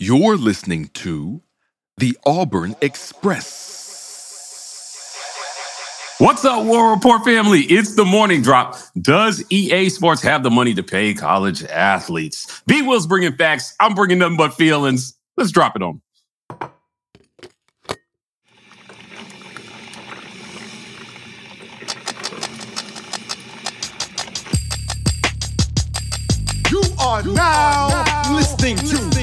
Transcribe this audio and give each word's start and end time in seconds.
You're 0.00 0.36
listening 0.36 0.90
to 0.94 1.42
the 1.96 2.16
Auburn 2.24 2.76
Express. 2.80 3.66
What's 6.18 6.44
up, 6.44 6.64
War 6.66 6.92
Report 6.92 7.24
family? 7.24 7.62
It's 7.62 7.96
the 7.96 8.04
morning 8.04 8.40
drop. 8.40 8.76
Does 9.02 9.44
EA 9.50 9.88
Sports 9.88 10.22
have 10.22 10.44
the 10.44 10.52
money 10.52 10.72
to 10.74 10.84
pay 10.84 11.14
college 11.14 11.64
athletes? 11.64 12.62
B 12.68 12.82
Wil's 12.82 13.08
bringing 13.08 13.32
facts. 13.32 13.74
I'm 13.80 13.96
bringing 13.96 14.18
nothing 14.18 14.36
but 14.36 14.54
feelings. 14.54 15.18
Let's 15.36 15.50
drop 15.50 15.74
it 15.74 15.82
on. 15.82 16.00
You 26.70 26.82
are 27.00 27.24
now 27.24 28.32
listening 28.32 28.76
to 28.76 29.17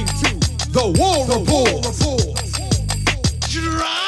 the 0.75 0.87
War 0.99 1.23
Report. 1.39 1.85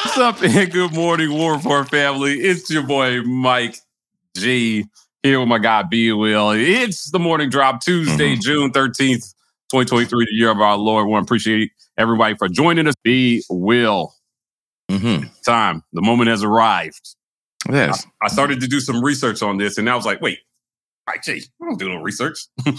What's 0.04 0.18
up, 0.18 0.42
and 0.42 0.70
good 0.70 0.92
morning, 0.92 1.32
War 1.32 1.54
Report 1.54 1.88
family. 1.88 2.34
It's 2.34 2.70
your 2.70 2.82
boy 2.82 3.22
Mike 3.22 3.78
G 4.36 4.84
here 5.22 5.40
with 5.40 5.48
my 5.48 5.56
guy 5.58 5.84
B 5.84 6.12
Wil. 6.12 6.50
It's 6.50 7.10
the 7.10 7.18
morning 7.18 7.48
drop 7.48 7.82
Tuesday, 7.82 8.36
June 8.36 8.70
13th, 8.70 9.34
2023, 9.70 10.26
the 10.26 10.30
year 10.32 10.50
of 10.50 10.60
our 10.60 10.76
Lord. 10.76 11.06
We 11.06 11.12
want 11.12 11.26
to 11.26 11.26
appreciate 11.26 11.72
everybody 11.96 12.34
for 12.36 12.50
joining 12.50 12.86
us. 12.86 12.94
B 13.02 13.42
Wil. 13.48 14.12
Mm-hmm. 14.90 15.26
Time. 15.46 15.82
The 15.94 16.02
moment 16.02 16.28
has 16.28 16.44
arrived. 16.44 17.16
Yes. 17.70 18.06
I 18.20 18.28
started 18.28 18.60
to 18.60 18.66
do 18.66 18.80
some 18.80 19.02
research 19.02 19.42
on 19.42 19.56
this, 19.56 19.78
and 19.78 19.88
I 19.88 19.96
was 19.96 20.04
like, 20.04 20.20
wait, 20.20 20.40
G, 21.16 21.42
I 21.60 21.64
don't 21.64 21.78
do 21.78 21.88
no 21.88 21.96
research. 21.96 22.38
Talk 22.66 22.72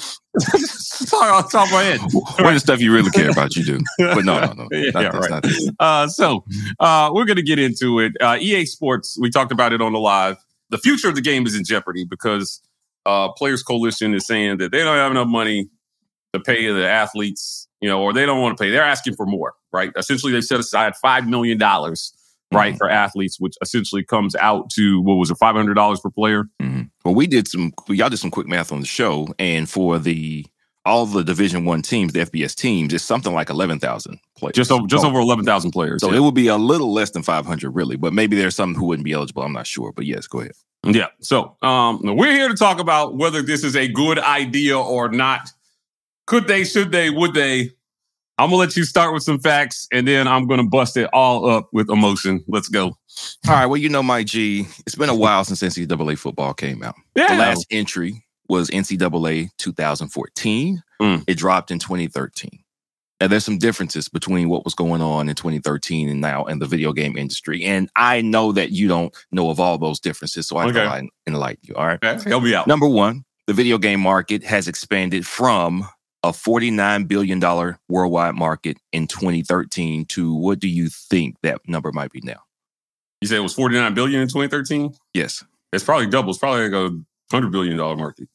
off 1.23 1.51
the 1.51 1.57
top 1.57 1.67
of 1.67 1.73
my 1.73 1.83
head. 1.83 1.99
When 2.43 2.53
the 2.53 2.59
stuff 2.59 2.79
you 2.79 2.93
really 2.93 3.09
care 3.11 3.29
about, 3.31 3.55
you 3.55 3.65
do. 3.65 3.79
But 3.97 4.25
no, 4.25 4.39
no, 4.39 4.53
no. 4.53 4.67
Yeah, 4.71 4.91
Not 4.91 5.03
yeah, 5.03 5.09
right. 5.09 5.45
Uh, 5.79 6.07
so 6.07 6.43
uh, 6.79 7.11
we're 7.13 7.25
going 7.25 7.37
to 7.37 7.43
get 7.43 7.59
into 7.59 7.99
it. 7.99 8.13
Uh, 8.21 8.37
EA 8.39 8.65
Sports, 8.65 9.17
we 9.19 9.29
talked 9.29 9.51
about 9.51 9.73
it 9.73 9.81
on 9.81 9.93
the 9.93 9.99
live. 9.99 10.37
The 10.69 10.77
future 10.77 11.09
of 11.09 11.15
the 11.15 11.21
game 11.21 11.45
is 11.45 11.55
in 11.55 11.63
jeopardy 11.63 12.05
because 12.05 12.61
uh, 13.05 13.31
Players 13.33 13.63
Coalition 13.63 14.13
is 14.13 14.27
saying 14.27 14.57
that 14.59 14.71
they 14.71 14.83
don't 14.83 14.95
have 14.95 15.11
enough 15.11 15.27
money 15.27 15.69
to 16.33 16.39
pay 16.39 16.71
the 16.71 16.87
athletes, 16.87 17.67
you 17.81 17.89
know, 17.89 18.01
or 18.01 18.13
they 18.13 18.25
don't 18.25 18.41
want 18.41 18.57
to 18.57 18.63
pay. 18.63 18.69
They're 18.69 18.83
asking 18.83 19.15
for 19.15 19.25
more, 19.25 19.55
right? 19.73 19.91
Essentially, 19.97 20.31
they've 20.31 20.43
set 20.43 20.59
aside 20.59 20.93
$5 21.03 21.27
million, 21.27 21.57
right, 22.51 22.77
for 22.77 22.89
athletes, 22.89 23.39
which 23.39 23.55
essentially 23.61 24.03
comes 24.03 24.35
out 24.35 24.69
to, 24.71 25.01
what 25.01 25.15
was 25.15 25.29
it, 25.31 25.37
$500 25.41 26.01
per 26.01 26.09
player? 26.09 26.45
Mhm. 26.61 26.89
Well, 27.05 27.15
we 27.15 27.27
did 27.27 27.47
some. 27.47 27.71
Y'all 27.87 28.09
did 28.09 28.17
some 28.17 28.31
quick 28.31 28.47
math 28.47 28.71
on 28.71 28.79
the 28.81 28.85
show, 28.87 29.27
and 29.39 29.69
for 29.69 29.99
the 29.99 30.45
all 30.85 31.05
the 31.05 31.23
Division 31.23 31.65
One 31.65 31.81
teams, 31.81 32.13
the 32.13 32.21
FBS 32.21 32.55
teams, 32.55 32.93
it's 32.93 33.03
something 33.03 33.33
like 33.33 33.49
eleven 33.49 33.79
thousand 33.79 34.19
players. 34.37 34.55
Just 34.55 34.71
over, 34.71 34.87
just 34.87 35.03
So- 35.03 35.09
over 35.09 35.19
11,000 35.19 35.71
players. 35.71 36.01
So 36.01 36.09
yeah. 36.09 36.17
it 36.17 36.19
would 36.21 36.33
be 36.33 36.47
a 36.47 36.57
little 36.57 36.91
less 36.93 37.11
than 37.11 37.21
five 37.21 37.45
hundred, 37.45 37.71
really. 37.71 37.95
But 37.97 38.13
maybe 38.13 38.35
there's 38.35 38.55
some 38.55 38.73
who 38.75 38.85
wouldn't 38.85 39.05
be 39.05 39.11
eligible. 39.13 39.43
I'm 39.43 39.53
not 39.53 39.67
sure. 39.67 39.91
But 39.91 40.05
yes, 40.05 40.25
go 40.27 40.39
ahead. 40.39 40.53
Yeah. 40.85 41.07
So 41.19 41.57
um, 41.61 41.99
we're 42.03 42.31
here 42.31 42.47
to 42.47 42.55
talk 42.55 42.79
about 42.79 43.17
whether 43.17 43.41
this 43.41 43.63
is 43.63 43.75
a 43.75 43.87
good 43.87 44.17
idea 44.19 44.79
or 44.79 45.09
not. 45.09 45.51
Could 46.25 46.47
they, 46.47 46.63
should 46.63 46.91
they, 46.91 47.09
would 47.09 47.33
they? 47.33 47.71
I'm 48.39 48.45
gonna 48.51 48.55
let 48.55 48.77
you 48.77 48.85
start 48.85 49.13
with 49.13 49.23
some 49.23 49.37
facts 49.37 49.85
and 49.91 50.07
then 50.07 50.25
I'm 50.25 50.47
gonna 50.47 50.63
bust 50.63 50.95
it 50.95 51.09
all 51.11 51.45
up 51.49 51.67
with 51.73 51.89
emotion. 51.89 52.41
Let's 52.47 52.69
go. 52.69 52.85
All 52.85 52.95
right. 53.53 53.65
Well, 53.65 53.75
you 53.75 53.89
know, 53.89 54.01
my 54.01 54.23
G, 54.23 54.65
it's 54.85 54.95
been 54.95 55.09
a 55.09 55.15
while 55.15 55.43
since 55.43 55.61
NCAA 55.61 56.17
football 56.17 56.53
came 56.53 56.81
out. 56.81 56.95
Yeah. 57.15 57.27
The 57.27 57.35
last 57.35 57.67
entry 57.69 58.23
was 58.47 58.69
NCAA 58.69 59.49
2014. 59.57 60.81
Mm. 61.01 61.23
It 61.27 61.35
dropped 61.37 61.69
in 61.69 61.79
2013. 61.79 62.49
And 63.19 63.29
there's 63.29 63.43
some 63.43 63.57
differences 63.57 64.07
between 64.07 64.47
what 64.47 64.63
was 64.63 64.73
going 64.73 65.01
on 65.01 65.27
in 65.27 65.35
2013 65.35 66.07
and 66.07 66.21
now 66.21 66.45
in 66.45 66.59
the 66.59 66.65
video 66.65 66.93
game 66.93 67.17
industry. 67.17 67.65
And 67.65 67.89
I 67.97 68.21
know 68.21 68.53
that 68.53 68.71
you 68.71 68.87
don't 68.87 69.13
know 69.33 69.49
of 69.49 69.59
all 69.59 69.77
those 69.77 69.99
differences, 69.99 70.47
so 70.47 70.55
I 70.55 70.67
Okay. 70.67 70.75
thought 70.85 70.95
I'd 70.95 71.07
enlighten 71.27 71.63
you. 71.63 71.75
All 71.75 71.87
right. 71.87 71.99
Okay, 72.01 72.29
help 72.29 72.43
me 72.43 72.53
out. 72.55 72.67
Number 72.67 72.87
one, 72.87 73.25
the 73.47 73.53
video 73.53 73.77
game 73.77 73.99
market 73.99 74.45
has 74.45 74.69
expanded 74.69 75.27
from 75.27 75.85
a 76.23 76.31
$49 76.31 77.07
billion 77.07 77.39
worldwide 77.87 78.35
market 78.35 78.77
in 78.91 79.07
2013 79.07 80.05
to 80.05 80.33
what 80.35 80.59
do 80.59 80.67
you 80.67 80.89
think 80.89 81.35
that 81.43 81.61
number 81.67 81.91
might 81.91 82.11
be 82.11 82.21
now? 82.23 82.41
You 83.21 83.27
said 83.27 83.37
it 83.37 83.41
was 83.41 83.53
49 83.53 83.93
billion 83.93 84.21
in 84.21 84.27
2013. 84.27 84.93
Yes. 85.13 85.43
It's 85.73 85.83
probably 85.83 86.07
double. 86.07 86.29
It's 86.31 86.39
probably 86.39 86.69
like 86.69 86.73
a 86.73 86.95
hundred 87.31 87.51
billion 87.51 87.77
dollar 87.77 87.95
market. 87.95 88.27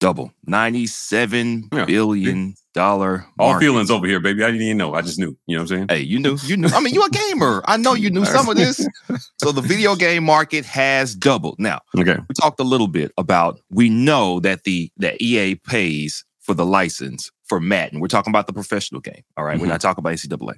Double. 0.00 0.32
97 0.46 1.68
Yeah. 1.72 1.84
billion 1.84 2.54
dollar 2.72 3.26
All 3.38 3.48
market. 3.50 3.64
feelings 3.66 3.90
over 3.90 4.06
here, 4.06 4.20
baby. 4.20 4.44
I 4.44 4.46
didn't 4.46 4.62
even 4.62 4.76
know. 4.76 4.94
I 4.94 5.02
just 5.02 5.18
knew. 5.18 5.36
You 5.46 5.56
know 5.56 5.62
what 5.64 5.72
I'm 5.72 5.76
saying? 5.76 5.86
Hey, 5.90 6.00
you 6.02 6.20
knew, 6.20 6.36
you 6.44 6.56
knew. 6.56 6.68
I 6.68 6.80
mean, 6.80 6.94
you're 6.94 7.06
a 7.06 7.10
gamer. 7.10 7.62
I 7.66 7.76
know 7.78 7.94
you 7.94 8.08
knew 8.10 8.24
some 8.24 8.48
of 8.48 8.56
this. 8.56 8.86
So 9.40 9.52
the 9.52 9.60
video 9.62 9.94
game 9.96 10.24
market 10.24 10.64
has 10.66 11.14
doubled. 11.14 11.56
Now, 11.58 11.80
Okay. 11.96 12.16
we 12.28 12.34
talked 12.40 12.60
a 12.60 12.64
little 12.64 12.88
bit 12.88 13.12
about 13.18 13.60
we 13.70 13.88
know 13.88 14.38
that 14.40 14.64
the 14.64 14.90
that 14.98 15.20
EA 15.22 15.54
pays 15.56 16.24
for 16.48 16.54
the 16.54 16.64
license 16.64 17.30
for 17.44 17.60
Madden. 17.60 18.00
We're 18.00 18.08
talking 18.08 18.30
about 18.30 18.46
the 18.46 18.54
professional 18.54 19.02
game. 19.02 19.22
All 19.36 19.44
right? 19.44 19.60
We're 19.60 19.66
Mhm. 19.66 19.68
not 19.68 19.82
talking 19.82 20.00
about 20.00 20.14
NCAA. 20.14 20.54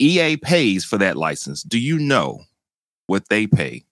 EA 0.00 0.38
pays 0.38 0.86
for 0.86 0.96
that 0.96 1.18
license. 1.18 1.62
Do 1.62 1.78
you 1.78 1.98
know 1.98 2.44
what 3.08 3.28
they 3.28 3.46
pay 3.46 3.84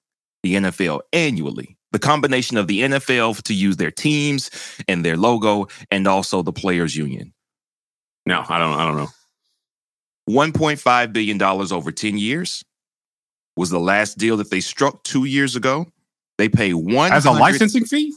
the 0.43 0.55
NFL 0.57 1.03
annually? 1.13 1.77
The 1.93 1.99
combination 1.99 2.57
of 2.57 2.69
the 2.69 2.83
NFL 2.83 3.35
to 3.43 3.53
use 3.53 3.77
their 3.77 3.91
teams 3.91 4.51
and 4.89 5.05
their 5.05 5.19
logo, 5.19 5.69
and 5.91 6.07
also 6.09 6.43
the 6.43 6.55
players' 6.55 6.97
union. 6.97 7.35
No, 8.25 8.43
I 8.49 8.59
don't. 8.59 8.79
I 8.79 8.87
don't 8.87 8.97
know. 8.97 9.11
$1.5 10.27 11.13
billion 11.13 11.41
over 11.43 11.93
10 11.93 12.17
years 12.17 12.65
was 13.59 13.69
the 13.69 13.79
last 13.79 14.17
deal 14.17 14.39
that 14.39 14.51
they 14.51 14.61
struck 14.61 15.05
two 15.05 15.25
years 15.27 15.55
ago. 15.55 15.87
They 16.39 16.49
pay 16.49 16.73
one 16.73 17.13
As 17.13 17.27
a 17.27 17.31
licensing 17.31 17.85
fee? 17.85 18.15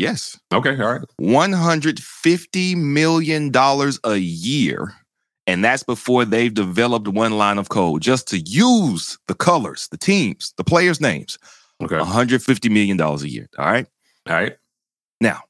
Yes. 0.00 0.40
Okay. 0.50 0.80
All 0.80 0.92
right. 0.92 1.02
$150 1.20 2.76
million 2.76 3.52
a 3.54 4.16
year. 4.16 4.94
And 5.46 5.62
that's 5.62 5.82
before 5.82 6.24
they've 6.24 6.54
developed 6.54 7.06
one 7.08 7.36
line 7.36 7.58
of 7.58 7.68
code 7.68 8.00
just 8.00 8.26
to 8.28 8.38
use 8.38 9.18
the 9.28 9.34
colors, 9.34 9.88
the 9.90 9.98
teams, 9.98 10.54
the 10.56 10.64
players' 10.64 11.02
names. 11.02 11.38
Okay. 11.82 11.96
$150 11.96 12.70
million 12.70 12.98
a 12.98 13.16
year. 13.26 13.48
All 13.58 13.66
right. 13.66 13.86
All 14.26 14.36
right. 14.36 14.56
Now, 15.20 15.40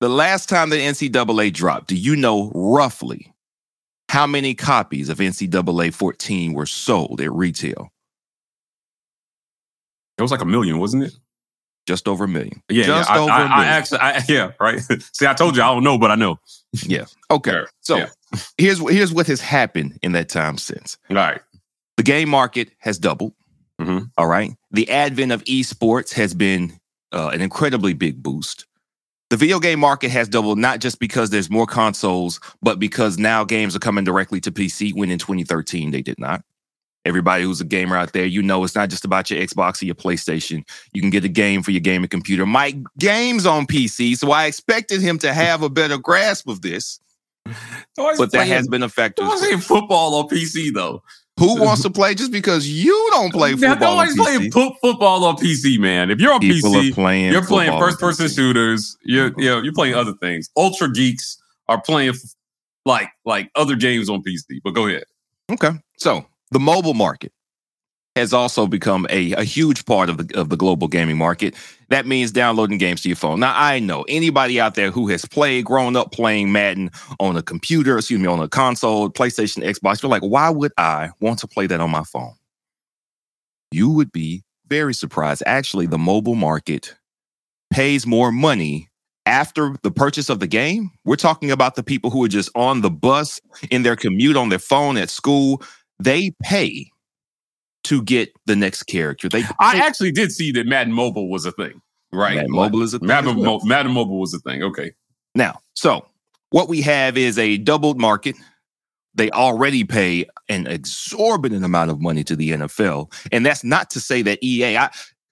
the 0.00 0.08
last 0.08 0.48
time 0.48 0.70
the 0.70 0.76
NCAA 0.76 1.52
dropped, 1.52 1.88
do 1.88 1.96
you 1.96 2.16
know 2.16 2.50
roughly 2.54 3.30
how 4.08 4.26
many 4.26 4.54
copies 4.54 5.10
of 5.10 5.18
NCAA 5.18 5.92
14 5.92 6.54
were 6.54 6.66
sold 6.66 7.20
at 7.20 7.30
retail? 7.30 7.90
It 10.16 10.22
was 10.22 10.30
like 10.30 10.42
a 10.42 10.46
million, 10.46 10.78
wasn't 10.78 11.04
it? 11.04 11.12
Just 11.86 12.08
over 12.08 12.24
a 12.24 12.28
million. 12.28 12.62
Yeah. 12.68 12.84
Just 12.84 13.10
yeah. 13.10 13.16
I, 13.16 13.18
over 13.18 13.30
I, 13.30 13.40
a 13.40 13.44
I 13.44 13.48
million. 13.48 13.72
actually, 13.72 13.98
I, 14.00 14.22
yeah. 14.28 14.52
Right. 14.60 14.80
See, 15.12 15.26
I 15.26 15.34
told 15.34 15.56
you 15.56 15.62
I 15.62 15.66
don't 15.66 15.84
know, 15.84 15.98
but 15.98 16.10
I 16.10 16.14
know. 16.16 16.38
Yeah. 16.82 17.04
Okay. 17.30 17.50
Sure. 17.52 17.68
So 17.82 17.96
Yeah. 17.98 18.08
here's 18.58 18.78
here's 18.90 19.12
what 19.12 19.26
has 19.28 19.40
happened 19.40 19.96
in 20.02 20.10
that 20.12 20.28
time 20.28 20.58
since. 20.58 20.98
All 21.10 21.14
right. 21.16 21.40
The 21.96 22.02
game 22.02 22.28
market 22.28 22.70
has 22.78 22.98
doubled. 22.98 23.32
Mhm. 23.80 24.10
All 24.18 24.26
right. 24.26 24.52
The 24.72 24.90
advent 24.90 25.30
of 25.30 25.44
esports 25.44 26.12
has 26.14 26.34
been 26.34 26.78
uh, 27.12 27.28
an 27.32 27.40
incredibly 27.40 27.92
big 27.92 28.22
boost. 28.22 28.66
The 29.30 29.36
video 29.36 29.60
game 29.60 29.78
market 29.80 30.10
has 30.10 30.28
doubled 30.28 30.58
not 30.58 30.80
just 30.80 30.98
because 30.98 31.30
there's 31.30 31.48
more 31.48 31.66
consoles, 31.66 32.40
but 32.60 32.78
because 32.80 33.18
now 33.18 33.44
games 33.44 33.74
are 33.76 33.80
coming 33.80 34.04
directly 34.04 34.40
to 34.40 34.50
PC 34.52 34.92
when 34.94 35.10
in 35.10 35.18
2013 35.18 35.92
they 35.92 36.02
did 36.02 36.18
not. 36.18 36.42
Everybody 37.04 37.44
who's 37.44 37.60
a 37.60 37.64
gamer 37.64 37.96
out 37.96 38.12
there, 38.12 38.24
you 38.24 38.42
know 38.42 38.64
it's 38.64 38.74
not 38.74 38.88
just 38.88 39.04
about 39.04 39.30
your 39.30 39.40
Xbox 39.40 39.82
or 39.82 39.86
your 39.86 39.94
PlayStation. 39.94 40.66
You 40.92 41.00
can 41.00 41.10
get 41.10 41.24
a 41.24 41.28
game 41.28 41.62
for 41.62 41.70
your 41.70 41.80
gaming 41.80 42.08
computer. 42.08 42.46
Mike 42.46 42.76
games 42.98 43.44
on 43.44 43.66
PC, 43.66 44.16
so 44.16 44.30
I 44.30 44.46
expected 44.46 45.00
him 45.00 45.18
to 45.18 45.32
have 45.32 45.62
a 45.62 45.68
better 45.68 45.98
grasp 45.98 46.48
of 46.48 46.62
this, 46.62 47.00
but 47.96 48.32
that 48.32 48.46
has 48.46 48.68
been 48.68 48.82
a 48.82 48.88
factor. 48.88 49.22
I 49.22 49.36
saying 49.36 49.58
football 49.58 50.14
on 50.14 50.28
PC 50.28 50.72
though. 50.72 51.02
Who 51.38 51.60
wants 51.60 51.82
to 51.82 51.90
play 51.90 52.14
just 52.14 52.30
because 52.30 52.68
you 52.68 53.08
don't 53.10 53.32
play 53.32 53.56
football 53.56 53.98
PC? 53.98 54.16
playing 54.16 54.52
fo- 54.52 54.76
football 54.80 55.24
on 55.24 55.36
PC, 55.36 55.80
man. 55.80 56.10
If 56.10 56.20
you're 56.20 56.32
on 56.32 56.40
People 56.40 56.70
PC, 56.70 56.94
playing. 56.94 57.32
you're 57.32 57.44
playing 57.44 57.76
first 57.78 57.98
person 57.98 58.28
shooters. 58.28 58.96
You're 59.02 59.32
you 59.36 59.50
know, 59.50 59.60
you're 59.60 59.72
playing 59.72 59.94
other 59.94 60.14
things. 60.20 60.48
Ultra 60.56 60.92
geeks 60.92 61.36
are 61.68 61.80
playing 61.80 62.14
like 62.86 63.08
like 63.24 63.50
other 63.56 63.74
games 63.74 64.08
on 64.08 64.22
PC. 64.22 64.60
But 64.62 64.70
go 64.70 64.86
ahead. 64.86 65.04
Okay, 65.50 65.72
so 65.98 66.24
the 66.54 66.60
mobile 66.60 66.94
market 66.94 67.32
has 68.14 68.32
also 68.32 68.68
become 68.68 69.08
a, 69.10 69.32
a 69.32 69.42
huge 69.42 69.84
part 69.86 70.08
of 70.08 70.18
the 70.18 70.40
of 70.40 70.48
the 70.48 70.56
global 70.56 70.86
gaming 70.86 71.18
market. 71.18 71.56
That 71.88 72.06
means 72.06 72.30
downloading 72.30 72.78
games 72.78 73.02
to 73.02 73.08
your 73.08 73.16
phone. 73.16 73.40
Now, 73.40 73.52
I 73.56 73.80
know 73.80 74.04
anybody 74.08 74.60
out 74.60 74.76
there 74.76 74.92
who 74.92 75.08
has 75.08 75.24
played, 75.24 75.64
grown 75.64 75.96
up 75.96 76.12
playing 76.12 76.52
Madden 76.52 76.90
on 77.18 77.36
a 77.36 77.42
computer, 77.42 77.98
excuse 77.98 78.20
me, 78.20 78.28
on 78.28 78.38
a 78.38 78.48
console, 78.48 79.10
PlayStation, 79.10 79.64
Xbox, 79.64 80.00
you're 80.00 80.10
like, 80.10 80.22
why 80.22 80.48
would 80.48 80.72
I 80.78 81.10
want 81.20 81.40
to 81.40 81.48
play 81.48 81.66
that 81.66 81.80
on 81.80 81.90
my 81.90 82.04
phone? 82.04 82.34
You 83.72 83.90
would 83.90 84.12
be 84.12 84.44
very 84.68 84.94
surprised. 84.94 85.42
Actually, 85.44 85.86
the 85.86 85.98
mobile 85.98 86.36
market 86.36 86.94
pays 87.72 88.06
more 88.06 88.30
money 88.30 88.88
after 89.26 89.74
the 89.82 89.90
purchase 89.90 90.28
of 90.28 90.40
the 90.40 90.46
game, 90.46 90.90
we're 91.04 91.16
talking 91.16 91.50
about 91.50 91.76
the 91.76 91.82
people 91.82 92.10
who 92.10 92.24
are 92.24 92.28
just 92.28 92.50
on 92.54 92.82
the 92.82 92.90
bus 92.90 93.40
in 93.70 93.82
their 93.82 93.96
commute 93.96 94.36
on 94.36 94.50
their 94.50 94.58
phone 94.58 94.96
at 94.96 95.10
school. 95.10 95.62
They 95.98 96.32
pay 96.42 96.90
to 97.84 98.02
get 98.02 98.32
the 98.46 98.56
next 98.56 98.84
character. 98.84 99.28
They 99.28 99.44
I 99.58 99.78
actually 99.78 100.12
did 100.12 100.32
see 100.32 100.52
that 100.52 100.66
Madden 100.66 100.92
Mobile 100.92 101.28
was 101.28 101.44
a 101.44 101.52
thing. 101.52 101.80
Right. 102.12 102.36
Madden 102.36 102.52
Mobile 102.52 102.82
is 102.82 102.94
a 102.94 102.98
thing. 102.98 103.08
Madden, 103.08 103.36
well. 103.36 103.58
Mo- 103.58 103.64
Madden 103.64 103.92
Mobile 103.92 104.18
was 104.18 104.32
a 104.34 104.38
thing. 104.38 104.62
Okay. 104.62 104.92
Now, 105.34 105.60
so 105.74 106.06
what 106.50 106.68
we 106.68 106.80
have 106.82 107.16
is 107.16 107.38
a 107.38 107.58
doubled 107.58 108.00
market. 108.00 108.36
They 109.14 109.30
already 109.30 109.84
pay 109.84 110.26
an 110.48 110.66
exorbitant 110.66 111.64
amount 111.64 111.90
of 111.90 112.00
money 112.00 112.24
to 112.24 112.34
the 112.34 112.50
NFL. 112.50 113.12
And 113.30 113.44
that's 113.44 113.62
not 113.62 113.90
to 113.90 114.00
say 114.00 114.22
that 114.22 114.42
EA, 114.42 114.76
I, 114.78 114.90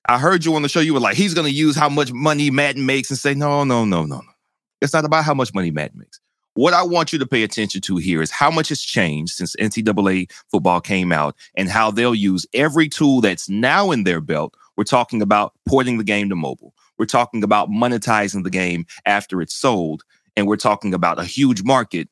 I 0.09 0.19
heard 0.19 0.45
you 0.45 0.55
on 0.55 0.63
the 0.63 0.69
show, 0.69 0.81
you 0.81 0.95
were 0.95 1.01
like, 1.01 1.17
he's 1.17 1.35
going 1.35 1.47
to 1.47 1.53
use 1.53 1.77
how 1.77 1.89
much 1.89 2.13
money 2.13 2.51
Madden 2.51 2.87
makes 2.87 3.11
and 3.11 3.19
say, 3.19 3.35
no, 3.35 3.65
no, 3.65 3.85
no, 3.85 4.05
no, 4.05 4.19
no. 4.19 4.33
It's 4.81 4.93
not 4.93 5.05
about 5.05 5.25
how 5.25 5.35
much 5.35 5.55
money 5.55 5.71
Madden 5.71 5.99
makes. 5.99 6.21
What 6.55 6.75
I 6.75 6.83
want 6.83 7.13
you 7.13 7.19
to 7.19 7.27
pay 7.27 7.43
attention 7.43 7.81
to 7.83 7.97
here 7.97 8.21
is 8.21 8.31
how 8.31 8.51
much 8.51 8.69
has 8.69 8.83
changed 8.83 9.33
since 9.33 9.57
NCAA 9.57 10.31
football 10.51 10.81
came 10.81 11.11
out 11.11 11.35
and 11.57 11.69
how 11.69 11.91
they'll 11.91 12.15
use 12.15 12.45
every 12.53 12.89
tool 12.89 13.23
that's 13.23 13.49
now 13.49 13.91
in 13.91 14.05
their 14.05 14.21
belt. 14.21 14.55
We're 14.77 14.85
talking 14.85 15.23
about 15.23 15.55
porting 15.67 15.99
the 15.99 16.05
game 16.05 16.29
to 16.29 16.37
mobile. 16.37 16.75
We're 16.99 17.07
talking 17.07 17.43
about 17.43 17.71
monetizing 17.71 18.45
the 18.45 18.51
game 18.51 18.85
after 19.07 19.41
it's 19.41 19.55
sold. 19.55 20.03
And 20.37 20.47
we're 20.47 20.57
talking 20.57 20.95
about 20.95 21.19
a 21.19 21.25
huge 21.25 21.63
market 21.63 22.09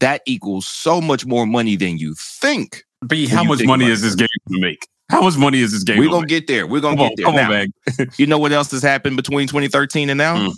that 0.00 0.22
equals 0.26 0.66
so 0.66 1.00
much 1.00 1.26
more 1.26 1.46
money 1.46 1.76
than 1.76 1.98
you 1.98 2.14
think. 2.18 2.84
B, 3.06 3.26
how 3.26 3.44
much 3.44 3.64
money 3.64 3.86
is 3.86 4.02
this 4.02 4.14
game 4.14 4.28
going 4.48 4.60
to 4.60 4.66
make? 4.66 4.88
How 5.08 5.22
much 5.22 5.36
money 5.36 5.60
is 5.60 5.72
this 5.72 5.82
game 5.82 5.98
We're 5.98 6.20
to 6.20 6.26
get 6.26 6.46
there. 6.46 6.66
We're 6.66 6.80
going 6.80 6.96
Come 6.96 7.08
get 7.08 7.16
there. 7.16 7.26
come 7.26 7.34
Now, 7.34 7.44
on, 7.44 7.50
man. 7.98 8.08
You 8.16 8.26
know 8.26 8.38
what 8.38 8.52
else 8.52 8.70
has 8.70 8.82
happened 8.82 9.16
between 9.16 9.48
2013 9.48 10.10
and 10.10 10.18
now? 10.18 10.36
Mm. 10.36 10.52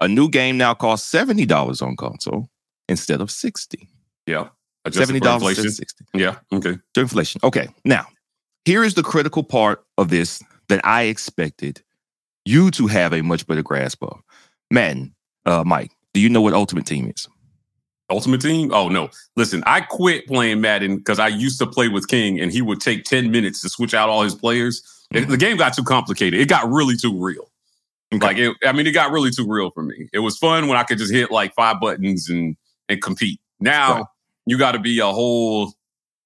A 0.00 0.08
new 0.08 0.28
game 0.28 0.56
now 0.58 0.74
costs 0.74 1.10
$70 1.12 1.82
on 1.82 1.96
console 1.96 2.48
instead 2.88 3.20
of 3.20 3.30
60 3.30 3.88
Yeah. 4.26 4.48
Adjusted 4.84 5.14
$70 5.14 5.16
instead 5.16 5.34
inflation. 5.34 5.66
of 5.66 5.72
60 5.72 6.04
Yeah. 6.14 6.36
Okay. 6.52 6.78
to 6.94 7.00
inflation. 7.00 7.40
Okay, 7.44 7.68
now 7.84 8.06
here 8.64 8.84
is 8.84 8.94
the 8.94 9.02
critical 9.02 9.42
part 9.42 9.84
of 9.98 10.08
this 10.10 10.42
that 10.68 10.84
I 10.84 11.02
expected 11.04 11.82
you 12.44 12.70
to 12.72 12.86
have 12.88 13.12
a 13.14 13.22
much 13.22 13.46
better 13.46 13.62
grasp 13.62 14.02
of. 14.02 14.20
Madden, 14.70 15.14
uh, 15.46 15.62
Mike, 15.64 15.92
do 16.12 16.20
you 16.20 16.28
know 16.28 16.40
what 16.42 16.52
Ultimate 16.54 16.84
Team 16.86 17.10
is? 17.14 17.28
Ultimate 18.10 18.42
Team? 18.42 18.70
Oh 18.72 18.88
no! 18.90 19.08
Listen, 19.36 19.62
I 19.66 19.80
quit 19.80 20.26
playing 20.26 20.60
Madden 20.60 20.98
because 20.98 21.18
I 21.18 21.28
used 21.28 21.58
to 21.60 21.66
play 21.66 21.88
with 21.88 22.06
King, 22.06 22.38
and 22.38 22.52
he 22.52 22.60
would 22.60 22.80
take 22.80 23.04
ten 23.04 23.30
minutes 23.30 23.62
to 23.62 23.70
switch 23.70 23.94
out 23.94 24.10
all 24.10 24.22
his 24.22 24.34
players. 24.34 24.82
And 25.10 25.30
the 25.30 25.38
game 25.38 25.56
got 25.56 25.72
too 25.74 25.84
complicated. 25.84 26.38
It 26.38 26.48
got 26.48 26.68
really 26.70 26.96
too 26.96 27.16
real. 27.18 27.50
Okay. 28.12 28.26
Like, 28.26 28.36
it, 28.38 28.56
I 28.64 28.72
mean, 28.72 28.86
it 28.86 28.92
got 28.92 29.10
really 29.10 29.30
too 29.30 29.46
real 29.48 29.70
for 29.70 29.82
me. 29.82 30.08
It 30.12 30.20
was 30.20 30.36
fun 30.38 30.68
when 30.68 30.76
I 30.76 30.84
could 30.84 30.98
just 30.98 31.12
hit 31.12 31.30
like 31.30 31.54
five 31.54 31.80
buttons 31.80 32.28
and 32.28 32.56
and 32.88 33.00
compete. 33.02 33.40
Now 33.60 33.94
Right. 33.94 34.04
you 34.46 34.58
got 34.58 34.72
to 34.72 34.78
be 34.78 34.98
a 35.00 35.06
whole 35.06 35.72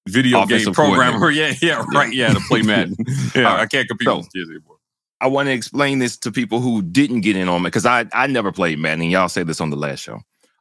video 0.08 0.44
game 0.46 0.72
programmer. 0.72 1.30
Yeah, 1.30 1.54
yeah, 1.62 1.84
right. 1.94 2.12
Yeah, 2.12 2.34
to 2.34 2.40
play 2.40 2.62
Madden. 2.62 2.96
yeah, 3.34 3.42
right. 3.42 3.60
I 3.60 3.66
can't 3.66 3.88
compete 3.88 4.06
So- 4.06 4.16
with 4.19 4.32
kids 4.32 4.50
anymore. 4.50 4.76
I 5.20 5.26
want 5.26 5.46
to 5.48 5.52
explain 5.52 5.98
this 5.98 6.16
to 6.19 6.30
people 6.30 6.60
who 6.60 6.80
didn't 6.80 7.22
get 7.22 7.34
in 7.36 7.48
on 7.48 7.62
it 7.62 7.64
because 7.64 7.84
I, 7.84 8.06
I 8.12 8.28
never 8.28 8.52
played 8.52 8.78
Madden. 8.78 9.02
And 9.02 9.10
y'all 9.10 9.28
said 9.28 9.48
this 9.48 9.60
on 9.60 9.70
the 9.70 9.76
last 9.76 9.98
show. 9.98 10.20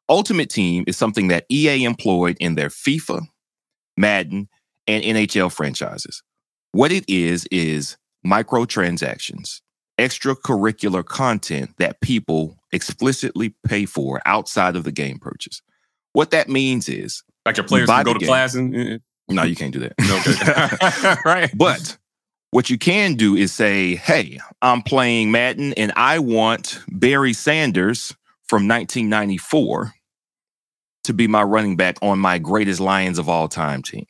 Ultimate 0.09 0.49
Team 0.49 0.83
is 0.87 0.97
something 0.97 1.27
that 1.27 1.45
EA 1.51 1.83
employed 1.83 2.37
in 2.39 2.55
their 2.55 2.69
FIFA, 2.69 3.21
Madden, 3.97 4.49
and 4.87 5.03
NHL 5.03 5.51
franchises. 5.51 6.23
What 6.71 6.91
it 6.91 7.05
is, 7.07 7.45
is 7.51 7.97
microtransactions, 8.25 9.61
extracurricular 9.97 11.03
content 11.05 11.71
that 11.77 12.01
people 12.01 12.57
explicitly 12.71 13.53
pay 13.67 13.85
for 13.85 14.21
outside 14.25 14.75
of 14.75 14.83
the 14.83 14.91
game 14.91 15.19
purchase. 15.19 15.61
What 16.13 16.31
that 16.31 16.49
means 16.49 16.89
is, 16.89 17.23
Like 17.45 17.57
your 17.57 17.65
players 17.65 17.89
can 17.89 18.03
go 18.03 18.13
to 18.13 18.19
game. 18.19 18.27
class 18.27 18.55
and 18.55 19.01
no, 19.29 19.43
you 19.43 19.55
can't 19.55 19.73
do 19.73 19.79
that. 19.79 19.93
okay, 19.99 21.21
right? 21.25 21.51
But 21.55 21.97
what 22.51 22.69
you 22.69 22.77
can 22.77 23.15
do 23.15 23.35
is 23.35 23.51
say, 23.51 23.95
hey, 23.95 24.39
I'm 24.61 24.81
playing 24.81 25.31
Madden 25.31 25.73
and 25.73 25.91
I 25.95 26.19
want 26.19 26.79
Barry 26.89 27.33
Sanders 27.33 28.15
from 28.47 28.67
1994 28.67 29.93
to 31.03 31.13
be 31.13 31.27
my 31.27 31.43
running 31.43 31.75
back 31.75 31.97
on 32.01 32.19
my 32.19 32.37
greatest 32.37 32.79
Lions 32.79 33.19
of 33.19 33.27
all 33.29 33.47
time 33.47 33.81
team. 33.81 34.05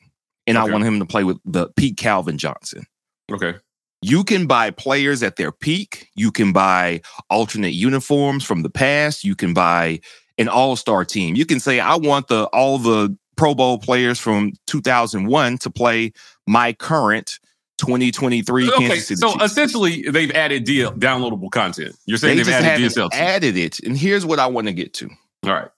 And 0.46 0.56
I 0.56 0.64
want 0.64 0.84
him 0.84 0.98
to 1.00 1.04
play 1.04 1.24
with 1.24 1.38
the 1.44 1.68
Pete 1.76 1.96
Calvin 1.98 2.38
Johnson. 2.38 2.86
Okay. 3.30 3.54
You 4.02 4.22
can 4.24 4.46
buy 4.46 4.70
players 4.70 5.22
at 5.22 5.36
their 5.36 5.50
peak. 5.50 6.08
You 6.14 6.30
can 6.30 6.52
buy 6.52 7.00
alternate 7.30 7.72
uniforms 7.74 8.44
from 8.44 8.62
the 8.62 8.70
past. 8.70 9.24
You 9.24 9.34
can 9.34 9.52
buy 9.54 10.00
an 10.38 10.48
all-star 10.48 11.04
team. 11.04 11.34
You 11.34 11.44
can 11.44 11.58
say, 11.58 11.80
I 11.80 11.96
want 11.96 12.28
the 12.28 12.44
all 12.52 12.78
the 12.78 13.16
Pro 13.36 13.54
Bowl 13.54 13.78
players 13.78 14.18
from 14.20 14.52
2001 14.66 15.58
to 15.58 15.70
play 15.70 16.12
my 16.46 16.72
current 16.72 17.38
2023 17.78 18.68
Okay, 18.68 18.76
Kansas 18.88 19.06
City 19.08 19.18
so 19.20 19.32
Chiefs. 19.32 19.44
essentially 19.44 20.02
they've 20.10 20.32
added 20.32 20.66
DL, 20.66 20.96
downloadable 20.98 21.50
content. 21.50 21.94
You're 22.06 22.18
saying 22.18 22.38
They 22.38 22.52
have 22.52 22.64
just 22.64 22.64
added 22.66 22.92
DSL. 22.92 23.08
added 23.12 23.56
it. 23.56 23.78
And 23.80 23.96
here's 23.96 24.26
what 24.26 24.38
I 24.40 24.46
want 24.48 24.66
to 24.66 24.72
get 24.72 24.94
to. 24.94 25.08
All 25.44 25.52
right. 25.52 25.68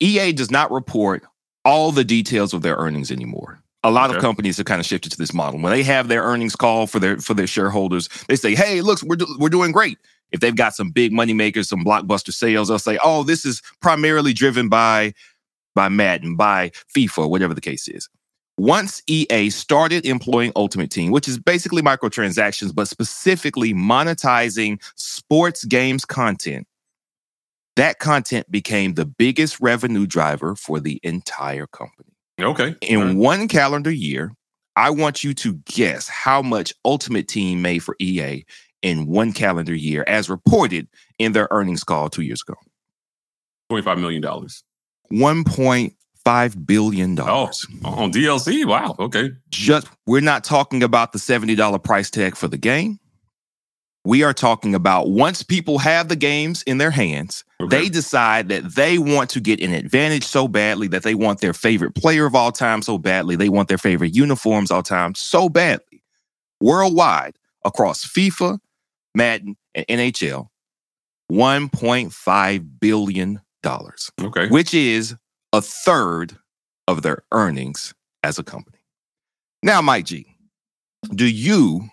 EA 0.00 0.32
does 0.32 0.50
not 0.50 0.70
report 0.70 1.22
all 1.64 1.92
the 1.92 2.04
details 2.04 2.52
of 2.52 2.60
their 2.62 2.76
earnings 2.76 3.10
anymore. 3.10 3.61
A 3.84 3.90
lot 3.90 4.14
of 4.14 4.20
companies 4.20 4.56
have 4.58 4.66
kind 4.66 4.78
of 4.80 4.86
shifted 4.86 5.10
to 5.12 5.18
this 5.18 5.32
model. 5.34 5.60
When 5.60 5.72
they 5.72 5.82
have 5.82 6.06
their 6.08 6.22
earnings 6.22 6.54
call 6.54 6.86
for 6.86 7.00
their 7.00 7.18
for 7.18 7.34
their 7.34 7.48
shareholders, 7.48 8.08
they 8.28 8.36
say, 8.36 8.54
"Hey, 8.54 8.80
look, 8.80 9.02
we're 9.02 9.16
do- 9.16 9.36
we're 9.38 9.48
doing 9.48 9.72
great." 9.72 9.98
If 10.30 10.40
they've 10.40 10.54
got 10.54 10.74
some 10.74 10.90
big 10.90 11.12
money 11.12 11.34
makers, 11.34 11.68
some 11.68 11.84
blockbuster 11.84 12.32
sales, 12.32 12.68
they'll 12.68 12.78
say, 12.78 12.98
"Oh, 13.02 13.24
this 13.24 13.44
is 13.44 13.60
primarily 13.80 14.32
driven 14.32 14.68
by 14.68 15.14
by 15.74 15.88
Madden, 15.88 16.36
by 16.36 16.70
FIFA, 16.94 17.28
whatever 17.28 17.54
the 17.54 17.60
case 17.60 17.88
is." 17.88 18.08
Once 18.58 19.02
EA 19.08 19.50
started 19.50 20.06
employing 20.06 20.52
Ultimate 20.54 20.90
Team, 20.90 21.10
which 21.10 21.26
is 21.26 21.38
basically 21.38 21.82
microtransactions, 21.82 22.72
but 22.74 22.86
specifically 22.86 23.72
monetizing 23.74 24.80
sports 24.94 25.64
games 25.64 26.04
content, 26.04 26.66
that 27.76 27.98
content 27.98 28.50
became 28.50 28.94
the 28.94 29.06
biggest 29.06 29.58
revenue 29.60 30.06
driver 30.06 30.54
for 30.54 30.78
the 30.78 31.00
entire 31.02 31.66
company. 31.66 32.11
Okay. 32.40 32.74
In 32.80 33.00
right. 33.00 33.16
one 33.16 33.48
calendar 33.48 33.90
year, 33.90 34.32
I 34.76 34.90
want 34.90 35.22
you 35.22 35.34
to 35.34 35.54
guess 35.66 36.08
how 36.08 36.42
much 36.42 36.72
Ultimate 36.84 37.28
Team 37.28 37.62
made 37.62 37.80
for 37.80 37.96
EA 38.00 38.44
in 38.80 39.06
one 39.06 39.32
calendar 39.32 39.74
year, 39.74 40.04
as 40.06 40.28
reported 40.28 40.88
in 41.18 41.32
their 41.32 41.48
earnings 41.50 41.84
call 41.84 42.08
two 42.08 42.22
years 42.22 42.42
ago. 42.46 42.58
$25 43.70 44.00
million. 44.00 44.24
Oh, 44.24 44.44
$1.5 45.12 46.66
billion. 46.66 47.18
on 47.18 48.12
DLC? 48.12 48.64
Wow. 48.64 48.96
Okay. 48.98 49.30
Just 49.50 49.88
we're 50.06 50.20
not 50.20 50.44
talking 50.44 50.82
about 50.82 51.12
the 51.12 51.18
$70 51.18 51.82
price 51.82 52.10
tag 52.10 52.36
for 52.36 52.48
the 52.48 52.58
game. 52.58 52.98
We 54.04 54.24
are 54.24 54.32
talking 54.32 54.74
about 54.74 55.10
once 55.10 55.44
people 55.44 55.78
have 55.78 56.08
the 56.08 56.16
games 56.16 56.62
in 56.62 56.78
their 56.78 56.90
hands, 56.90 57.44
okay. 57.60 57.82
they 57.82 57.88
decide 57.88 58.48
that 58.48 58.74
they 58.74 58.98
want 58.98 59.30
to 59.30 59.40
get 59.40 59.60
an 59.60 59.72
advantage 59.72 60.24
so 60.24 60.48
badly 60.48 60.88
that 60.88 61.04
they 61.04 61.14
want 61.14 61.40
their 61.40 61.52
favorite 61.52 61.94
player 61.94 62.26
of 62.26 62.34
all 62.34 62.50
time 62.50 62.82
so 62.82 62.98
badly. 62.98 63.36
They 63.36 63.48
want 63.48 63.68
their 63.68 63.78
favorite 63.78 64.14
uniforms 64.14 64.72
all 64.72 64.82
time 64.82 65.14
so 65.14 65.48
badly. 65.48 66.02
Worldwide, 66.60 67.36
across 67.64 68.04
FIFA, 68.04 68.58
Madden, 69.14 69.56
and 69.74 69.86
NHL, 69.86 70.48
$1.5 71.30 72.68
billion, 72.80 73.40
okay. 73.64 74.48
which 74.48 74.74
is 74.74 75.14
a 75.52 75.62
third 75.62 76.36
of 76.88 77.02
their 77.02 77.22
earnings 77.32 77.94
as 78.22 78.38
a 78.38 78.42
company. 78.42 78.78
Now, 79.62 79.80
Mike 79.80 80.06
G, 80.06 80.26
do 81.14 81.26
you 81.26 81.88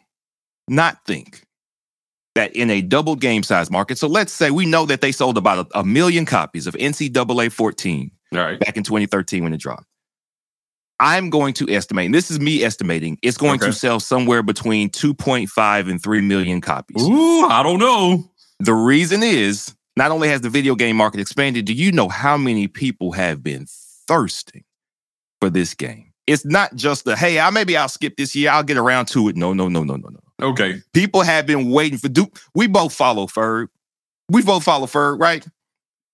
not 0.67 1.05
think 1.05 1.43
that 2.35 2.55
in 2.55 2.69
a 2.69 2.81
double 2.81 3.15
game 3.15 3.43
size 3.43 3.71
market, 3.71 3.97
so 3.97 4.07
let's 4.07 4.31
say 4.31 4.51
we 4.51 4.65
know 4.65 4.85
that 4.85 5.01
they 5.01 5.11
sold 5.11 5.37
about 5.37 5.67
a, 5.73 5.79
a 5.79 5.83
million 5.83 6.25
copies 6.25 6.67
of 6.67 6.73
NCAA 6.75 7.51
14 7.51 8.11
All 8.33 8.39
right. 8.39 8.59
back 8.59 8.77
in 8.77 8.83
2013 8.83 9.43
when 9.43 9.53
it 9.53 9.57
dropped. 9.59 9.85
I'm 11.01 11.29
going 11.29 11.53
to 11.55 11.69
estimate, 11.69 12.07
and 12.07 12.13
this 12.13 12.29
is 12.29 12.39
me 12.41 12.63
estimating, 12.63 13.17
it's 13.21 13.37
going 13.37 13.55
Okay. 13.55 13.67
to 13.67 13.73
sell 13.73 13.99
somewhere 14.01 14.43
between 14.43 14.89
2.5 14.89 15.89
and 15.89 16.01
3 16.03 16.21
million 16.21 16.59
copies. 16.59 17.01
Ooh, 17.01 17.45
I 17.45 17.63
don't 17.63 17.79
know. 17.79 18.29
The 18.59 18.73
reason 18.73 19.23
is 19.23 19.73
not 19.95 20.11
only 20.11 20.27
has 20.27 20.41
the 20.41 20.49
video 20.49 20.75
game 20.75 20.97
market 20.97 21.21
expanded, 21.21 21.65
do 21.65 21.73
you 21.73 21.91
know 21.93 22.09
how 22.09 22.37
many 22.37 22.67
people 22.67 23.13
have 23.13 23.41
been 23.41 23.65
thirsting 24.07 24.65
for 25.39 25.49
this 25.49 25.73
game? 25.73 26.11
It's 26.27 26.45
not 26.45 26.75
just 26.75 27.05
the 27.05 27.15
hey, 27.15 27.39
I 27.39 27.49
maybe 27.49 27.75
I'll 27.77 27.87
skip 27.87 28.15
this 28.17 28.35
year, 28.35 28.51
I'll 28.51 28.63
get 28.63 28.77
around 28.77 29.05
to 29.07 29.29
it. 29.29 29.37
No, 29.37 29.53
no, 29.53 29.67
no, 29.69 29.83
no, 29.83 29.95
no, 29.95 30.09
no. 30.09 30.19
Okay. 30.41 30.81
People 30.93 31.21
have 31.21 31.45
been 31.45 31.69
waiting 31.69 31.97
for 31.97 32.09
do 32.09 32.27
we 32.55 32.67
both 32.67 32.93
follow 32.93 33.27
Ferg. 33.27 33.67
We 34.29 34.41
both 34.43 34.63
follow 34.63 34.85
Ferg, 34.87 35.19
right? 35.19 35.45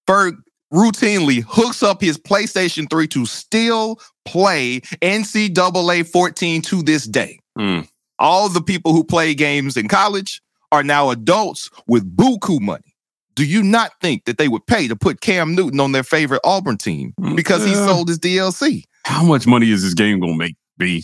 Ferg 0.07 0.37
routinely 0.73 1.43
hooks 1.47 1.83
up 1.83 2.01
his 2.01 2.17
PlayStation 2.17 2.89
3 2.89 3.07
to 3.09 3.25
still 3.25 3.99
play 4.25 4.79
NCAA 5.01 6.07
14 6.07 6.61
to 6.63 6.81
this 6.81 7.05
day. 7.05 7.39
Hmm. 7.57 7.81
All 8.19 8.49
the 8.49 8.61
people 8.61 8.93
who 8.93 9.03
play 9.03 9.33
games 9.33 9.77
in 9.77 9.87
college 9.87 10.41
are 10.71 10.83
now 10.83 11.09
adults 11.09 11.69
with 11.87 12.15
buku 12.15 12.59
money. 12.61 12.95
do 13.35 13.45
you 13.45 13.61
not 13.61 13.91
think 14.01 14.23
that 14.25 14.37
they 14.37 14.47
would 14.47 14.65
pay 14.65 14.87
to 14.87 14.95
put 14.95 15.19
Cam 15.21 15.53
Newton 15.55 15.79
on 15.81 15.91
their 15.91 16.03
favorite 16.03 16.41
Auburn 16.45 16.77
team 16.77 17.13
because 17.35 17.65
he 17.65 17.73
sold 17.73 18.07
his 18.07 18.17
DLC? 18.19 18.83
How 19.03 19.23
much 19.23 19.45
money 19.45 19.69
is 19.71 19.83
this 19.83 19.93
game 19.93 20.19
gonna 20.19 20.35
make? 20.35 20.55
B. 20.77 21.03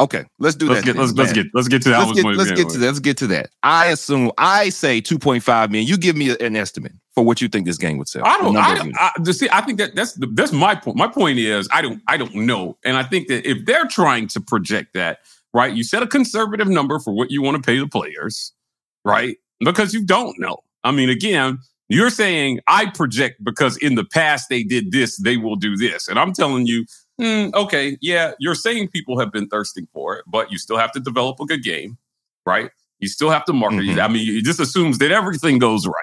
Okay, 0.00 0.24
let's 0.38 0.56
do 0.56 0.68
Let's 0.68 0.80
that. 0.80 0.86
get 0.86 0.96
let's, 0.96 1.12
let's 1.12 1.32
get 1.32 1.46
let's 1.54 1.68
get 1.68 1.82
to 1.82 1.90
that. 1.90 2.06
let's 2.06 2.22
get, 2.22 2.24
let's 2.36 2.50
get 2.52 2.68
to 2.70 2.78
that. 2.78 2.86
Let's 2.86 2.98
get 3.00 3.16
to 3.18 3.26
that. 3.28 3.50
I 3.62 3.86
assume 3.88 4.30
I 4.38 4.68
say 4.68 5.00
2.5 5.00 5.70
million. 5.70 5.88
You 5.88 5.96
give 5.96 6.16
me 6.16 6.36
an 6.38 6.56
estimate 6.56 6.92
for 7.14 7.24
what 7.24 7.40
you 7.40 7.48
think 7.48 7.66
this 7.66 7.78
game 7.78 7.98
would 7.98 8.08
sell. 8.08 8.24
I 8.24 8.38
don't. 8.38 8.56
I. 8.56 8.90
I, 8.98 9.30
see, 9.32 9.48
I 9.52 9.60
think 9.60 9.78
that 9.78 9.94
that's 9.94 10.14
the, 10.14 10.26
that's 10.26 10.52
my 10.52 10.74
point. 10.74 10.96
My 10.96 11.08
point 11.08 11.38
is, 11.38 11.68
I 11.72 11.82
don't. 11.82 12.02
I 12.08 12.16
don't 12.16 12.34
know, 12.34 12.78
and 12.84 12.96
I 12.96 13.02
think 13.02 13.28
that 13.28 13.48
if 13.48 13.64
they're 13.66 13.86
trying 13.86 14.28
to 14.28 14.40
project 14.40 14.94
that, 14.94 15.18
right, 15.52 15.72
you 15.72 15.84
set 15.84 16.02
a 16.02 16.06
conservative 16.06 16.68
number 16.68 16.98
for 16.98 17.12
what 17.12 17.30
you 17.30 17.42
want 17.42 17.56
to 17.56 17.62
pay 17.62 17.78
the 17.78 17.88
players, 17.88 18.52
right? 19.04 19.36
Because 19.60 19.92
you 19.94 20.04
don't 20.04 20.38
know. 20.38 20.58
I 20.84 20.90
mean, 20.90 21.10
again, 21.10 21.58
you're 21.88 22.10
saying 22.10 22.60
I 22.66 22.86
project 22.86 23.42
because 23.44 23.76
in 23.78 23.94
the 23.94 24.04
past 24.04 24.48
they 24.48 24.62
did 24.62 24.92
this, 24.92 25.16
they 25.18 25.36
will 25.36 25.56
do 25.56 25.76
this, 25.76 26.08
and 26.08 26.18
I'm 26.18 26.32
telling 26.32 26.66
you, 26.66 26.86
hmm, 27.20 27.48
okay, 27.54 27.96
yeah, 28.00 28.32
you're 28.38 28.54
saying 28.54 28.88
people 28.88 29.18
have 29.18 29.32
been 29.32 29.48
thirsting 29.48 29.86
for 29.92 30.16
it, 30.16 30.24
but 30.26 30.50
you 30.52 30.58
still 30.58 30.78
have 30.78 30.92
to 30.92 31.00
develop 31.00 31.40
a 31.40 31.46
good 31.46 31.62
game, 31.62 31.98
right? 32.46 32.70
You 33.00 33.08
still 33.08 33.30
have 33.30 33.44
to 33.46 33.52
market. 33.52 33.80
it. 33.80 33.96
Mhm. 33.96 34.04
I 34.04 34.08
mean, 34.08 34.36
it 34.36 34.44
just 34.44 34.60
assumes 34.60 34.98
that 34.98 35.10
everything 35.10 35.58
goes 35.58 35.86
right. 35.86 35.94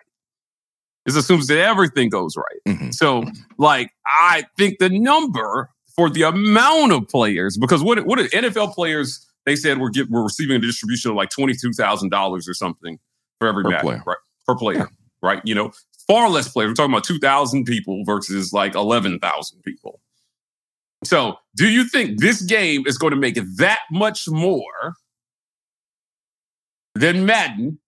It 1.06 1.16
assumes 1.16 1.48
that 1.48 1.58
everything 1.58 2.10
goes 2.10 2.36
right. 2.38 2.76
Mhm. 2.78 2.94
So, 2.94 3.24
like, 3.58 3.92
I 4.06 4.44
think 4.58 4.80
the 4.80 4.90
number 4.90 5.70
for 5.96 6.10
the 6.10 6.24
amount 6.24 6.92
of 6.92 7.08
players, 7.08 7.58
because 7.58 7.82
what 7.82 8.06
what 8.06 8.20
NFL 8.20 8.74
players 8.74 9.26
they 9.46 9.56
said 9.56 9.80
we're 9.80 9.90
get, 9.90 10.10
we're 10.10 10.24
receiving 10.24 10.58
a 10.58 10.60
distribution 10.60 11.10
of 11.12 11.18
like 11.18 11.30
twenty 11.30 11.54
two 11.54 11.72
thousand 11.74 12.10
dollars 12.10 12.48
or 12.48 12.54
something 12.54 13.00
for 13.40 13.48
every 13.48 13.64
Per 13.64 13.70
match, 13.70 13.82
player. 13.82 14.04
right? 14.06 14.18
Per 14.46 14.56
player, 14.56 14.90
right? 15.24 15.42
You 15.46 15.56
know, 15.56 15.72
far 16.08 16.30
less 16.30 16.50
players. 16.50 16.70
We're 16.70 16.76
talking 16.76 16.94
about 16.94 17.06
two 17.06 17.18
thousand 17.20 17.64
people 17.66 18.04
versus 18.06 18.52
like 18.54 18.76
eleven 18.76 19.20
thousand 19.20 19.62
people. 19.64 20.02
So, 21.10 21.38
do 21.56 21.68
you 21.68 21.86
think 21.86 22.20
this 22.20 22.40
game 22.44 22.84
is 22.86 23.00
going 23.00 23.10
to 23.16 23.20
make 23.20 23.34
that 23.58 23.80
much 23.92 24.28
more 24.30 24.94
than 26.94 27.26
Madden? 27.26 27.80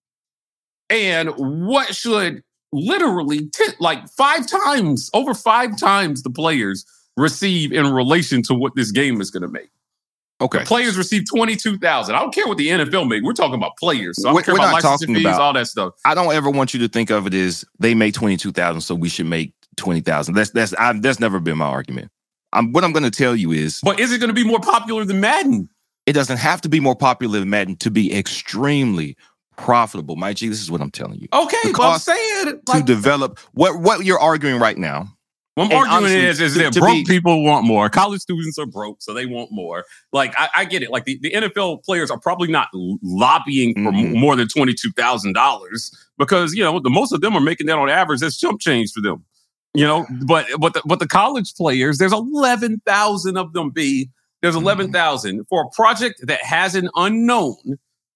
And 0.90 1.30
what 1.38 1.96
should 1.96 2.42
literally 2.74 3.48
t- 3.50 3.74
like 3.80 4.10
five 4.10 4.48
times, 4.48 5.12
over 5.14 5.36
five 5.36 5.78
times 5.78 6.24
the 6.24 6.32
players 6.32 6.84
receive 7.16 7.72
in 7.72 7.94
relation 7.94 8.42
to 8.44 8.56
what 8.56 8.74
this 8.76 8.90
game 8.92 9.22
is 9.22 9.30
going 9.30 9.44
to 9.44 9.48
make? 9.50 9.70
Okay. 10.42 10.58
The 10.60 10.66
players 10.66 10.98
receive 10.98 11.26
22,000. 11.32 12.16
I 12.16 12.20
don't 12.20 12.34
care 12.34 12.48
what 12.48 12.58
the 12.58 12.70
NFL 12.70 13.08
make. 13.08 13.22
We're 13.22 13.34
talking 13.34 13.54
about 13.54 13.74
players. 13.78 14.20
So 14.20 14.30
I 14.30 14.32
don't 14.32 14.36
We're- 14.38 14.46
care 14.46 14.56
about 14.56 14.64
not 14.64 14.74
licensing 14.74 15.10
talking 15.10 15.16
fees, 15.16 15.26
about- 15.26 15.42
all 15.42 15.54
that 15.54 15.68
stuff. 15.68 15.94
I 16.06 16.16
don't 16.16 16.34
ever 16.34 16.50
want 16.50 16.74
you 16.74 16.80
to 16.80 16.88
think 16.88 17.12
of 17.12 17.28
it 17.28 17.36
as 17.36 17.64
they 17.78 17.94
make 17.94 18.16
22,000, 18.16 18.82
so 18.82 18.96
we 18.96 19.10
should 19.10 19.28
make 19.28 19.54
20,000. 19.78 20.34
That's 20.34 20.50
that's 20.50 20.74
I, 20.74 20.94
that's 20.94 21.20
never 21.20 21.40
been 21.40 21.60
my 21.60 21.68
argument. 21.68 22.10
I'm, 22.54 22.72
what 22.74 22.84
I'm 22.84 22.92
going 22.92 23.04
to 23.04 23.12
tell 23.12 23.36
you 23.36 23.52
is 23.52 23.80
But 23.84 24.00
is 24.00 24.12
it 24.12 24.20
going 24.20 24.30
to 24.30 24.34
be 24.34 24.44
more 24.44 24.60
popular 24.60 25.06
than 25.06 25.20
Madden? 25.20 25.70
it 26.08 26.14
doesn't 26.14 26.38
have 26.38 26.62
to 26.62 26.70
be 26.70 26.80
more 26.80 26.96
popular 26.96 27.40
than 27.40 27.50
Madden 27.50 27.76
to 27.78 27.92
be 27.92 28.14
extremely 28.16 29.16
profitable. 29.58 30.16
My 30.16 30.34
G, 30.34 30.48
this 30.48 30.60
is 30.62 30.72
what 30.72 30.82
I'm 30.82 30.92
telling 30.92 31.20
you. 31.20 31.28
Okay, 31.32 31.58
The 31.64 31.74
but 31.78 31.90
I'm 31.94 32.00
saying 32.00 32.46
to 32.46 32.60
like, 32.74 32.86
develop 32.86 33.40
what 33.54 33.80
what 33.80 34.04
you're 34.04 34.20
arguing 34.20 34.60
right 34.60 34.78
now. 34.78 35.08
what 35.56 35.66
I'm 35.66 35.72
arguing 35.78 35.98
honestly, 35.98 36.26
is, 36.26 36.42
is 36.42 36.54
to- 36.54 36.60
that 36.60 36.74
to 36.74 36.80
broke 36.80 36.94
be- 36.94 37.04
people 37.06 37.44
want 37.44 37.66
more. 37.66 37.88
College 37.90 38.22
students 38.22 38.58
are 38.58 38.66
broke, 38.66 39.02
so 39.02 39.14
they 39.14 39.26
want 39.28 39.52
more. 39.52 39.86
Like 40.12 40.34
I, 40.40 40.50
I 40.56 40.66
get 40.66 40.82
it. 40.82 40.90
Like 40.90 41.06
the, 41.06 41.20
the 41.22 41.32
NFL 41.32 41.84
players 41.84 42.10
are 42.10 42.20
probably 42.20 42.48
not 42.48 42.70
lobbying 43.04 43.74
for 43.76 43.92
Mhm. 43.92 44.14
m- 44.16 44.20
more 44.20 44.36
than 44.36 44.48
twenty 44.48 44.74
two 44.74 44.92
thousand 44.92 45.34
dollars 45.34 45.92
because 46.18 46.54
you 46.54 46.64
know 46.64 46.80
the 46.80 46.90
most 46.90 47.12
of 47.12 47.22
them 47.22 47.36
are 47.36 47.42
making 47.42 47.68
that 47.68 47.78
on 47.78 47.90
average. 47.90 48.22
That's 48.22 48.38
chump 48.38 48.60
change 48.60 48.92
for 48.92 49.02
them. 49.02 49.24
You 49.74 49.86
know, 49.86 50.06
but 50.26 50.46
but 50.60 50.74
the, 50.74 50.82
but 50.86 51.00
the 51.00 51.08
college 51.08 51.54
players, 51.56 51.98
there's 51.98 52.12
eleven 52.14 52.82
thousand 52.86 53.38
of 53.38 53.54
them. 53.54 53.70
Be 53.70 54.10
there's 54.42 54.56
Mhm. 54.56 54.62
eleven 54.62 54.92
thousand 54.92 55.46
for 55.50 55.64
a 55.64 55.70
project 55.76 56.20
that 56.28 56.44
has 56.44 56.76
an 56.76 56.90
unknown. 56.96 57.56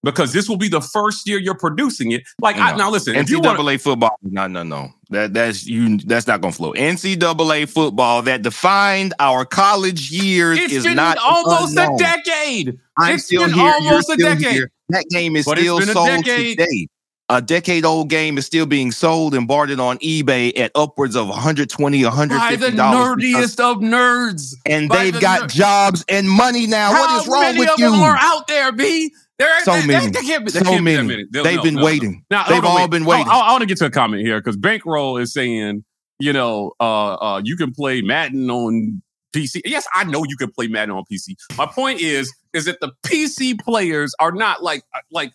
Because 0.04 0.34
this 0.34 0.48
will 0.48 0.58
be 0.58 0.68
the 0.68 0.82
first 0.82 1.28
year 1.28 1.40
you're 1.40 1.58
producing 1.58 2.12
it. 2.12 2.22
Like 2.40 2.58
I, 2.58 2.76
now, 2.76 2.92
listen. 2.92 3.16
If 3.16 3.28
you 3.32 3.40
want, 3.40 3.58
NCAA 3.60 3.82
football, 3.82 4.16
no, 4.22 4.46
no, 4.46 4.62
no. 4.62 4.90
That 5.10 5.34
that's 5.34 5.66
you. 5.66 5.98
That's 5.98 6.28
not 6.28 6.42
going 6.42 6.52
to 6.52 6.56
flow. 6.58 6.74
NCAA 6.74 7.68
football 7.68 8.22
that 8.22 8.44
defined 8.44 9.16
our 9.20 9.46
college 9.46 10.12
years 10.12 10.60
it's 10.60 10.74
is 10.74 10.84
been 10.84 10.96
not 10.96 11.18
almost 11.18 11.76
unknown. 11.76 11.96
a 11.96 11.98
decade. 11.98 12.78
I'm 13.00 13.16
It's 13.16 13.26
still 13.26 13.46
been 13.46 13.54
here. 13.56 13.74
almost 13.74 14.10
You're 14.16 14.30
a 14.30 14.36
decade. 14.36 14.54
here. 14.54 14.72
That 14.90 15.06
game 15.10 15.36
is 15.36 15.46
But 15.46 15.58
still 15.58 15.82
sold 15.82 16.24
today. 16.26 16.88
A 17.30 17.42
decade 17.42 17.86
old 17.86 18.10
game 18.10 18.38
is 18.38 18.46
still 18.46 18.68
being 18.68 18.92
sold 18.92 19.34
and 19.34 19.48
bartered 19.48 19.80
on 19.80 19.98
eBay 19.98 20.56
at 20.60 20.72
upwards 20.76 21.16
of 21.16 21.28
120 21.28 22.04
150 22.04 22.38
By 22.38 22.76
150 22.76 22.76
the 22.76 22.82
nerdiest 22.84 23.60
of 23.60 23.78
nerds. 23.78 24.54
And 24.68 24.88
by 24.88 25.06
they've 25.06 25.14
the 25.16 25.20
got 25.22 25.42
ner- 25.42 25.48
jobs 25.48 26.06
and 26.08 26.30
money 26.30 26.68
now. 26.68 26.94
How 26.94 27.02
what 27.16 27.22
is 27.24 27.28
wrong 27.28 27.42
many 27.42 27.60
with 27.60 27.70
of 27.72 27.80
you? 27.80 27.90
them 27.92 28.00
are 28.02 28.18
out 28.20 28.48
there, 28.48 28.72
B? 28.72 29.12
There, 29.40 29.60
So 29.64 29.72
there- 29.74 29.88
many. 29.88 30.12
There 30.12 30.22
can't 30.22 30.46
be, 30.46 30.52
so 30.52 30.80
many. 30.80 31.08
many. 31.08 31.26
They've 31.32 31.56
no, 31.56 31.64
been 31.64 31.74
no, 31.76 31.80
no. 31.82 31.86
waiting. 31.86 32.24
Now, 32.30 32.44
They've 32.48 32.64
all 32.64 32.76
wait. 32.78 32.92
been 32.92 33.06
waiting. 33.06 33.28
I, 33.28 33.40
I 33.40 33.52
want 33.54 33.62
to 33.62 33.68
get 33.68 33.80
to 33.80 33.86
a 33.86 33.90
comment 33.92 34.22
here 34.22 34.40
because 34.40 34.56
Bankroll 34.56 35.18
is 35.18 35.34
saying, 35.34 35.84
you 36.20 36.32
know, 36.32 36.74
uh, 36.80 37.14
uh, 37.16 37.42
you 37.44 37.58
can 37.58 37.74
play 37.74 38.02
Madden 38.04 38.52
on 38.52 39.02
PC. 39.36 39.62
Yes, 39.66 39.88
I 39.96 40.04
know 40.04 40.24
you 40.30 40.38
can 40.38 40.52
play 40.52 40.68
Madden 40.68 40.96
on 40.96 41.04
PC. 41.12 41.36
My 41.58 41.66
point 41.66 42.02
is, 42.02 42.32
is 42.54 42.66
that 42.66 42.80
the 42.82 42.92
PC 43.04 43.60
players 43.60 44.14
are 44.20 44.32
not 44.32 44.62
like 44.62 44.84
like 45.12 45.32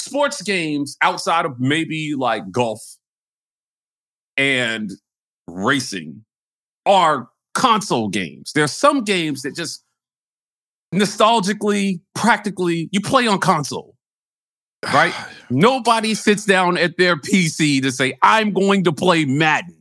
sports 0.00 0.42
games 0.42 0.96
outside 1.02 1.44
of 1.44 1.60
maybe 1.60 2.14
like 2.16 2.50
golf 2.50 2.80
and 4.36 4.90
racing 5.46 6.24
are 6.86 7.28
console 7.54 8.08
games. 8.08 8.52
There's 8.54 8.72
some 8.72 9.04
games 9.04 9.42
that 9.42 9.54
just 9.54 9.84
nostalgically, 10.94 12.00
practically, 12.14 12.88
you 12.92 13.00
play 13.00 13.26
on 13.26 13.38
console. 13.38 13.96
Right? 14.92 15.14
Nobody 15.50 16.14
sits 16.14 16.44
down 16.44 16.78
at 16.78 16.96
their 16.96 17.16
PC 17.16 17.82
to 17.82 17.92
say, 17.92 18.16
I'm 18.22 18.52
going 18.52 18.84
to 18.84 18.92
play 18.92 19.24
Madden. 19.24 19.79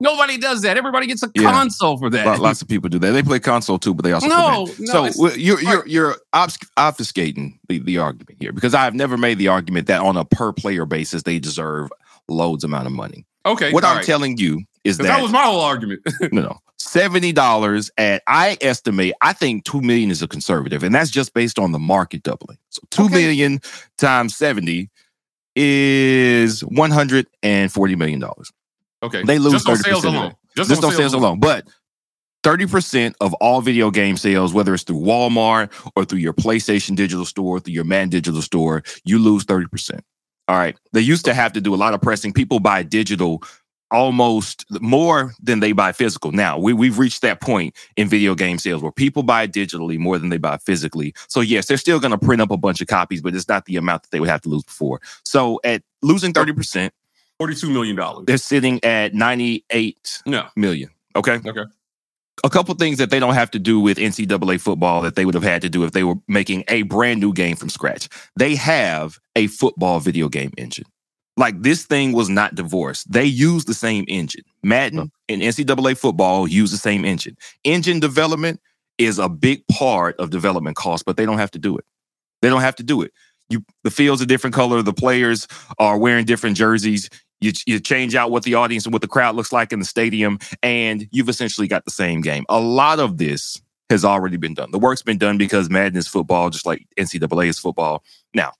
Nobody 0.00 0.38
does 0.38 0.62
that. 0.62 0.76
Everybody 0.76 1.06
gets 1.06 1.22
a 1.22 1.30
Yeah. 1.34 1.50
console 1.52 1.96
for 1.98 2.10
that. 2.10 2.40
Lots 2.40 2.60
of 2.62 2.68
people 2.68 2.88
do 2.90 2.98
that. 2.98 3.12
They 3.12 3.22
play 3.22 3.38
console 3.38 3.78
too, 3.78 3.94
but 3.94 4.04
they 4.04 4.12
also 4.12 4.26
No, 4.28 4.66
no, 4.80 5.10
So 5.10 5.28
you're 5.34 5.60
you're 5.62 5.86
you're 5.86 6.16
obfuscating 6.34 7.58
the, 7.68 7.78
the 7.78 7.98
argument 7.98 8.36
here 8.40 8.52
because 8.52 8.74
I've 8.74 8.94
never 8.94 9.16
made 9.16 9.38
the 9.38 9.48
argument 9.48 9.86
that 9.86 10.00
on 10.00 10.16
a 10.16 10.24
per 10.24 10.52
player 10.52 10.84
basis 10.84 11.22
they 11.22 11.38
deserve 11.38 11.90
loads 12.28 12.64
amount 12.64 12.86
of 12.86 12.92
money. 12.92 13.24
okay. 13.46 13.72
what 13.72 13.84
I'm 13.84 13.98
right. 13.98 14.04
telling 14.06 14.36
you 14.38 14.62
is 14.82 14.98
that, 14.98 15.04
that 15.04 15.22
was 15.22 15.32
my 15.32 15.44
whole 15.44 15.60
argument. 15.60 16.00
no, 16.32 16.42
no, 16.42 16.58
seventy 16.78 17.32
dollars 17.32 17.90
at 17.96 18.22
I 18.26 18.58
estimate 18.60 19.14
I 19.20 19.32
think 19.32 19.64
two 19.64 19.80
million 19.80 20.10
is 20.10 20.22
a 20.22 20.28
conservative, 20.28 20.82
and 20.82 20.94
that's 20.94 21.10
just 21.10 21.32
based 21.34 21.58
on 21.58 21.72
the 21.72 21.78
market 21.78 22.22
doubling. 22.22 22.58
So 22.70 22.82
two 22.90 23.04
Okay. 23.04 23.14
million 23.14 23.60
times 23.96 24.36
seventy 24.36 24.90
is 25.56 26.60
one 26.62 26.90
hundred 26.90 27.26
and 27.42 27.70
forty 27.72 27.94
million 27.96 28.20
dollars. 28.20 28.50
Okay. 29.04 29.22
They 29.22 29.38
lose 29.38 29.64
just 29.64 29.66
30% 29.66 29.82
sales 29.82 30.04
of 30.04 30.14
it. 30.14 30.16
alone. 30.16 30.34
Just, 30.56 30.70
just 30.70 30.84
on 30.84 30.90
on 30.90 30.96
sales 30.96 31.14
alone. 31.14 31.40
But 31.40 31.66
30% 32.44 33.14
of 33.20 33.32
all 33.34 33.60
video 33.62 33.90
game 33.90 34.16
sales, 34.16 34.52
whether 34.52 34.74
it's 34.74 34.82
through 34.82 35.00
Walmart 35.00 35.72
or 35.96 36.04
through 36.04 36.18
your 36.18 36.34
PlayStation 36.34 36.94
digital 36.94 37.24
store, 37.24 37.58
through 37.58 37.74
your 37.74 37.84
Man 37.84 38.10
digital 38.10 38.42
store, 38.42 38.82
you 39.04 39.18
lose 39.18 39.44
30%. 39.44 40.00
All 40.46 40.56
right. 40.56 40.76
They 40.92 41.00
used 41.00 41.24
to 41.24 41.34
have 41.34 41.54
to 41.54 41.60
do 41.60 41.74
a 41.74 41.76
lot 41.76 41.94
of 41.94 42.02
pressing. 42.02 42.32
People 42.32 42.60
buy 42.60 42.82
digital 42.82 43.42
almost 43.90 44.66
more 44.82 45.32
than 45.40 45.60
they 45.60 45.72
buy 45.72 45.92
physical. 45.92 46.32
Now, 46.32 46.58
we, 46.58 46.72
we've 46.72 46.98
reached 46.98 47.22
that 47.22 47.40
point 47.40 47.74
in 47.96 48.08
video 48.08 48.34
game 48.34 48.58
sales 48.58 48.82
where 48.82 48.92
people 48.92 49.22
buy 49.22 49.46
digitally 49.46 49.98
more 49.98 50.18
than 50.18 50.28
they 50.28 50.36
buy 50.36 50.58
physically. 50.58 51.14
So, 51.28 51.40
yes, 51.40 51.66
they're 51.66 51.76
still 51.76 52.00
going 52.00 52.10
to 52.10 52.18
print 52.18 52.42
up 52.42 52.50
a 52.50 52.56
bunch 52.56 52.80
of 52.80 52.88
copies, 52.88 53.22
but 53.22 53.34
it's 53.34 53.48
not 53.48 53.64
the 53.66 53.76
amount 53.76 54.02
that 54.02 54.10
they 54.10 54.20
would 54.20 54.28
have 54.28 54.42
to 54.42 54.48
lose 54.48 54.64
before. 54.64 55.00
So, 55.24 55.60
at 55.64 55.82
losing 56.02 56.32
30%, 56.32 56.90
$42 57.40 57.72
million. 57.72 58.24
they're 58.26 58.36
sitting 58.38 58.82
at 58.84 59.14
98 59.14 60.22
No. 60.26 60.46
million. 60.56 60.90
Okay. 61.16 61.40
Okay. 61.46 61.64
A 62.42 62.50
couple 62.50 62.74
things 62.74 62.98
that 62.98 63.10
they 63.10 63.20
don't 63.20 63.34
have 63.34 63.50
to 63.52 63.58
do 63.58 63.78
with 63.80 63.96
NCAA 63.96 64.60
football 64.60 65.02
that 65.02 65.14
they 65.14 65.24
would 65.24 65.34
have 65.34 65.44
had 65.44 65.62
to 65.62 65.68
do 65.68 65.84
if 65.84 65.92
they 65.92 66.04
were 66.04 66.16
making 66.28 66.64
a 66.68 66.82
brand 66.82 67.20
new 67.20 67.32
game 67.32 67.56
from 67.56 67.68
scratch. 67.68 68.08
They 68.36 68.54
have 68.56 69.18
a 69.36 69.46
football 69.46 70.00
video 70.00 70.28
game 70.28 70.52
engine. 70.58 70.84
Like 71.36 71.62
this 71.62 71.84
thing 71.84 72.12
was 72.12 72.28
not 72.28 72.54
divorced. 72.54 73.10
They 73.10 73.24
use 73.24 73.64
the 73.64 73.74
same 73.74 74.04
engine. 74.08 74.44
Madden 74.62 75.10
and 75.28 75.42
NCAA 75.42 75.96
football 75.96 76.46
use 76.46 76.70
the 76.70 76.76
same 76.76 77.04
engine. 77.04 77.36
Engine 77.64 77.98
development 78.00 78.60
is 78.98 79.18
a 79.18 79.28
big 79.28 79.66
part 79.68 80.16
of 80.18 80.30
development 80.30 80.76
cost, 80.76 81.04
but 81.04 81.16
they 81.16 81.26
don't 81.26 81.38
have 81.38 81.50
to 81.52 81.58
do 81.58 81.76
it. 81.76 81.84
They 82.42 82.48
don't 82.48 82.60
have 82.60 82.76
to 82.76 82.82
do 82.84 83.02
it. 83.02 83.12
You 83.48 83.64
the 83.84 83.90
field's 83.90 84.22
a 84.22 84.26
different 84.26 84.54
color. 84.54 84.80
The 84.82 84.92
players 84.92 85.46
are 85.78 85.98
wearing 85.98 86.24
different 86.24 86.56
jerseys. 86.56 87.10
You, 87.40 87.52
you 87.66 87.80
change 87.80 88.14
out 88.14 88.30
what 88.30 88.44
the 88.44 88.54
audience 88.54 88.86
and 88.86 88.92
what 88.92 89.02
the 89.02 89.08
crowd 89.08 89.36
looks 89.36 89.52
like 89.52 89.72
in 89.72 89.78
the 89.78 89.84
stadium, 89.84 90.38
and 90.62 91.06
you've 91.10 91.28
essentially 91.28 91.68
got 91.68 91.84
the 91.84 91.90
same 91.90 92.20
game. 92.20 92.44
A 92.48 92.60
lot 92.60 93.00
of 93.00 93.18
this 93.18 93.60
has 93.90 94.04
already 94.04 94.36
been 94.36 94.54
done. 94.54 94.70
The 94.70 94.78
work's 94.78 95.02
been 95.02 95.18
done 95.18 95.36
because 95.36 95.68
Madden 95.68 95.98
is 95.98 96.08
football, 96.08 96.50
just 96.50 96.64
like 96.64 96.86
NCAA 96.98 97.48
is 97.48 97.58
football. 97.58 98.02
Now, 98.34 98.52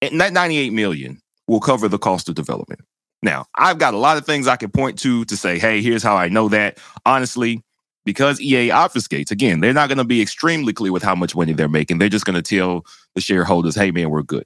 that 0.00 0.32
98 0.32 0.72
million 0.72 1.20
will 1.46 1.60
cover 1.60 1.88
the 1.88 1.98
cost 1.98 2.28
of 2.28 2.34
development. 2.34 2.80
Now, 3.22 3.46
I've 3.54 3.78
got 3.78 3.94
a 3.94 3.98
lot 3.98 4.16
of 4.16 4.26
things 4.26 4.48
I 4.48 4.56
can 4.56 4.70
point 4.70 4.98
to 5.00 5.24
to 5.26 5.36
say, 5.36 5.58
hey, 5.58 5.80
here's 5.80 6.02
how 6.02 6.16
I 6.16 6.28
know 6.28 6.48
that. 6.48 6.78
Honestly, 7.06 7.62
because 8.04 8.40
EA 8.40 8.70
obfuscates, 8.70 9.30
again, 9.30 9.60
they're 9.60 9.72
not 9.72 9.88
going 9.88 9.98
to 9.98 10.04
be 10.04 10.20
extremely 10.20 10.72
clear 10.72 10.92
with 10.92 11.04
how 11.04 11.14
much 11.14 11.36
money 11.36 11.52
they're 11.52 11.68
making. 11.68 11.98
They're 11.98 12.08
just 12.08 12.24
going 12.24 12.40
to 12.40 12.42
tell 12.42 12.84
the 13.14 13.20
shareholders, 13.20 13.76
hey, 13.76 13.92
man, 13.92 14.10
we're 14.10 14.22
good. 14.22 14.44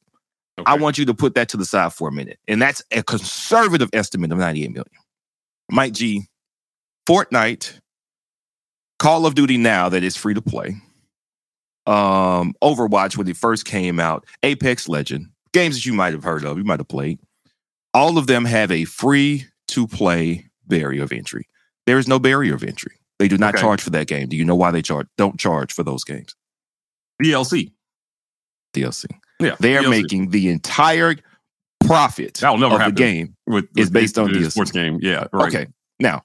Okay. 0.59 0.71
I 0.71 0.77
want 0.77 0.97
you 0.99 1.05
to 1.07 1.15
put 1.15 1.35
that 1.35 1.49
to 1.51 1.57
the 1.57 1.65
side 1.67 1.93
for 1.93 2.09
a 2.09 2.13
minute. 2.13 2.39
And 2.49 2.61
that's 2.63 2.83
a 2.91 3.03
conservative 3.03 3.91
estimate 3.93 4.33
of 4.33 4.39
98 4.39 4.69
million. 4.71 4.85
Mike 5.71 5.93
G, 5.93 6.27
Fortnite, 7.07 7.79
Call 8.99 9.27
of 9.27 9.35
Duty 9.35 9.59
now 9.59 9.89
that 9.91 10.03
is 10.03 10.17
free 10.17 10.33
to 10.35 10.41
play, 10.41 10.77
um, 11.87 12.55
Overwatch 12.63 13.17
when 13.17 13.29
it 13.29 13.37
first 13.37 13.65
came 13.67 14.01
out, 14.01 14.25
Apex 14.43 14.89
Legend, 14.89 15.29
games 15.53 15.77
that 15.77 15.85
you 15.85 15.93
might 15.93 16.15
have 16.15 16.25
heard 16.25 16.45
of, 16.45 16.57
you 16.57 16.65
might 16.65 16.81
have 16.81 16.89
played. 16.89 17.19
All 17.93 18.17
of 18.19 18.27
them 18.27 18.45
have 18.47 18.71
a 18.73 18.85
free 18.85 19.45
to 19.69 19.87
play 19.87 20.49
barrier 20.67 21.03
of 21.03 21.13
entry. 21.13 21.47
There 21.87 21.99
is 21.99 22.09
no 22.09 22.19
barrier 22.19 22.55
of 22.55 22.63
entry. 22.65 22.93
They 23.19 23.29
do 23.29 23.39
not 23.39 23.55
Okay. 23.55 23.63
charge 23.63 23.81
for 23.83 23.91
that 23.91 24.07
game. 24.09 24.29
Do 24.29 24.37
you 24.37 24.45
know 24.45 24.55
why 24.57 24.71
they 24.71 24.83
charge? 24.83 25.07
Don't 25.17 25.39
charge 25.39 25.73
for 25.73 25.83
those 25.83 26.05
games. 26.05 26.35
DLC. 27.23 27.73
DLC. 28.75 29.07
Yeah. 29.38 29.57
They 29.61 29.76
are 29.76 29.83
DLC. 29.83 29.90
making 29.90 30.31
the 30.31 30.49
entire 30.49 31.14
profit 31.85 32.35
That'll 32.35 32.59
never 32.59 32.75
of 32.76 32.81
happen. 32.81 32.95
the 32.95 33.00
game 33.00 33.37
with, 33.47 33.64
is 33.76 33.87
with 33.87 33.93
based 33.93 34.19
on 34.19 34.33
the 34.33 34.50
sports 34.50 34.73
game. 34.73 34.99
Yeah. 35.00 35.26
Right. 35.33 35.55
Okay. 35.55 35.66
Now, 36.00 36.23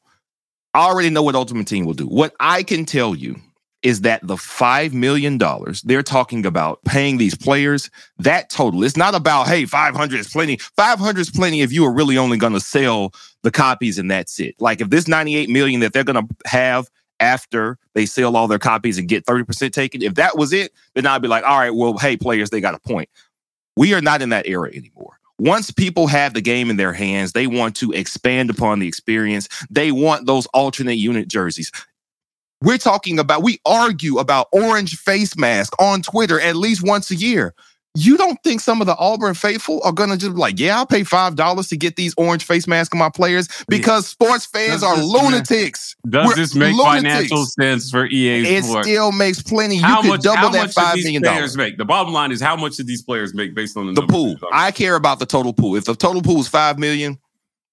I 0.73 0.87
already 0.87 1.09
know 1.09 1.23
what 1.23 1.35
Ultimate 1.35 1.67
Team 1.67 1.85
will 1.85 1.93
do. 1.93 2.05
What 2.05 2.33
I 2.39 2.63
can 2.63 2.85
tell 2.85 3.15
you 3.15 3.35
is 3.83 4.01
that 4.01 4.25
the 4.25 4.35
$5 4.35 4.93
million 4.93 5.39
they're 5.83 6.03
talking 6.03 6.45
about 6.45 6.83
paying 6.85 7.17
these 7.17 7.35
players, 7.35 7.89
that 8.19 8.49
total, 8.49 8.83
it's 8.83 8.95
not 8.95 9.15
about, 9.15 9.47
hey, 9.47 9.65
500 9.65 10.19
is 10.19 10.29
plenty. 10.29 10.57
500 10.57 11.19
is 11.19 11.31
plenty 11.31 11.61
if 11.61 11.71
you 11.71 11.83
are 11.85 11.91
really 11.91 12.17
only 12.17 12.37
going 12.37 12.53
to 12.53 12.59
sell 12.59 13.11
the 13.43 13.51
copies 13.51 13.97
and 13.97 14.09
that's 14.09 14.39
it. 14.39 14.55
Like 14.59 14.81
if 14.81 14.89
this 14.89 15.07
98 15.07 15.49
million 15.49 15.79
that 15.79 15.93
they're 15.93 16.03
going 16.03 16.27
to 16.27 16.35
have 16.45 16.89
after 17.21 17.77
they 17.93 18.05
sell 18.05 18.35
all 18.35 18.47
their 18.47 18.59
copies 18.59 18.97
and 18.97 19.07
get 19.07 19.25
30% 19.25 19.71
taken, 19.71 20.01
if 20.01 20.15
that 20.15 20.37
was 20.37 20.51
it, 20.51 20.73
then 20.95 21.05
I'd 21.05 21.21
be 21.21 21.27
like, 21.27 21.43
all 21.43 21.57
right, 21.57 21.73
well, 21.73 21.97
hey, 21.97 22.17
players, 22.17 22.49
they 22.49 22.59
got 22.59 22.75
a 22.75 22.79
point. 22.79 23.09
We 23.77 23.93
are 23.93 24.01
not 24.01 24.21
in 24.21 24.29
that 24.29 24.47
era 24.47 24.69
anymore. 24.73 25.17
Once 25.39 25.71
people 25.71 26.07
have 26.07 26.33
the 26.33 26.41
game 26.41 26.69
in 26.69 26.77
their 26.77 26.93
hands, 26.93 27.31
they 27.31 27.47
want 27.47 27.75
to 27.75 27.91
expand 27.91 28.49
upon 28.49 28.79
the 28.79 28.87
experience. 28.87 29.47
They 29.69 29.91
want 29.91 30.25
those 30.25 30.45
alternate 30.47 30.97
unit 30.97 31.27
jerseys. 31.27 31.71
We're 32.61 32.77
talking 32.77 33.17
about, 33.17 33.41
we 33.41 33.59
argue 33.65 34.19
about 34.19 34.47
orange 34.51 34.97
face 34.97 35.35
mask 35.35 35.73
on 35.81 36.03
Twitter 36.03 36.39
at 36.39 36.55
least 36.55 36.85
once 36.85 37.09
a 37.09 37.15
year. 37.15 37.55
You 37.93 38.15
don't 38.15 38.41
think 38.41 38.61
some 38.61 38.79
of 38.79 38.87
the 38.87 38.95
Auburn 38.97 39.33
faithful 39.33 39.81
are 39.83 39.91
gonna 39.91 40.15
just 40.15 40.31
be 40.33 40.37
like, 40.39 40.57
yeah, 40.57 40.77
I'll 40.77 40.85
pay 40.85 41.03
five 41.03 41.35
dollars 41.35 41.67
to 41.69 41.77
get 41.77 41.97
these 41.97 42.13
orange 42.15 42.45
face 42.45 42.65
masks 42.65 42.93
on 42.93 42.99
my 42.99 43.09
players 43.09 43.49
because 43.67 44.07
sports 44.07 44.45
fans 44.45 44.81
Does 44.81 44.83
are 44.83 44.95
this- 44.95 45.05
lunatics. 45.05 45.95
Does 46.09 46.25
We're 46.27 46.35
this 46.35 46.55
make 46.55 46.73
lunatics. 46.73 47.03
financial 47.29 47.45
sense 47.47 47.91
for 47.91 48.05
EA 48.05 48.45
It 48.57 48.63
Sports? 48.63 48.87
still 48.87 49.11
makes 49.11 49.41
plenty. 49.41 49.75
You 49.75 49.81
how 49.83 50.01
could 50.01 50.07
much, 50.07 50.21
double 50.21 50.37
how 50.37 50.49
that 50.49 50.61
much 50.67 50.73
five 50.73 50.95
did 50.95 51.05
these 51.05 51.19
players 51.19 51.35
dollars. 51.37 51.57
make? 51.57 51.77
The 51.77 51.83
bottom 51.85 52.13
line 52.13 52.31
is 52.31 52.39
how 52.39 52.55
much 52.55 52.77
did 52.77 52.87
these 52.87 53.01
players 53.01 53.33
make 53.33 53.53
based 53.53 53.75
on 53.75 53.87
the, 53.87 53.93
The 54.01 54.07
pool. 54.07 54.37
I 54.53 54.71
care 54.71 54.95
about 54.95 55.19
the 55.19 55.25
total 55.25 55.51
pool. 55.51 55.75
If 55.75 55.83
the 55.83 55.93
total 55.95 56.21
pool 56.21 56.39
is 56.39 56.47
five 56.47 56.79
million, 56.79 57.19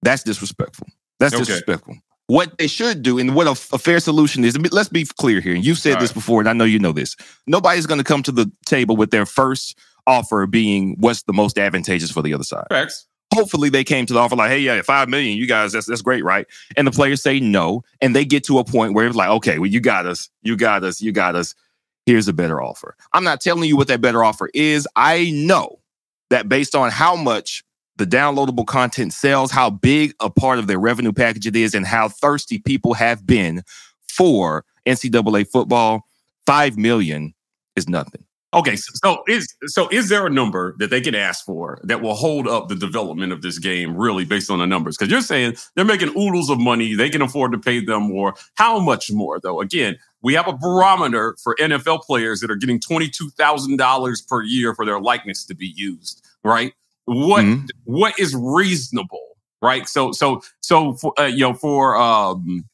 that's 0.01 0.23
disrespectful. 0.23 0.87
That's 1.21 1.33
Okay. 1.33 1.45
disrespectful. 1.45 1.95
What 2.27 2.57
they 2.59 2.67
should 2.67 3.01
do, 3.01 3.17
and 3.19 3.33
what 3.33 3.47
a, 3.47 3.51
a 3.73 3.79
fair 3.79 3.99
solution 3.99 4.43
is, 4.45 4.55
let's 4.71 4.89
be 4.89 5.05
clear 5.17 5.39
here. 5.39 5.55
And 5.55 5.65
you've 5.65 5.79
said 5.79 5.95
All 5.95 5.99
this 6.01 6.11
right. 6.11 6.15
before, 6.15 6.41
and 6.41 6.49
I 6.49 6.53
know 6.53 6.63
you 6.65 6.77
know 6.77 6.91
this. 6.91 7.15
Nobody's 7.47 7.87
going 7.87 7.97
to 7.97 8.03
come 8.03 8.21
to 8.23 8.31
the 8.31 8.51
table 8.67 8.95
with 8.97 9.09
their 9.11 9.25
first 9.25 9.79
offer 10.09 10.45
being 10.47 10.95
what's 10.99 11.23
the 11.23 11.33
most 11.33 11.57
advantageous 11.57 12.11
for 12.11 12.21
the 12.21 12.33
other 12.33 12.43
side. 12.43 12.65
Facts. 12.69 13.05
Hopefully, 13.33 13.69
they 13.69 13.83
came 13.83 14.07
to 14.07 14.13
the 14.13 14.19
offer 14.19 14.35
like, 14.35 14.49
"Hey, 14.49 14.59
yeah, 14.59 14.81
five 14.81 15.07
million, 15.07 15.37
you 15.37 15.45
guys, 15.45 15.71
that's 15.71 15.85
that's 15.85 16.01
great, 16.01 16.23
right?" 16.23 16.47
And 16.75 16.87
the 16.87 16.91
players 16.91 17.21
say 17.21 17.39
no, 17.39 17.83
and 18.01 18.15
they 18.15 18.25
get 18.25 18.43
to 18.45 18.57
a 18.57 18.63
point 18.63 18.93
where 18.93 19.05
it's 19.05 19.15
like, 19.15 19.29
"Okay, 19.29 19.59
well, 19.59 19.69
you 19.69 19.79
got 19.79 20.07
us, 20.07 20.29
you 20.41 20.57
got 20.57 20.83
us, 20.83 20.99
you 20.99 21.11
got 21.11 21.35
us. 21.35 21.53
Here's 22.07 22.27
a 22.27 22.33
better 22.33 22.59
offer." 22.59 22.95
I'm 23.13 23.23
not 23.23 23.39
telling 23.39 23.69
you 23.69 23.77
what 23.77 23.87
that 23.89 24.01
better 24.01 24.23
offer 24.23 24.49
is. 24.53 24.87
I 24.95 25.29
know 25.29 25.79
that 26.31 26.49
based 26.49 26.75
on 26.75 26.89
how 26.89 27.15
much 27.15 27.63
the 27.97 28.05
downloadable 28.07 28.65
content 28.65 29.13
sells, 29.13 29.51
how 29.51 29.69
big 29.69 30.15
a 30.19 30.29
part 30.31 30.57
of 30.57 30.65
their 30.65 30.79
revenue 30.79 31.13
package 31.13 31.45
it 31.45 31.55
is, 31.55 31.75
and 31.75 31.85
how 31.85 32.09
thirsty 32.09 32.57
people 32.57 32.95
have 32.95 33.27
been 33.27 33.61
for 34.07 34.65
NCAA 34.87 35.47
football, 35.47 36.07
five 36.47 36.77
million 36.77 37.35
is 37.75 37.87
nothing. 37.87 38.23
Okay, 38.51 38.75
so, 38.77 39.23
is 39.27 39.47
so 39.67 39.87
is 39.89 40.09
there 40.09 40.25
a 40.25 40.29
number 40.29 40.75
that 40.79 40.89
they 40.89 41.01
can 41.01 41.13
ask 41.13 41.45
for 41.45 41.79
that 41.83 42.01
will 42.01 42.15
hold 42.15 42.47
up 42.47 42.67
the 42.67 42.75
development 42.75 43.31
of 43.31 43.43
this 43.43 43.59
game 43.59 43.95
really 43.95 44.25
based 44.25 44.49
on 44.49 44.57
the 44.57 44.65
numbers? 44.65 44.97
Because 44.97 45.11
you're 45.11 45.21
saying 45.21 45.55
they're 45.75 45.85
making 45.85 46.09
oodles 46.17 46.49
of 46.49 46.59
money, 46.59 46.95
they 46.95 47.11
can 47.11 47.21
afford 47.21 47.51
to 47.51 47.59
pay 47.59 47.83
them 47.85 48.03
more. 48.03 48.33
How 48.55 48.79
much 48.79 49.11
more 49.11 49.39
though? 49.39 49.61
Again, 49.61 49.97
we 50.23 50.33
have 50.33 50.47
a 50.47 50.53
barometer 50.57 51.37
for 51.43 51.55
NFL 51.59 52.01
players 52.01 52.39
that 52.39 52.49
are 52.49 52.55
getting 52.55 52.79
twenty 52.79 53.07
two 53.07 53.29
thousand 53.31 53.77
dollars 53.77 54.19
per 54.23 54.41
year 54.41 54.73
for 54.73 54.83
their 54.83 54.99
likeness 54.99 55.45
to 55.45 55.53
be 55.55 55.67
used. 55.75 56.25
Right? 56.43 56.73
What 57.05 57.45
Mhm. 57.45 57.67
what 57.83 58.17
is 58.19 58.35
reasonable? 58.35 59.37
Right? 59.61 59.87
So 59.87 60.11
so 60.11 60.41
so 60.61 60.93
for 60.95 61.13
uh, 61.19 61.27
you 61.27 61.41
know 61.41 61.53
for 61.53 61.97
um 61.97 62.65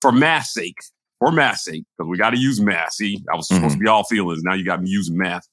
for 0.00 0.10
math's 0.12 0.54
sake, 0.54 0.78
for 1.22 1.30
math's 1.30 1.62
sake, 1.62 1.84
because 1.96 2.10
we 2.10 2.18
got 2.18 2.30
to 2.30 2.36
use 2.38 2.60
math. 2.60 2.94
See, 2.94 3.22
I 3.32 3.36
was 3.36 3.46
supposed 3.46 3.62
to 3.62 3.70
mm-hmm. 3.70 3.84
be 3.84 3.88
all 3.88 4.02
feelings. 4.02 4.42
Now 4.42 4.54
you 4.54 4.64
got 4.64 4.82
me 4.82 4.90
using 4.90 5.16
math. 5.16 5.46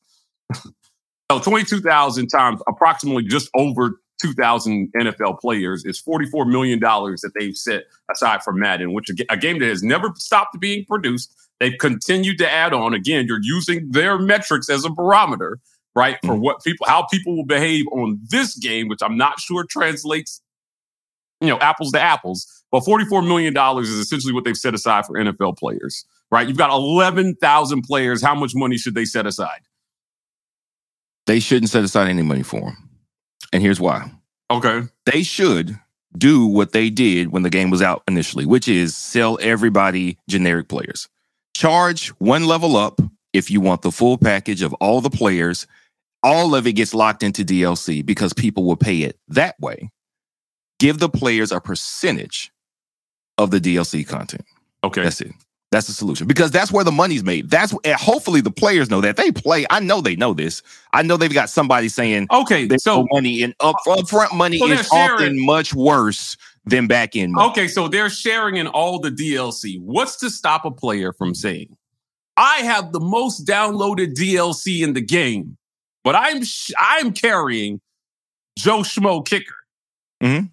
so 1.31 1.39
22,000 1.39 2.27
times 2.27 2.59
approximately 2.67 3.23
just 3.23 3.51
over 3.53 4.01
2,000 4.19 4.91
NFL 4.97 5.39
players 5.39 5.85
is 5.85 6.01
$44 6.01 6.49
million 6.49 6.79
that 6.79 7.31
they've 7.37 7.55
set 7.55 7.83
aside 8.11 8.41
for 8.41 8.51
Madden, 8.51 8.93
which 8.93 9.11
a 9.11 9.13
a 9.29 9.37
game 9.37 9.59
that 9.59 9.69
has 9.69 9.83
never 9.83 10.11
stopped 10.15 10.59
being 10.59 10.85
produced. 10.85 11.31
They've 11.59 11.77
continued 11.79 12.39
to 12.39 12.51
add 12.51 12.73
on. 12.73 12.95
Again, 12.95 13.27
you're 13.27 13.39
using 13.39 13.91
their 13.91 14.17
metrics 14.17 14.69
as 14.69 14.85
a 14.85 14.89
barometer, 14.89 15.59
right? 15.95 16.17
For 16.23 16.33
mm-hmm. 16.33 16.41
what 16.41 16.63
people, 16.63 16.87
how 16.87 17.03
people 17.03 17.35
will 17.35 17.45
behave 17.45 17.85
on 17.91 18.19
this 18.27 18.57
game, 18.57 18.87
which 18.87 19.03
I'm 19.03 19.17
not 19.17 19.39
sure 19.39 19.65
translates, 19.69 20.41
you 21.41 21.47
know, 21.47 21.57
apples 21.59 21.91
to 21.91 22.01
apples. 22.01 22.63
But 22.71 22.83
$44 22.83 23.27
million 23.27 23.55
is 23.81 23.89
essentially 23.89 24.33
what 24.33 24.43
they've 24.43 24.57
set 24.57 24.73
aside 24.73 25.05
for 25.05 25.13
NFL 25.15 25.57
players, 25.57 26.05
right? 26.31 26.47
You've 26.47 26.57
got 26.57 26.69
11,000 26.71 27.81
players. 27.81 28.21
How 28.21 28.35
much 28.35 28.51
money 28.55 28.77
should 28.77 28.95
they 28.95 29.05
set 29.05 29.25
aside? 29.25 29.61
They 31.25 31.39
shouldn't 31.39 31.69
set 31.69 31.83
aside 31.83 32.09
any 32.09 32.23
money 32.23 32.43
for 32.43 32.61
them, 32.61 32.89
and 33.53 33.61
here's 33.61 33.79
why. 33.79 34.11
Okay. 34.51 34.81
they 35.05 35.21
should 35.21 35.79
do 36.17 36.47
what 36.47 36.71
they 36.71 36.89
did 36.89 37.31
when 37.31 37.43
the 37.43 37.51
game 37.51 37.69
was 37.69 37.83
out 37.83 38.01
initially, 38.07 38.47
which 38.47 38.67
is 38.67 38.95
sell 38.95 39.37
everybody 39.41 40.17
generic 40.27 40.67
players. 40.67 41.07
Charge 41.55 42.09
one 42.17 42.45
level 42.45 42.75
up 42.75 42.99
if 43.31 43.51
you 43.51 43.61
want 43.61 43.83
the 43.83 43.91
full 43.91 44.17
package 44.17 44.63
of 44.63 44.73
all 44.75 45.01
the 45.01 45.09
players. 45.09 45.67
All 46.23 46.55
of 46.55 46.65
it 46.65 46.73
gets 46.73 46.93
locked 46.93 47.21
into 47.21 47.45
DLC 47.45 48.03
because 48.03 48.33
people 48.33 48.65
will 48.65 48.75
pay 48.75 49.01
it 49.01 49.17
that 49.27 49.55
way. 49.59 49.89
Give 50.79 50.99
the 50.99 51.09
players 51.09 51.51
a 51.51 51.59
percentage 51.59 52.51
of 53.37 53.51
the 53.51 53.59
DLC 53.59 54.07
content. 54.07 54.45
Okay. 54.83 55.03
That's 55.03 55.21
it. 55.21 55.31
That's 55.71 55.85
the 55.85 55.93
solution 55.93 56.25
because 56.25 56.49
that's 56.49 56.71
where 56.71 56.83
the 56.83 56.91
money's 56.91 57.23
made. 57.23 57.51
That's 57.51 57.75
and 57.83 57.95
hopefully 57.99 58.41
the 58.41 58.49
players 58.49 58.89
know 58.89 59.01
that 59.01 59.17
they 59.17 59.31
play. 59.31 59.67
I 59.69 59.79
know 59.79 60.01
they 60.01 60.15
know 60.15 60.33
this. 60.33 60.63
I 60.93 61.03
know 61.03 61.15
they've 61.15 61.31
got 61.31 61.49
somebody 61.49 61.89
saying 61.89 62.27
Okay. 62.31 62.67
So 62.77 63.05
money 63.11 63.43
and 63.43 63.53
up 63.59 63.75
upfront 63.85 64.33
money 64.33 64.57
So 64.57 64.67
is 64.67 64.89
often 64.91 65.45
much 65.45 65.75
worse 65.75 66.37
than 66.65 66.87
back 66.87 67.15
end 67.15 67.33
money. 67.33 67.49
Okay, 67.49 67.67
so 67.67 67.87
they're 67.87 68.09
sharing 68.09 68.55
in 68.55 68.67
all 68.67 68.99
the 68.99 69.11
DLC. 69.11 69.79
What's 69.79 70.15
to 70.17 70.29
stop 70.29 70.65
a 70.65 70.71
player 70.71 71.13
from 71.13 71.35
saying, 71.35 71.75
"I 72.35 72.57
have 72.63 72.91
the 72.91 72.99
most 72.99 73.45
downloaded 73.45 74.13
DLC 74.15 74.81
in 74.81 74.93
the 74.93 75.01
game, 75.01 75.57
but 76.03 76.15
I'm 76.15 76.43
sh- 76.43 76.71
I'm 76.79 77.11
carrying 77.13 77.79
Joe 78.57 78.79
Schmo 78.79 79.25
kicker." 79.25 79.55
Mhm. 80.23 80.49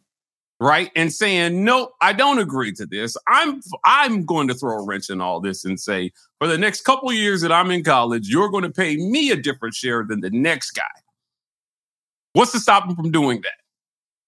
Right? 0.59 0.91
And 0.97 1.13
saying, 1.13 1.65
"Nope, 1.65 1.93
I 2.01 2.15
don't 2.15 2.39
agree 2.39 2.73
to 2.73 2.87
this. 2.87 3.17
I'm 3.29 3.61
I'm 3.85 4.25
going 4.25 4.49
to 4.49 4.55
throw 4.55 4.79
a 4.79 4.85
wrench 4.85 5.11
in 5.11 5.21
all 5.21 5.41
this 5.41 5.65
and 5.67 5.79
say, 5.79 6.13
for 6.39 6.47
the 6.47 6.57
next 6.57 6.83
couple 6.83 7.13
years 7.13 7.43
that 7.43 7.53
I'm 7.53 7.71
in 7.71 7.85
college, 7.85 8.29
you're 8.29 8.49
going 8.49 8.65
to 8.65 8.71
pay 8.71 8.97
me 8.97 9.31
a 9.31 9.37
different 9.37 9.75
share 9.75 10.05
than 10.09 10.21
the 10.21 10.31
next 10.31 10.71
guy." 10.71 10.83
What's 12.33 12.53
to 12.53 12.61
stop 12.61 12.87
them 12.87 12.97
from 12.97 13.11
doing 13.11 13.41
that? 13.43 13.53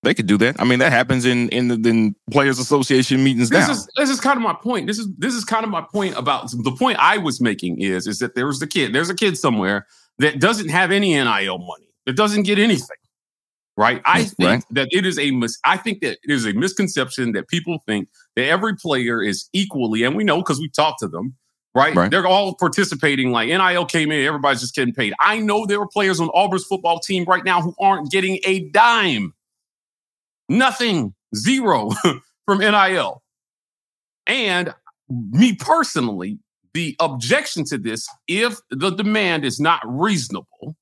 They 0.03 0.15
could 0.15 0.27
do 0.27 0.39
that. 0.39 0.61
I 0.61 0.65
mean, 0.65 0.79
that 0.79 0.93
happens 0.93 1.25
in 1.25 1.49
in 1.49 1.69
the 1.69 1.89
in 1.89 2.15
players 2.31 2.59
association 2.59 3.25
meetings 3.25 3.51
this 3.51 3.67
now. 3.67 3.73
is 3.73 3.89
this 3.97 4.11
is 4.11 4.21
kind 4.21 4.37
of 4.37 4.43
my 4.43 4.55
point. 4.55 4.87
This 4.87 4.99
is 4.99 5.09
this 5.19 5.35
is 5.35 5.45
kind 5.45 5.65
of 5.65 5.71
my 5.71 5.83
point 5.83 6.17
about 6.17 6.51
the 6.51 6.71
point 6.73 6.99
I 7.01 7.19
was 7.19 7.41
making 7.41 7.81
is 7.81 8.07
is 8.07 8.21
that 8.21 8.35
there's 8.35 8.61
the 8.61 8.67
kid. 8.67 8.95
There's 8.95 9.11
a 9.11 9.15
kid 9.15 9.37
somewhere 9.37 9.87
that 10.19 10.41
doesn't 10.41 10.69
have 10.69 10.93
any 10.93 11.15
NIL 11.15 11.59
money. 11.59 11.91
That 12.07 12.17
doesn't 12.17 12.45
get 12.45 12.59
anything. 12.59 12.97
Right? 13.79 14.03
I 14.05 14.25
think 14.25 14.51
right. 14.51 14.65
that 14.73 14.89
it 14.91 15.07
is 15.07 15.19
a 15.21 15.31
mis- 15.31 15.59
I 15.65 15.77
think 15.77 16.01
that 16.01 16.19
it 16.25 16.31
is 16.33 16.45
a 16.45 16.53
misconception 16.53 17.33
that 17.33 17.47
people 17.49 17.79
think 17.87 18.09
that 18.35 18.47
every 18.47 18.75
player 18.75 19.23
is 19.23 19.49
equally, 19.53 20.03
and 20.03 20.17
we 20.17 20.25
know 20.25 20.39
because 20.39 20.59
we 20.59 20.69
talked 20.69 20.99
to 20.99 21.09
them, 21.09 21.37
right? 21.77 21.95
Right. 21.95 22.11
They're 22.11 22.27
all 22.27 22.57
participating. 22.57 23.31
Like 23.31 23.49
NIL 23.49 23.87
came 23.87 24.11
in, 24.11 24.27
everybody's 24.27 24.61
just 24.63 24.75
getting 24.75 24.93
paid. 24.93 25.15
I 25.21 25.39
know 25.39 25.65
there 25.65 25.81
are 25.81 25.87
players 25.87 26.19
on 26.19 26.29
Auburn's 26.35 26.65
football 26.65 26.99
team 26.99 27.25
right 27.29 27.45
now 27.45 27.61
who 27.63 27.75
aren't 27.81 28.11
getting 28.11 28.41
a 28.45 28.69
dime. 28.71 29.33
nothing, 30.49 31.15
zero 31.37 31.91
from 32.47 32.59
NIL. 32.59 33.23
And 34.27 34.75
me 35.09 35.55
personally, 35.55 36.39
the 36.75 36.97
objection 37.01 37.65
to 37.67 37.79
this, 37.79 38.09
if 38.27 38.59
the 38.71 38.91
demand 38.91 39.45
is 39.45 39.61
not 39.61 39.81
reasonable, 39.85 40.77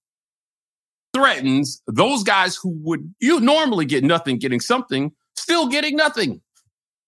threatens 1.16 1.82
those 1.86 2.22
guys 2.22 2.56
who 2.56 2.70
would 2.82 3.12
you 3.20 3.40
normally 3.40 3.84
get 3.86 4.04
nothing 4.04 4.38
getting 4.38 4.60
something, 4.60 5.12
still 5.34 5.66
getting 5.68 5.96
nothing. 5.96 6.40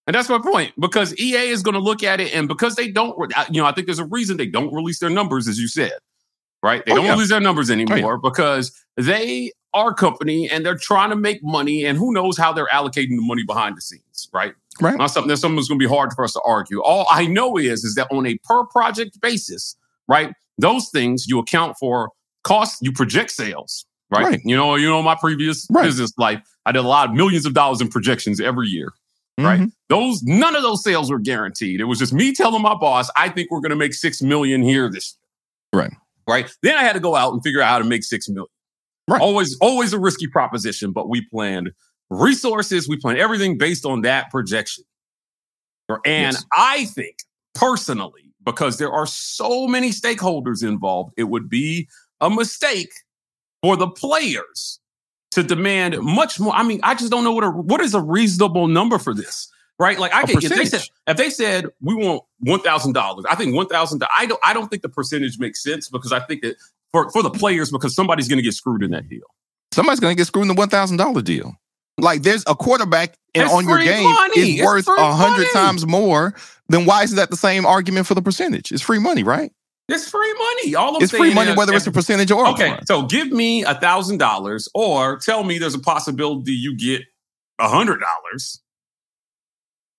And 0.07 0.15
that's 0.15 0.31
my 0.31 0.39
point 0.39 0.73
because 0.79 1.15
EA 1.19 1.49
is 1.51 1.63
going 1.63 1.75
to 1.75 1.81
look 1.81 2.03
at 2.03 2.19
it, 2.21 2.35
and 2.35 2.49
because 2.49 2.77
they 2.77 2.91
don't, 2.91 3.15
you 3.51 3.61
know, 3.61 3.67
I 3.67 3.73
think 3.73 3.87
there's 3.87 3.99
a 3.99 4.07
reason 4.07 4.39
they 4.39 4.47
don't 4.47 4.73
release 4.73 5.01
their 5.01 5.11
numbers, 5.11 5.47
as 5.49 5.59
you 5.59 5.69
said, 5.69 5.93
right? 6.63 6.83
They 6.87 6.93
Oh, 6.93 6.97
don't 6.97 7.05
yeah. 7.05 7.13
release 7.13 7.29
their 7.29 7.41
numbers 7.41 7.71
anymore 7.71 8.15
yeah. 8.15 8.17
because 8.23 8.73
they 8.97 9.53
are 9.75 9.91
a 9.91 9.95
company 9.95 10.49
and 10.49 10.65
they're 10.65 10.79
trying 10.79 11.11
to 11.11 11.17
make 11.17 11.45
money, 11.45 11.85
and 11.85 11.99
who 11.99 12.15
knows 12.15 12.39
how 12.39 12.55
they're 12.55 12.69
allocating 12.73 13.11
the 13.17 13.21
money 13.21 13.45
behind 13.45 13.77
the 13.77 13.83
scenes, 13.83 14.31
right? 14.33 14.55
Right. 14.81 14.97
Not 14.97 15.09
something 15.11 15.29
that's 15.29 15.43
something 15.43 15.57
that's 15.57 15.69
going 15.69 15.79
to 15.79 15.87
be 15.87 15.93
hard 15.95 16.15
for 16.15 16.25
us 16.25 16.33
to 16.33 16.41
argue. 16.43 16.81
All 16.83 17.07
I 17.11 17.27
know 17.27 17.59
is 17.59 17.85
is 17.85 17.95
that 17.97 18.09
on 18.11 18.27
a 18.27 18.39
per 18.45 18.65
project 18.65 19.21
basis, 19.21 19.77
right? 20.07 20.33
Those 20.57 20.89
things 20.89 21.27
you 21.29 21.39
account 21.39 21.77
for 21.79 22.13
cost, 22.45 22.79
you 22.81 22.93
project 22.93 23.31
sales, 23.31 23.85
right? 24.11 24.25
Right. 24.25 24.41
You 24.45 24.57
know, 24.57 24.75
you 24.77 24.89
know, 24.89 25.03
my 25.03 25.15
previous 25.15 25.67
Right. 25.71 25.85
business 25.85 26.13
life, 26.19 26.41
I 26.67 26.73
did 26.73 26.81
a 26.85 26.89
lot 26.89 27.09
of 27.09 27.15
millions 27.15 27.47
of 27.47 27.55
dollars 27.55 27.81
in 27.81 27.89
projections 27.89 28.41
every 28.41 28.69
year. 28.69 28.93
Right. 29.39 29.61
Mhm. 29.61 29.73
Those 29.89 30.23
none 30.25 30.57
of 30.57 30.63
those 30.63 30.83
sales 30.83 31.11
were 31.11 31.19
guaranteed. 31.21 31.81
It 31.81 31.85
was 31.85 31.99
just 31.99 32.13
me 32.13 32.35
telling 32.35 32.61
my 32.63 32.75
boss, 32.75 33.09
I 33.17 33.29
think 33.29 33.51
we're 33.51 33.61
going 33.61 33.71
to 33.71 33.77
make 33.77 33.95
six 33.95 34.21
million 34.21 34.63
here 34.63 34.91
this 34.91 35.17
year. 35.73 35.83
Right. 35.83 35.93
Right. 36.29 36.51
Then 36.63 36.77
I 36.77 36.83
had 36.83 36.95
to 36.95 37.01
go 37.01 37.15
out 37.15 37.33
and 37.33 37.43
figure 37.43 37.61
out 37.63 37.69
how 37.69 37.79
to 37.79 37.85
make 37.85 38.03
six 38.03 38.29
million. 38.29 38.47
Right. 39.07 39.21
Always, 39.21 39.57
always 39.61 39.93
a 39.93 39.99
risky 39.99 40.27
proposition, 40.27 40.93
but 40.93 41.09
we 41.09 41.25
planned 41.31 41.71
resources. 42.11 42.89
We 42.89 42.97
planned 42.97 43.19
everything 43.19 43.57
based 43.59 43.87
on 43.87 44.03
that 44.03 44.31
projection. 44.31 44.85
And 46.05 46.35
Yes. 46.35 46.45
I 46.57 46.85
think 46.87 47.17
personally, 47.55 48.33
because 48.45 48.77
there 48.79 48.93
are 48.93 49.07
so 49.07 49.67
many 49.67 49.91
stakeholders 49.91 50.63
involved, 50.67 51.13
it 51.17 51.25
would 51.25 51.49
be 51.49 51.89
a 52.21 52.29
mistake 52.29 52.91
for 53.63 53.77
the 53.77 53.89
players 53.89 54.81
to 55.33 55.43
demand 55.43 55.99
much 56.01 56.41
more. 56.41 56.55
I 56.55 56.63
mean, 56.63 56.81
I 56.83 56.95
just 56.95 57.11
don't 57.11 57.25
know 57.25 57.33
what 57.33 57.45
a 57.45 57.51
what 57.51 57.81
is 57.81 57.95
a 57.95 58.01
reasonable 58.01 58.69
number 58.69 58.99
for 58.99 59.15
this, 59.15 59.51
right? 59.79 59.99
Like 59.99 60.13
I 60.15 60.25
can, 60.25 60.39
if 60.43 60.49
they 60.49 60.65
said 60.65 60.83
if 61.07 61.17
they 61.17 61.31
said 61.31 61.67
we 61.81 61.95
want 61.95 62.23
one 62.41 62.61
thousand 62.61 62.93
dollars, 62.93 63.25
I 63.29 63.35
think 63.35 63.55
one 63.55 63.67
thousand. 63.67 64.03
I 64.17 64.27
don't 64.27 64.41
I 64.45 64.53
don't 64.53 64.69
think 64.69 64.83
the 64.83 64.89
percentage 64.89 65.39
makes 65.39 65.63
sense 65.63 65.89
because 65.89 66.13
I 66.13 66.21
think 66.21 66.43
that 66.43 66.57
for 66.93 67.11
for 67.11 67.23
the 67.23 67.31
players 67.31 67.71
because 67.71 67.95
somebody's 67.95 68.29
going 68.29 68.39
to 68.39 68.43
get 68.43 68.55
screwed 68.55 68.83
in 68.83 68.91
that 68.93 69.09
deal. 69.09 69.25
Somebody's 69.73 70.01
going 70.01 70.15
to 70.15 70.19
get 70.19 70.27
screwed 70.27 70.43
in 70.43 70.49
the 70.49 70.55
one 70.55 70.69
thousand 70.69 70.97
dollar 70.97 71.23
deal. 71.23 71.55
Like 71.99 72.23
there's 72.23 72.45
a 72.47 72.55
quarterback 72.55 73.15
It's 73.35 73.53
on 73.53 73.67
your 73.67 73.79
game 73.79 74.05
money. 74.05 74.41
is 74.41 74.61
It's 74.61 74.65
worth 74.65 74.89
a 74.89 75.13
hundred 75.15 75.49
times 75.53 75.87
more. 75.87 76.35
Then 76.69 76.85
why 76.85 77.03
isn't 77.03 77.17
that 77.17 77.31
the 77.31 77.37
same 77.37 77.67
argument 77.67 78.07
for 78.07 78.15
the 78.15 78.23
percentage? 78.23 78.73
It's 78.73 78.83
free 78.83 78.99
money, 78.99 79.23
right? 79.23 79.53
It's 79.89 80.09
free 80.09 80.35
money. 80.35 80.75
All 80.75 80.97
I'm 80.97 81.03
it's 81.03 81.11
free 81.13 81.33
money 81.33 81.51
is 81.51 81.57
whether 81.57 81.75
it's 81.75 81.87
a 81.87 81.93
percentage 81.93 82.31
or 82.31 82.47
Okay, 82.49 82.71
upfront. 82.71 82.87
so 82.87 83.07
give 83.07 83.29
me 83.31 83.65
a 83.65 83.75
thousand 83.75 84.19
dollars, 84.19 84.69
or 84.75 85.17
tell 85.19 85.45
me 85.45 85.59
there's 85.59 85.75
a 85.75 85.79
possibility 85.81 86.53
you 86.53 86.77
get 86.77 87.03
a 87.59 87.69
hundred 87.69 88.01
dollars. 88.01 88.61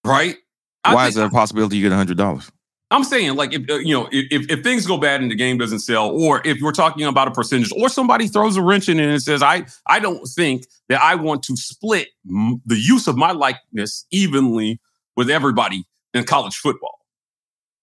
Right? 0.06 0.38
I 0.84 0.94
Why 0.96 1.08
is 1.08 1.16
there 1.16 1.26
a 1.26 1.30
possibility 1.30 1.78
you 1.78 1.84
get 1.84 1.92
a 1.92 1.98
hundred 1.98 2.18
dollars? 2.18 2.52
I'm 2.92 3.04
saying, 3.04 3.36
like, 3.36 3.54
if 3.54 3.70
uh, 3.70 3.76
you 3.78 3.94
know, 3.94 4.08
if, 4.12 4.28
if 4.32 4.52
if 4.52 4.64
things 4.64 4.86
go 4.88 4.98
bad 4.98 5.22
and 5.22 5.30
the 5.30 5.36
game 5.36 5.58
doesn't 5.58 5.80
sell, 5.80 6.10
or 6.10 6.42
if 6.46 6.60
we're 6.62 6.72
talking 6.72 7.06
about 7.06 7.28
a 7.28 7.32
percentage, 7.32 7.72
or 7.76 7.90
somebody 7.90 8.28
throws 8.28 8.58
a 8.58 8.62
wrench 8.62 8.90
in 8.90 9.00
it 9.00 9.10
and 9.10 9.22
says, 9.22 9.42
"I 9.44 9.66
I 9.88 10.00
don't 10.00 10.26
think 10.28 10.66
that 10.90 11.02
I 11.02 11.16
want 11.16 11.44
to 11.44 11.56
split 11.58 12.08
m- 12.28 12.62
the 12.66 12.78
use 12.78 13.08
of 13.08 13.16
my 13.18 13.32
likeness 13.32 14.06
evenly 14.12 14.80
with 15.16 15.30
everybody 15.30 15.84
in 16.14 16.24
college 16.24 16.56
football." 16.58 16.99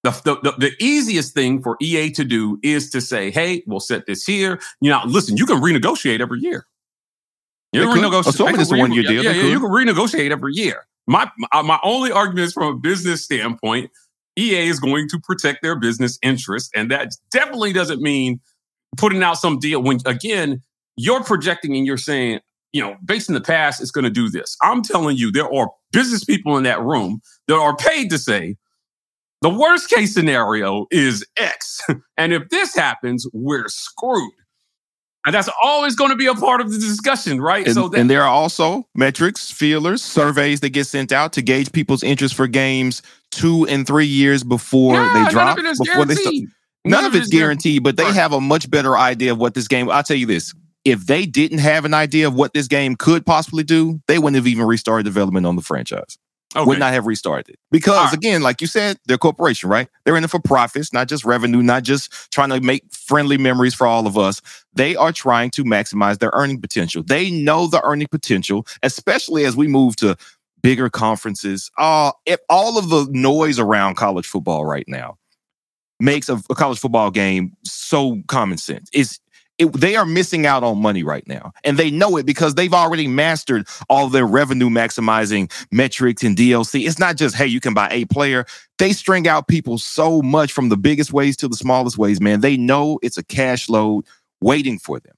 The, 0.07 0.12
the, 0.25 0.51
the, 0.51 0.69
the 0.69 0.73
easiest 0.79 1.35
thing 1.35 1.61
for 1.61 1.77
EA 1.81 2.11
to 2.12 2.25
do 2.25 2.61
is 2.62 2.90
to 2.90 3.01
say, 3.01 3.33
"Hey, 3.33 3.64
we'll 3.66 3.81
set 3.81 4.07
this 4.07 4.25
here." 4.25 4.61
You 4.81 4.90
know, 4.90 5.01
listen, 5.05 5.37
you 5.37 5.47
can 5.47 5.61
renegotiate 5.61 6.21
every 6.21 6.38
year. 6.38 6.66
You 7.73 7.83
can 7.83 7.99
renegotiate. 7.99 8.29
Assuming 8.29 8.61
it's 8.61 8.71
can 8.71 8.79
a 8.79 8.83
one-year 8.83 9.03
deal, 9.03 9.25
Yeah, 9.25 9.33
they 9.33 9.38
yeah, 9.38 9.45
you 9.47 9.59
can 9.59 9.71
renegotiate 9.71 10.31
every 10.31 10.55
year. 10.55 10.87
My 11.09 11.29
my, 11.53 11.62
my 11.62 11.81
only 11.83 12.12
argument 12.12 12.47
is 12.47 12.53
from 12.53 12.75
a 12.75 12.79
business 12.79 13.25
standpoint. 13.25 13.90
EA 14.38 14.69
is 14.69 14.79
going 14.79 15.09
to 15.09 15.19
protect 15.19 15.62
their 15.62 15.75
business 15.75 16.21
interests, 16.23 16.71
and 16.77 16.88
that 16.92 17.11
definitely 17.33 17.73
doesn't 17.73 18.01
mean 18.01 18.40
putting 18.97 19.25
out 19.25 19.38
some 19.38 19.59
deal. 19.59 19.83
When 19.83 19.99
again, 20.07 20.62
you're 20.97 21.25
projecting 21.25 21.77
and 21.77 21.85
you're 21.85 21.97
saying, 21.97 22.40
you 22.73 22.81
know, 22.81 22.97
based 23.05 23.29
in 23.29 23.35
the 23.35 23.40
past, 23.40 23.81
it's 23.81 23.90
going 23.90 24.05
to 24.05 24.11
do 24.11 24.29
this. 24.29 24.57
I'm 24.62 24.83
telling 24.83 25.16
you, 25.16 25.33
there 25.33 25.53
are 25.53 25.71
business 25.90 26.23
people 26.23 26.57
in 26.57 26.62
that 26.62 26.81
room 26.81 27.21
that 27.49 27.57
are 27.57 27.75
paid 27.75 28.11
to 28.11 28.19
say 28.19 28.57
the 29.51 29.59
worst 29.59 29.89
case 29.91 30.13
scenario 30.13 30.87
is 30.91 31.25
X, 31.37 31.81
and 32.17 32.33
if 32.33 32.49
this 32.49 32.75
happens, 32.75 33.27
we're 33.33 33.69
screwed. 33.69 34.33
And 35.25 35.35
that's 35.35 35.49
always 35.63 35.97
going 35.97 36.11
to 36.11 36.17
be 36.17 36.27
a 36.27 36.35
part 36.35 36.61
of 36.61 36.71
the 36.73 36.79
discussion, 36.79 37.41
right? 37.41 37.65
And, 37.67 37.75
so 37.75 37.89
that, 37.89 37.99
and 38.01 38.09
there 38.11 38.23
are 38.23 38.29
also 38.29 38.89
metrics, 38.95 39.51
feelers, 39.51 40.03
surveys 40.03 40.61
that 40.61 40.71
get 40.71 40.87
sent 40.87 41.13
out 41.13 41.33
to 41.35 41.43
gauge 41.43 41.73
people's 41.73 42.03
interest 42.05 42.35
for 42.35 42.47
games 42.47 43.03
two 43.33 43.67
and 43.69 43.87
three 43.87 44.07
years 44.07 44.43
before 44.45 44.95
Nah, 44.95 45.13
they 45.15 45.23
none 45.23 45.33
drop. 45.33 45.59
of 45.59 45.65
it 45.65 45.69
is 45.69 45.79
before 45.79 46.05
they 46.07 46.15
start. 46.15 46.33
guaranteed. 46.33 46.49
None, 46.85 47.05
of 47.05 47.15
it 47.15 47.19
it's 47.19 47.29
guaranteed. 47.29 47.83
guaranteed, 47.83 47.83
but 47.85 47.97
they 47.97 48.05
Right. 48.05 48.15
have 48.15 48.33
a 48.33 48.41
much 48.41 48.71
better 48.71 48.97
idea 48.97 49.33
of 49.33 49.39
what 49.39 49.55
this 49.55 49.69
game. 49.69 49.91
I'll 49.91 50.03
tell 50.05 50.17
you 50.17 50.27
this: 50.27 50.55
if 50.85 51.07
they 51.07 51.27
didn't 51.27 51.59
have 51.59 51.85
an 51.85 51.95
idea 51.95 52.29
of 52.29 52.35
what 52.35 52.53
this 52.55 52.69
game 52.69 52.97
could 52.97 53.27
possibly 53.27 53.65
do, 53.65 54.01
they 54.09 54.19
wouldn't 54.19 54.37
have 54.37 54.47
even 54.47 54.65
restarted 54.67 55.05
development 55.05 55.47
on 55.47 55.57
the 55.57 55.63
franchise. 55.63 56.19
Okay. 56.55 56.65
Would 56.65 56.79
not 56.79 56.93
have 56.93 57.07
restarted 57.07 57.57
because, 57.71 58.07
right. 58.07 58.15
again, 58.15 58.41
like 58.41 58.61
you 58.61 58.67
said, 58.67 58.99
they're 59.07 59.17
a 59.17 59.19
corporation, 59.19 59.69
right? 59.69 59.89
They're 60.05 60.17
in 60.17 60.25
it 60.25 60.31
for 60.31 60.39
profits, 60.39 60.93
not 60.93 61.09
just 61.09 61.25
revenue, 61.25 61.61
not 61.61 61.83
just 61.83 62.33
trying 62.33 62.51
to 62.51 62.61
make 62.61 62.85
friendly 62.93 63.37
memories 63.37 63.75
for 63.75 63.87
all 63.87 64.07
of 64.07 64.17
us. 64.17 64.41
They 64.73 64.95
are 64.97 65.13
trying 65.13 65.51
to 65.51 65.65
maximize 65.65 66.19
their 66.19 66.31
earning 66.33 66.61
potential. 66.61 67.03
They 67.03 67.31
know 67.31 67.67
the 67.67 67.85
earning 67.85 68.07
potential, 68.07 68.67
especially 68.83 69.45
as 69.45 69.57
we 69.57 69.67
move 69.67 69.97
to 69.97 70.17
bigger 70.63 70.89
conferences. 70.89 71.71
Uh, 71.77 72.13
if 72.25 72.41
all 72.49 72.79
of 72.79 72.89
the 72.89 73.07
noise 73.11 73.59
around 73.59 73.97
college 73.97 74.27
football 74.27 74.65
right 74.65 74.87
now 74.89 75.19
makes 76.01 76.29
a, 76.29 76.41
a 76.51 76.55
college 76.55 76.79
football 76.79 77.11
game 77.11 77.57
so 77.65 78.23
common 78.29 78.59
sense. 78.59 78.89
It's 78.93 79.19
it, 79.59 79.73
they 79.73 79.97
are 79.97 80.05
missing 80.05 80.47
out 80.47 80.62
on 80.62 80.79
money 80.81 81.03
right 81.03 81.27
now, 81.27 81.53
and 81.64 81.79
they 81.79 81.90
know 81.90 82.16
it 82.16 82.27
because 82.27 82.55
they've 82.55 82.75
already 82.75 83.09
mastered 83.09 83.66
all 83.88 84.09
their 84.09 84.27
revenue 84.27 84.69
maximizing 84.69 85.51
metrics 85.71 86.23
and 86.23 86.37
DLC. 86.37 86.87
It's 86.87 86.99
not 86.99 87.16
just 87.16 87.37
hey, 87.37 87.47
you 87.47 87.61
can 87.61 87.75
buy 87.75 87.88
a 87.90 88.05
player. 88.07 88.45
They 88.79 88.92
string 88.92 89.27
out 89.27 89.49
people 89.49 89.79
so 89.79 90.21
much 90.21 90.53
from 90.53 90.69
the 90.69 90.77
biggest 90.77 91.12
ways 91.12 91.37
to 91.38 91.49
the 91.49 91.57
smallest 91.57 91.97
ways. 91.97 92.21
Man, 92.21 92.40
they 92.40 92.57
know 92.57 92.99
it's 93.03 93.16
a 93.16 93.25
cash 93.25 93.69
load 93.69 94.05
waiting 94.40 94.79
for 94.79 95.01
them. 95.01 95.14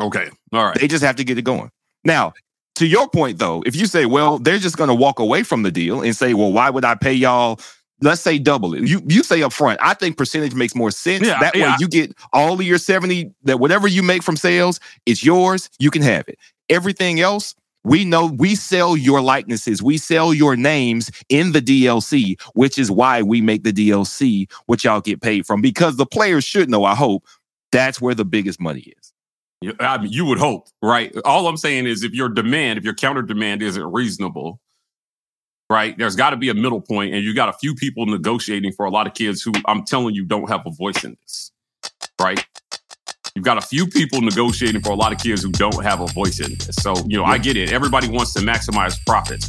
Okay. 0.00 0.28
All 0.52 0.64
right. 0.64 0.78
They 0.78 0.88
just 0.88 1.04
have 1.04 1.16
to 1.16 1.24
get 1.24 1.38
it 1.38 1.42
going. 1.42 1.70
Now, 2.04 2.32
to 2.76 2.86
your 2.86 3.08
point 3.08 3.38
though, 3.38 3.62
if 3.66 3.76
you 3.76 3.86
say, 3.86 4.06
well, 4.06 4.38
they're 4.38 4.58
just 4.58 4.76
going 4.76 4.88
to 4.88 4.94
walk 4.94 5.18
away 5.18 5.42
from 5.42 5.62
the 5.62 5.70
deal 5.70 6.02
and 6.02 6.16
say, 6.16 6.34
well, 6.34 6.52
why 6.52 6.70
would 6.70 6.84
I 6.84 6.94
pay 6.94 7.12
y'all? 7.12 7.60
Let's 8.02 8.20
say 8.20 8.38
double 8.38 8.74
it. 8.74 8.82
You 8.82 9.00
you 9.06 9.22
say 9.22 9.42
up 9.42 9.52
front. 9.52 9.78
I 9.82 9.94
think 9.94 10.16
percentage 10.18 10.54
makes 10.54 10.74
more 10.74 10.90
sense. 10.90 11.26
Yeah, 11.26 11.38
that 11.40 11.54
way 11.54 11.72
you 11.78 11.88
get 11.88 12.12
all 12.32 12.54
of 12.54 12.62
your 12.62 12.78
70, 12.78 13.32
that 13.44 13.60
whatever 13.60 13.86
you 13.86 14.02
make 14.02 14.22
from 14.22 14.36
sales, 14.36 14.80
it's 15.06 15.24
yours. 15.24 15.70
You 15.78 15.90
can 15.90 16.02
have 16.02 16.28
it. 16.28 16.38
Everything 16.68 17.20
else, 17.20 17.54
we 17.84 18.04
know 18.04 18.26
we 18.26 18.54
sell 18.54 18.96
your 18.96 19.20
likenesses, 19.20 19.82
we 19.82 19.98
sell 19.98 20.32
your 20.32 20.56
names 20.56 21.10
in 21.28 21.52
the 21.52 21.60
DLC, 21.60 22.40
which 22.54 22.78
is 22.78 22.90
why 22.90 23.22
we 23.22 23.40
make 23.40 23.64
the 23.64 23.72
DLC, 23.72 24.50
which 24.66 24.84
y'all 24.84 25.00
get 25.00 25.20
paid 25.20 25.46
from. 25.46 25.60
Because 25.60 25.96
the 25.96 26.06
players 26.06 26.44
should 26.44 26.70
know, 26.70 26.84
I 26.84 26.94
hope, 26.94 27.26
that's 27.70 28.00
where 28.00 28.14
the 28.14 28.24
biggest 28.24 28.60
money 28.60 28.92
is. 28.98 29.12
I 29.78 29.98
mean, 29.98 30.12
you 30.12 30.24
would 30.24 30.38
hope, 30.38 30.68
right? 30.82 31.14
All 31.24 31.46
I'm 31.46 31.56
saying 31.56 31.86
is 31.86 32.02
if 32.02 32.12
your 32.12 32.28
demand, 32.28 32.78
if 32.78 32.84
your 32.84 32.94
counter 32.94 33.22
demand 33.22 33.62
isn't 33.62 33.92
reasonable, 33.92 34.60
right? 35.72 35.96
There's 35.96 36.14
got 36.14 36.30
to 36.30 36.36
be 36.36 36.50
a 36.50 36.54
middle 36.54 36.80
point, 36.80 37.14
and 37.14 37.24
you 37.24 37.34
got 37.34 37.48
a 37.48 37.54
few 37.54 37.74
people 37.74 38.04
negotiating 38.06 38.72
for 38.72 38.84
a 38.84 38.90
lot 38.90 39.06
of 39.06 39.14
kids 39.14 39.42
who 39.42 39.52
I'm 39.64 39.84
telling 39.84 40.14
you 40.14 40.24
don't 40.24 40.48
have 40.48 40.66
a 40.66 40.70
voice 40.70 41.02
in 41.02 41.16
this, 41.22 41.50
right? 42.20 42.44
You've 43.34 43.44
got 43.46 43.56
a 43.56 43.62
few 43.62 43.86
people 43.86 44.20
negotiating 44.20 44.82
for 44.82 44.90
a 44.90 44.94
lot 44.94 45.12
of 45.12 45.18
kids 45.18 45.42
who 45.42 45.50
don't 45.52 45.82
have 45.82 46.02
a 46.02 46.06
voice 46.08 46.38
in 46.38 46.52
this. 46.52 46.76
So, 46.76 46.94
you 47.06 47.16
know, 47.16 47.24
I 47.24 47.38
get 47.38 47.56
it. 47.56 47.72
Everybody 47.72 48.08
wants 48.08 48.34
to 48.34 48.40
maximize 48.40 48.94
profits. 49.06 49.48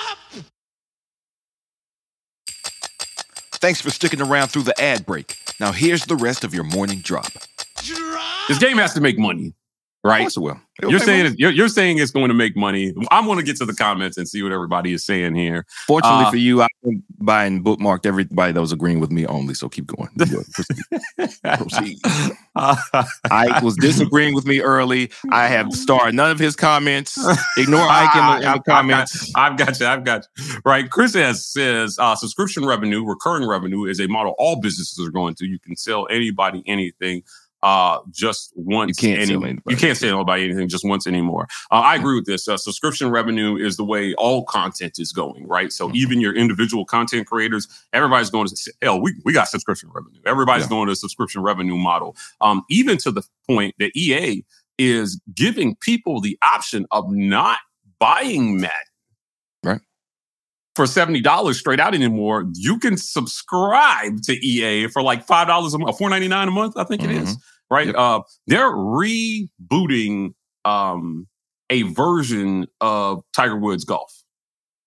Thanks 3.61 3.79
for 3.79 3.91
sticking 3.91 4.21
around 4.21 4.47
through 4.47 4.63
the 4.63 4.81
ad 4.81 5.05
break. 5.05 5.37
Now 5.59 5.71
here's 5.71 6.05
the 6.05 6.15
rest 6.15 6.43
of 6.43 6.51
your 6.51 6.63
morning 6.63 6.99
drop. 6.99 7.31
This 8.47 8.57
game 8.57 8.77
has 8.77 8.95
to 8.95 9.01
make 9.01 9.19
money, 9.19 9.53
right? 10.03 10.17
Of 10.19 10.23
course 10.23 10.37
it 10.37 10.39
will. 10.41 10.59
It'll 10.79 10.91
You're 10.91 10.99
saying 10.99 11.35
you're, 11.37 11.51
you're 11.51 11.67
saying 11.67 11.99
it's 11.99 12.11
going 12.11 12.29
to 12.29 12.33
make 12.33 12.55
money. 12.55 12.93
I'm 13.11 13.25
going 13.25 13.37
to 13.37 13.43
get 13.43 13.57
to 13.57 13.65
the 13.65 13.73
comments 13.73 14.17
and 14.17 14.27
see 14.27 14.41
what 14.41 14.51
everybody 14.51 14.93
is 14.93 15.05
saying 15.05 15.35
here. 15.35 15.65
Fortunately 15.85 16.25
uh, 16.25 16.31
for 16.31 16.37
you, 16.37 16.61
I've 16.61 16.69
been 16.83 17.03
buying 17.19 17.63
bookmarked 17.63 18.05
everybody 18.05 18.51
that 18.51 18.61
was 18.61 18.71
agreeing 18.71 18.99
with 18.99 19.11
me 19.11 19.27
only. 19.27 19.53
So 19.53 19.69
keep 19.69 19.85
going. 19.85 20.09
Proceed. 20.17 21.37
Proceed. 21.43 21.97
Ike 23.31 23.61
was 23.61 23.75
disagreeing 23.75 24.33
with 24.33 24.45
me 24.45 24.61
early. 24.61 25.11
I 25.31 25.47
have 25.47 25.71
starred 25.71 26.15
none 26.15 26.31
of 26.31 26.39
his 26.39 26.55
comments. 26.55 27.17
Ignore 27.57 27.81
Ike 27.89 28.15
in 28.15 28.25
the, 28.25 28.35
in 28.35 28.41
the 28.41 28.47
I've 28.47 28.63
got- 28.63 28.65
comments. 28.65 29.31
I've 29.35 29.57
got 29.57 29.79
you. 29.79 29.85
I've 29.85 30.03
got 30.03 30.25
you. 30.37 30.55
Right. 30.65 30.89
Chris 30.89 31.13
has 31.13 31.45
says 31.45 31.97
uh, 31.99 32.15
subscription 32.15 32.65
revenue, 32.65 33.05
recurring 33.05 33.47
revenue 33.47 33.85
is 33.85 33.99
a 33.99 34.07
model 34.07 34.33
all 34.39 34.59
businesses 34.59 35.05
are 35.05 35.11
going 35.11 35.35
to. 35.35 35.45
You 35.45 35.59
can 35.59 35.75
sell 35.75 36.07
anybody 36.09 36.63
anything 36.65 37.23
uh, 37.63 37.99
just 38.11 38.51
once. 38.55 39.01
You 39.01 39.09
can't 39.09 39.19
any- 39.21 39.27
sell 39.33 39.43
anybody. 39.43 39.63
You 39.69 39.77
can't 39.77 39.97
sell 39.97 40.15
anybody 40.17 40.45
anything 40.45 40.67
just 40.67 40.83
once 40.85 41.05
anymore. 41.07 41.47
Uh, 41.71 41.75
I 41.75 41.95
agree 41.95 42.15
with 42.15 42.25
this. 42.25 42.47
Uh, 42.47 42.57
subscription 42.57 43.09
revenue 43.09 43.55
is 43.57 43.77
the 43.77 43.83
way 43.85 44.13
all 44.15 44.43
content 44.45 44.97
is 44.99 45.11
going, 45.11 45.47
right? 45.47 45.71
So 45.71 45.89
Mhm. 45.89 45.95
even 45.95 46.21
your 46.21 46.33
individual 46.35 46.85
content 46.85 47.27
creators, 47.27 47.67
everybody's 47.93 48.29
going 48.29 48.47
to 48.47 48.73
hell. 48.81 49.01
We 49.01 49.13
we 49.25 49.33
got 49.33 49.47
subscription 49.47 49.89
revenue. 49.93 50.19
Everybody's 50.25 50.65
Yeah. 50.65 50.69
going 50.69 50.87
to 50.87 50.93
a 50.93 50.95
subscription 50.95 51.41
revenue 51.41 51.77
model. 51.77 52.15
Um, 52.41 52.63
even 52.69 52.97
to 52.99 53.11
the 53.11 53.23
point 53.47 53.75
that 53.79 53.91
EA 53.95 54.43
is 54.77 55.21
giving 55.35 55.75
people 55.75 56.21
the 56.21 56.37
option 56.43 56.85
of 56.91 57.11
not 57.11 57.59
buying 57.99 58.59
Madden. 58.59 58.71
Right. 59.63 59.81
For 60.75 60.85
$70 60.85 61.53
straight 61.55 61.79
out 61.81 61.93
anymore, 61.93 62.45
you 62.53 62.79
can 62.79 62.97
subscribe 62.97 64.21
to 64.23 64.33
EA 64.33 64.87
for 64.87 65.01
like 65.01 65.27
$5 65.27 65.73
a 65.73 65.77
month, 65.77 65.99
$4.99 65.99 66.47
a 66.47 66.51
month, 66.51 66.77
I 66.77 66.85
think 66.85 67.03
it 67.03 67.11
is. 67.11 67.35
Right. 67.69 67.87
Yep. 67.87 67.95
Uh, 67.97 68.21
they're 68.47 68.71
rebooting 68.71 70.33
um, 70.65 71.27
a 71.69 71.81
version 71.83 72.67
of 72.79 73.23
Tiger 73.35 73.57
Woods 73.57 73.83
golf. 73.85 74.13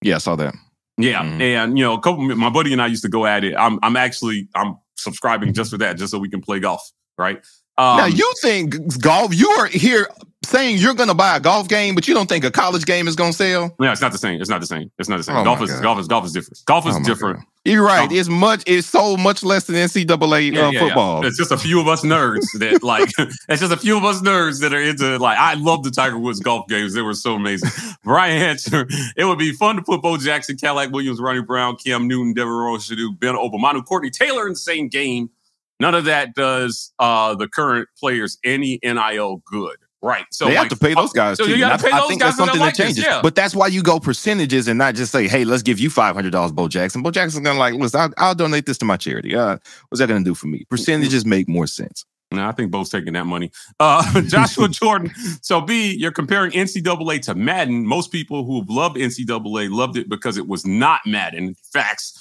Yeah, 0.03 0.16
I 0.16 0.18
saw 0.18 0.37
that. 0.37 0.55
Yeah, 0.97 1.23
Mhm. 1.25 1.40
and 1.40 1.79
you 1.79 1.85
know, 1.85 1.94
a 1.94 2.01
couple. 2.01 2.23
My 2.37 2.51
buddy 2.51 2.73
and 2.73 2.81
I 2.81 2.87
used 2.87 3.03
to 3.03 3.09
go 3.09 3.27
at 3.27 3.42
it. 3.42 3.55
I'm, 3.57 3.79
I'm 3.83 3.97
actually, 3.97 4.49
I'm 4.55 4.77
subscribing 4.97 5.53
just 5.53 5.70
for 5.73 5.79
that, 5.79 5.97
just 5.97 6.12
so 6.12 6.18
we 6.18 6.29
can 6.29 6.40
play 6.40 6.61
golf. 6.61 6.88
Right. 7.18 7.38
Um, 7.77 7.97
now 7.97 8.07
you 8.07 8.33
think 8.40 8.77
golf? 9.03 9.35
You 9.35 9.49
are 9.51 9.66
here 9.66 10.09
saying 10.44 10.78
you're 10.78 10.94
going 10.94 11.09
to 11.09 11.14
buy 11.14 11.37
a 11.37 11.40
golf 11.40 11.68
game, 11.68 11.94
but 11.94 12.07
you 12.09 12.14
don't 12.14 12.28
think 12.28 12.44
a 12.44 12.50
college 12.50 12.85
game 12.87 13.09
is 13.09 13.16
going 13.16 13.33
to 13.33 13.37
sell? 13.37 13.74
Yeah, 13.80 13.92
it's 13.92 14.00
not 14.00 14.12
the 14.12 14.18
same. 14.18 14.40
It's 14.40 14.50
not 14.50 14.61
the 14.61 14.66
same. 14.66 14.90
It's 14.98 15.09
not 15.09 15.16
the 15.18 15.22
same. 15.24 15.37
Oh 15.37 15.44
golf 15.44 15.62
is 15.62 15.80
golf 15.80 15.98
is 15.98 16.07
golf 16.09 16.24
is 16.26 16.33
different. 16.33 16.62
Golf 16.66 16.87
is 16.87 16.96
Oh 16.96 17.02
different. 17.02 17.38
God. 17.38 17.46
You're 17.66 17.83
right. 17.85 18.09
Oh. 18.11 18.14
It's 18.14 18.28
much. 18.28 18.62
It's 18.66 18.87
so 18.87 19.16
much 19.16 19.42
less 19.42 19.64
than 19.64 19.76
NCAA 19.76 20.52
Yeah, 20.52 20.66
uh, 20.66 20.70
yeah, 20.70 20.70
yeah. 20.70 20.80
football. 20.80 21.24
It's 21.24 21.38
just 21.38 21.50
a 21.50 21.57
few 21.57 21.80
of 21.80 21.88
us 21.88 22.02
nerds 22.02 22.44
that 22.59 22.83
like. 22.83 23.09
it's 23.18 23.61
just 23.61 23.72
a 23.72 23.76
few 23.76 23.96
of 23.96 24.04
us 24.04 24.20
nerds 24.20 24.61
that 24.61 24.74
are 24.74 24.83
into 24.83 25.18
like. 25.18 25.38
I 25.38 25.54
love 25.54 25.83
the 25.83 25.90
Tiger 25.90 26.18
Woods 26.18 26.40
golf 26.40 26.68
games. 26.68 26.92
They 26.92 27.00
were 27.02 27.14
so 27.14 27.35
amazing. 27.35 27.70
Brian 28.04 28.38
Hancher. 28.40 28.87
It 29.16 29.24
would 29.24 29.38
be 29.38 29.52
fun 29.52 29.76
to 29.76 29.83
put 29.83 30.02
Bo 30.02 30.18
Jackson, 30.18 30.57
Cadillac 30.57 30.90
Williams, 30.90 31.20
Ronnie 31.20 31.40
Brown, 31.42 31.76
Cam 31.76 32.07
Newton, 32.07 32.35
Devin 32.35 32.52
Aromashodu, 32.52 33.18
Ben 33.18 33.35
Obomanu, 33.35 33.85
Courtney 33.85 34.11
Taylor 34.11 34.46
in 34.46 34.52
the 34.52 34.59
same 34.59 34.88
game. 34.88 35.30
None 35.80 35.94
of 35.94 36.04
that 36.04 36.35
does 36.35 36.92
uh, 36.98 37.35
the 37.35 37.48
current 37.48 37.88
players 37.98 38.38
any 38.44 38.78
nil 38.85 39.42
good. 39.44 39.76
Right. 40.05 40.27
So 40.31 40.45
they 40.45 40.51
like, 40.57 40.71
have 40.71 40.79
to 40.79 40.85
pay 40.85 40.93
those 40.93 41.12
guys 41.14 41.38
so 41.38 41.47
too. 41.47 41.53
you 41.53 41.59
gotta 41.61 41.75
And 41.75 41.95
I- 41.95 41.99
pay 41.99 42.05
I 42.05 42.09
think 42.09 42.21
guys 42.21 42.29
that's 42.29 42.37
something 42.37 42.59
that 42.59 42.67
likeness, 42.67 42.88
changes. 42.88 43.05
yeah. 43.05 43.23
But 43.23 43.35
that's 43.35 43.55
why 43.55 43.69
you 43.69 43.83
go 43.83 43.99
percentages 43.99 44.69
and 44.69 44.77
not 44.77 44.95
just 44.95 45.12
say, 45.12 45.27
"Hey, 45.29 45.45
let's 45.47 45.62
give 45.62 45.79
you 45.81 45.88
five 45.88 46.14
hundred 46.14 46.33
dollars, 46.33 46.53
Bo 46.53 46.69
Jackson." 46.69 47.03
Bo 47.03 47.11
Jackson's 47.11 47.43
gonna 47.43 47.59
like, 47.59 47.73
listen, 47.75 48.01
I'll, 48.01 48.12
I'll 48.19 48.35
donate 48.35 48.67
this 48.67 48.77
to 48.79 48.85
my 48.85 48.99
charity. 48.99 49.35
Uh, 49.35 49.57
what's 49.88 50.01
that 50.01 50.09
gonna 50.09 50.23
do 50.23 50.35
for 50.35 50.47
me? 50.47 50.64
Percentages 50.69 51.25
make 51.25 51.49
more 51.49 51.67
sense. 51.67 52.05
No, 52.33 52.47
I 52.47 52.53
think 52.53 52.71
Bo's 52.71 52.90
taking 52.90 53.12
that 53.14 53.25
money. 53.27 53.51
Uh, 53.81 54.21
Joshua 54.27 54.69
Jordan. 54.69 55.11
So, 55.40 55.61
B, 55.61 55.95
you're 55.95 56.11
comparing 56.12 56.51
NCAA 56.53 57.23
to 57.23 57.35
Madden. 57.35 57.87
Most 57.87 58.11
people 58.12 58.45
who 58.45 58.59
have 58.61 58.69
loved 58.69 58.97
NCAA 58.97 59.71
loved 59.71 59.97
it 59.97 60.09
because 60.11 60.37
it 60.37 60.49
was 60.49 60.67
not 60.67 61.01
Madden. 61.07 61.55
Facts. 61.73 62.21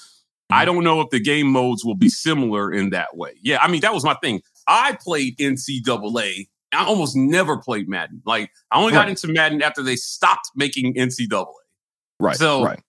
I 0.50 0.66
don't 0.66 0.84
know 0.84 1.02
if 1.02 1.10
the 1.10 1.20
game 1.20 1.48
modes 1.48 1.84
will 1.84 1.96
be 1.96 2.10
similar 2.10 2.72
in 2.72 2.92
that 2.92 3.18
way. 3.18 3.32
Yeah, 3.42 3.58
I 3.62 3.68
mean, 3.70 3.82
that 3.82 3.94
was 3.94 4.04
my 4.06 4.14
thing. 4.16 4.42
I 4.68 4.96
played 5.02 5.38
NCAA. 5.38 6.48
I 6.74 6.86
almost 6.86 7.16
never 7.16 7.58
played 7.58 7.88
Madden. 7.88 8.22
Like, 8.26 8.52
I 8.72 8.80
only 8.80 8.92
got 8.94 9.10
into 9.10 9.28
Madden 9.28 9.62
after 9.62 9.84
they 9.84 9.96
stopped 9.96 10.50
making 10.56 10.96
NCAA 10.96 11.46
Right. 12.20 12.36
So- 12.36 12.64
right. 12.64 12.80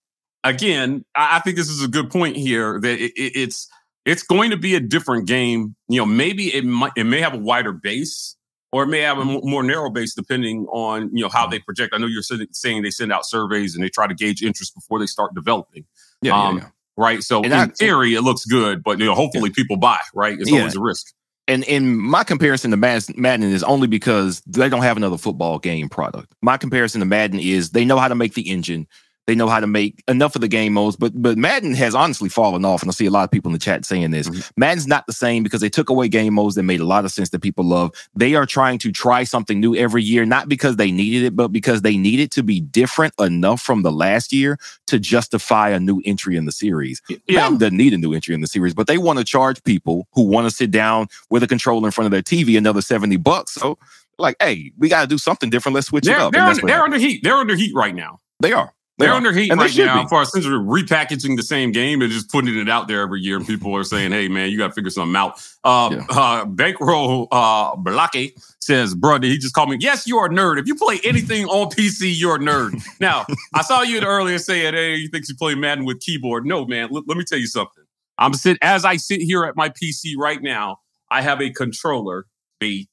again, 0.43 1.05
I, 1.15 1.37
I 1.37 1.39
think 1.39 1.55
this 1.57 1.69
is 1.69 1.83
a 1.83 1.87
good 1.87 2.09
point 2.09 2.35
here 2.37 2.79
that 2.79 2.99
it, 2.99 3.11
it, 3.15 3.31
it's 3.35 3.67
it's 4.05 4.21
going 4.21 4.51
to 4.51 4.57
be 4.57 4.75
a 4.75 4.79
different 4.79 5.27
game. 5.27 5.75
You 5.87 5.99
know, 5.99 6.05
maybe 6.05 6.53
it 6.53 6.63
might 6.63 6.91
it 6.95 7.05
may 7.05 7.21
have 7.21 7.33
a 7.33 7.37
wider 7.39 7.71
base 7.73 8.35
or 8.71 8.83
it 8.83 8.87
may 8.87 8.99
have 9.01 9.17
a 9.17 9.25
more 9.25 9.63
narrow 9.63 9.89
base 9.89 10.13
depending 10.13 10.65
on 10.67 11.09
you 11.15 11.23
know 11.23 11.29
how 11.29 11.47
they 11.47 11.59
project. 11.59 11.93
I 11.93 11.97
know 11.97 12.07
you're 12.07 12.21
saying 12.51 12.83
they 12.83 12.91
send 12.91 13.11
out 13.11 13.25
surveys 13.25 13.73
and 13.75 13.83
they 13.83 13.89
try 13.89 14.05
to 14.07 14.13
gauge 14.13 14.43
interest 14.43 14.75
before 14.75 14.99
they 14.99 15.07
start 15.07 15.33
developing, 15.33 15.85
Yeah. 16.21 16.39
um, 16.39 16.57
yeah, 16.57 16.63
yeah. 16.65 16.69
right? 16.97 17.23
So 17.23 17.37
And 17.37 17.47
in 17.47 17.53
I- 17.53 17.65
theory, 17.67 18.13
it 18.13 18.21
looks 18.21 18.45
good, 18.45 18.83
but 18.83 18.99
you 18.99 19.05
know, 19.05 19.15
hopefully 19.15 19.49
people 19.49 19.77
buy. 19.77 19.99
Right? 20.13 20.39
It's 20.39 20.49
Yeah. 20.51 20.59
always 20.59 20.75
a 20.75 20.81
risk. 20.81 21.07
And 21.47 21.63
in 21.65 21.97
my 21.97 22.23
comparison 22.23 22.71
to 22.71 22.77
Madden, 22.77 23.15
Madden 23.17 23.51
is 23.51 23.63
only 23.63 23.87
because 23.87 24.41
they 24.41 24.67
don't 24.67 24.81
have 24.81 24.97
another 24.97 25.17
football 25.17 25.59
game 25.59 25.89
product. 25.89 26.33
My 26.41 26.57
comparison 26.57 26.99
to 27.01 27.05
Madden 27.05 27.39
is 27.39 27.69
they 27.69 27.85
know 27.85 27.97
how 27.97 28.07
to 28.07 28.15
make 28.15 28.33
the 28.33 28.49
engine. 28.49 28.87
They 29.27 29.35
know 29.35 29.47
how 29.47 29.59
to 29.59 29.67
make 29.67 30.03
enough 30.07 30.35
of 30.35 30.41
the 30.41 30.47
game 30.47 30.73
modes, 30.73 30.95
but 30.95 31.11
but 31.19 31.37
Madden 31.37 31.73
has 31.73 31.95
honestly 31.95 32.29
fallen 32.29 32.63
off, 32.63 32.81
and 32.83 32.89
I 32.89 32.93
see 32.93 33.07
a 33.07 33.11
lot 33.11 33.23
of 33.23 33.31
people 33.31 33.49
in 33.49 33.53
the 33.53 33.59
chat 33.59 33.83
saying 33.85 34.11
this. 34.11 34.29
Mhm. 34.29 34.51
Madden's 34.55 34.85
not 34.87 35.07
the 35.07 35.13
same 35.13 35.41
because 35.41 35.61
they 35.61 35.69
took 35.69 35.89
away 35.89 36.07
game 36.07 36.35
modes 36.35 36.55
that 36.55 36.63
made 36.63 36.79
a 36.79 36.85
lot 36.85 37.05
of 37.05 37.11
sense 37.11 37.29
that 37.29 37.41
people 37.41 37.65
love. 37.65 37.91
They 38.15 38.35
are 38.35 38.45
trying 38.45 38.77
to 38.79 38.91
try 38.91 39.23
something 39.23 39.59
new 39.59 39.75
every 39.75 40.03
year, 40.03 40.25
not 40.25 40.47
because 40.47 40.75
they 40.75 40.91
needed 40.91 41.23
it, 41.23 41.35
but 41.35 41.47
because 41.47 41.81
they 41.81 41.97
need 41.97 42.19
it 42.19 42.29
to 42.31 42.43
be 42.43 42.59
different 42.61 43.13
enough 43.19 43.61
from 43.61 43.81
the 43.81 43.91
last 43.91 44.31
year 44.31 44.59
to 44.87 44.99
justify 44.99 45.69
a 45.69 45.79
new 45.79 46.01
entry 46.05 46.35
in 46.35 46.45
the 46.45 46.51
series. 46.51 47.01
Yeah. 47.09 47.41
Madden 47.41 47.57
doesn't 47.57 47.77
need 47.77 47.93
a 47.93 47.97
new 47.97 48.13
entry 48.13 48.35
in 48.35 48.41
the 48.41 48.47
series, 48.47 48.73
but 48.75 48.85
they 48.85 48.97
want 48.99 49.17
to 49.17 49.25
charge 49.25 49.63
people 49.63 50.07
who 50.13 50.21
want 50.21 50.47
to 50.47 50.55
sit 50.55 50.69
down 50.69 51.07
with 51.31 51.41
a 51.41 51.47
controller 51.47 51.87
in 51.87 51.91
front 51.91 52.05
of 52.05 52.11
their 52.11 52.21
TV 52.21 52.57
another 52.57 52.81
70 52.81 53.17
bucks. 53.17 53.53
So, 53.53 53.79
like, 54.19 54.35
hey, 54.39 54.71
we 54.77 54.87
got 54.87 55.01
to 55.01 55.07
do 55.07 55.17
something 55.17 55.49
different. 55.49 55.73
Let's 55.73 55.87
switch 55.87 56.03
it 56.05 56.09
They're, 56.09 56.19
up. 56.19 56.31
they're, 56.31 56.43
under, 56.43 56.67
they're 56.67 56.83
under 56.83 56.97
heat. 56.99 57.21
They're 57.23 57.35
under 57.35 57.55
heat 57.55 57.73
right 57.73 57.95
now. 57.95 58.19
they 58.39 58.53
are. 58.53 58.71
They 58.97 59.05
They're 59.05 59.13
are. 59.13 59.17
under 59.17 59.33
heat 59.33 59.51
And 59.51 59.59
right 59.59 59.75
now 59.77 60.03
be. 60.03 60.07
for 60.09 60.21
essentially 60.21 60.53
repackaging 60.55 61.35
the 61.35 61.43
same 61.43 61.73
game 61.73 62.01
and 62.01 62.09
just 62.09 62.31
putting 62.31 62.57
it 62.57 62.69
out 62.69 62.87
there 62.87 63.01
every 63.01 63.19
year. 63.19 63.35
And 63.35 63.45
people 63.45 63.75
are 63.75 63.83
saying, 63.83 64.11
hey, 64.13 64.29
man, 64.29 64.49
you 64.51 64.57
got 64.57 64.67
to 64.67 64.73
figure 64.73 64.89
something 64.89 65.15
out. 65.17 65.45
Uh, 65.65 65.89
Yeah. 65.91 66.05
uh, 66.09 66.45
Bankroll 66.45 67.27
uh, 67.31 67.75
Blake 67.75 68.37
says, 68.61 68.95
brother, 68.95 69.27
he 69.27 69.37
just 69.37 69.53
called 69.53 69.69
me. 69.69 69.77
Yes, 69.81 70.07
you're 70.07 70.27
a 70.27 70.29
nerd. 70.29 70.59
If 70.59 70.67
you 70.67 70.75
play 70.75 71.01
anything 71.03 71.45
on 71.47 71.67
PC, 71.71 72.13
you're 72.17 72.35
a 72.37 72.39
nerd. 72.39 72.81
Now, 73.01 73.25
I 73.53 73.61
saw 73.63 73.81
you 73.81 73.99
earlier 73.99 74.37
saying, 74.39 74.73
hey, 74.73 74.95
you 74.95 75.09
think 75.09 75.27
you 75.27 75.35
play 75.35 75.55
Madden 75.55 75.83
with 75.83 75.99
keyboard. 75.99 76.45
No, 76.45 76.65
man, 76.65 76.87
let, 76.89 77.03
let 77.07 77.17
me 77.17 77.25
tell 77.25 77.37
you 77.39 77.47
something. 77.47 77.83
I'm 78.17 78.33
sit 78.33 78.57
as 78.61 78.85
I 78.85 78.95
sit 78.95 79.21
here 79.21 79.43
at 79.43 79.57
my 79.57 79.67
PC 79.67 80.13
right 80.17 80.41
now, 80.41 80.77
I 81.11 81.21
have 81.21 81.41
a 81.41 81.49
controller, 81.49 82.27
B, 82.61 82.87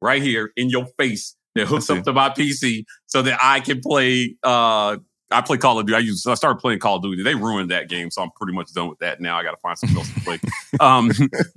right 0.00 0.22
here 0.22 0.52
in 0.56 0.70
your 0.70 0.86
face 0.98 1.34
that 1.56 1.66
hooks 1.66 1.90
up 1.90 2.04
to 2.04 2.12
my 2.12 2.28
PC 2.30 2.84
so 3.06 3.20
that 3.22 3.40
I 3.42 3.58
can 3.58 3.80
play 3.80 4.36
uh 4.44 4.98
I 5.30 5.40
play 5.42 5.58
Call 5.58 5.78
of 5.78 5.86
Duty. 5.86 5.96
I 5.96 6.00
used 6.00 6.26
I 6.26 6.34
started 6.34 6.58
playing 6.58 6.78
Call 6.78 6.96
of 6.96 7.02
Duty. 7.02 7.22
They 7.22 7.34
ruined 7.34 7.70
that 7.70 7.88
game, 7.88 8.10
so 8.10 8.22
I'm 8.22 8.30
pretty 8.30 8.54
much 8.54 8.72
done 8.72 8.88
with 8.88 8.98
that 9.00 9.20
now. 9.20 9.38
I 9.38 9.42
got 9.42 9.50
to 9.50 9.56
find 9.58 9.78
something 9.78 9.98
else 9.98 10.12
to 10.12 10.20
play. 10.20 10.38
um, 10.80 11.10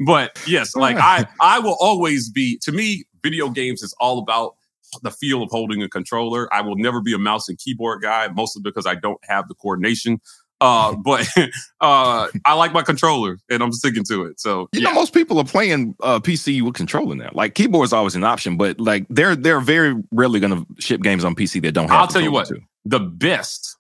but 0.05 0.37
yes, 0.47 0.75
like 0.75 0.97
I 0.97 1.25
I 1.39 1.59
will 1.59 1.77
always 1.79 2.29
be. 2.29 2.57
To 2.63 2.71
me, 2.71 3.05
video 3.23 3.49
games 3.49 3.81
is 3.81 3.95
all 3.99 4.19
about 4.19 4.55
the 5.03 5.11
feel 5.11 5.41
of 5.41 5.49
holding 5.51 5.81
a 5.83 5.89
controller. 5.89 6.53
I 6.53 6.61
will 6.61 6.75
never 6.75 7.01
be 7.01 7.13
a 7.13 7.17
mouse 7.17 7.47
and 7.47 7.57
keyboard 7.57 8.01
guy, 8.01 8.27
mostly 8.27 8.61
because 8.61 8.85
I 8.85 8.95
don't 8.95 9.23
have 9.23 9.47
the 9.47 9.55
coordination. 9.55 10.19
Uh, 10.59 10.95
but 11.03 11.27
uh, 11.81 12.27
I 12.45 12.53
like 12.53 12.73
my 12.73 12.83
controller, 12.83 13.37
and 13.49 13.63
I'm 13.63 13.71
sticking 13.71 14.03
to 14.09 14.25
it. 14.25 14.39
So 14.39 14.67
You 14.73 14.81
yeah. 14.81 14.89
know, 14.89 14.95
most 14.95 15.13
people 15.13 15.39
are 15.39 15.45
playing 15.45 15.95
uh, 16.01 16.19
PC 16.19 16.61
with 16.61 16.73
controller 16.75 17.15
now. 17.15 17.29
Like 17.33 17.55
keyboard 17.55 17.85
is 17.85 17.93
always 17.93 18.15
an 18.15 18.23
option, 18.23 18.57
but 18.57 18.79
like 18.79 19.05
they're 19.09 19.35
they're 19.35 19.61
very 19.61 19.95
rarely 20.11 20.39
going 20.39 20.53
to 20.53 20.81
ship 20.81 21.01
games 21.01 21.23
on 21.23 21.35
PC 21.35 21.61
that 21.63 21.71
don't 21.71 21.89
have. 21.89 22.01
I'll 22.01 22.07
tell 22.07 22.21
you 22.21 22.31
what. 22.31 22.47
too. 22.47 22.61
The 22.85 22.99
best 22.99 23.77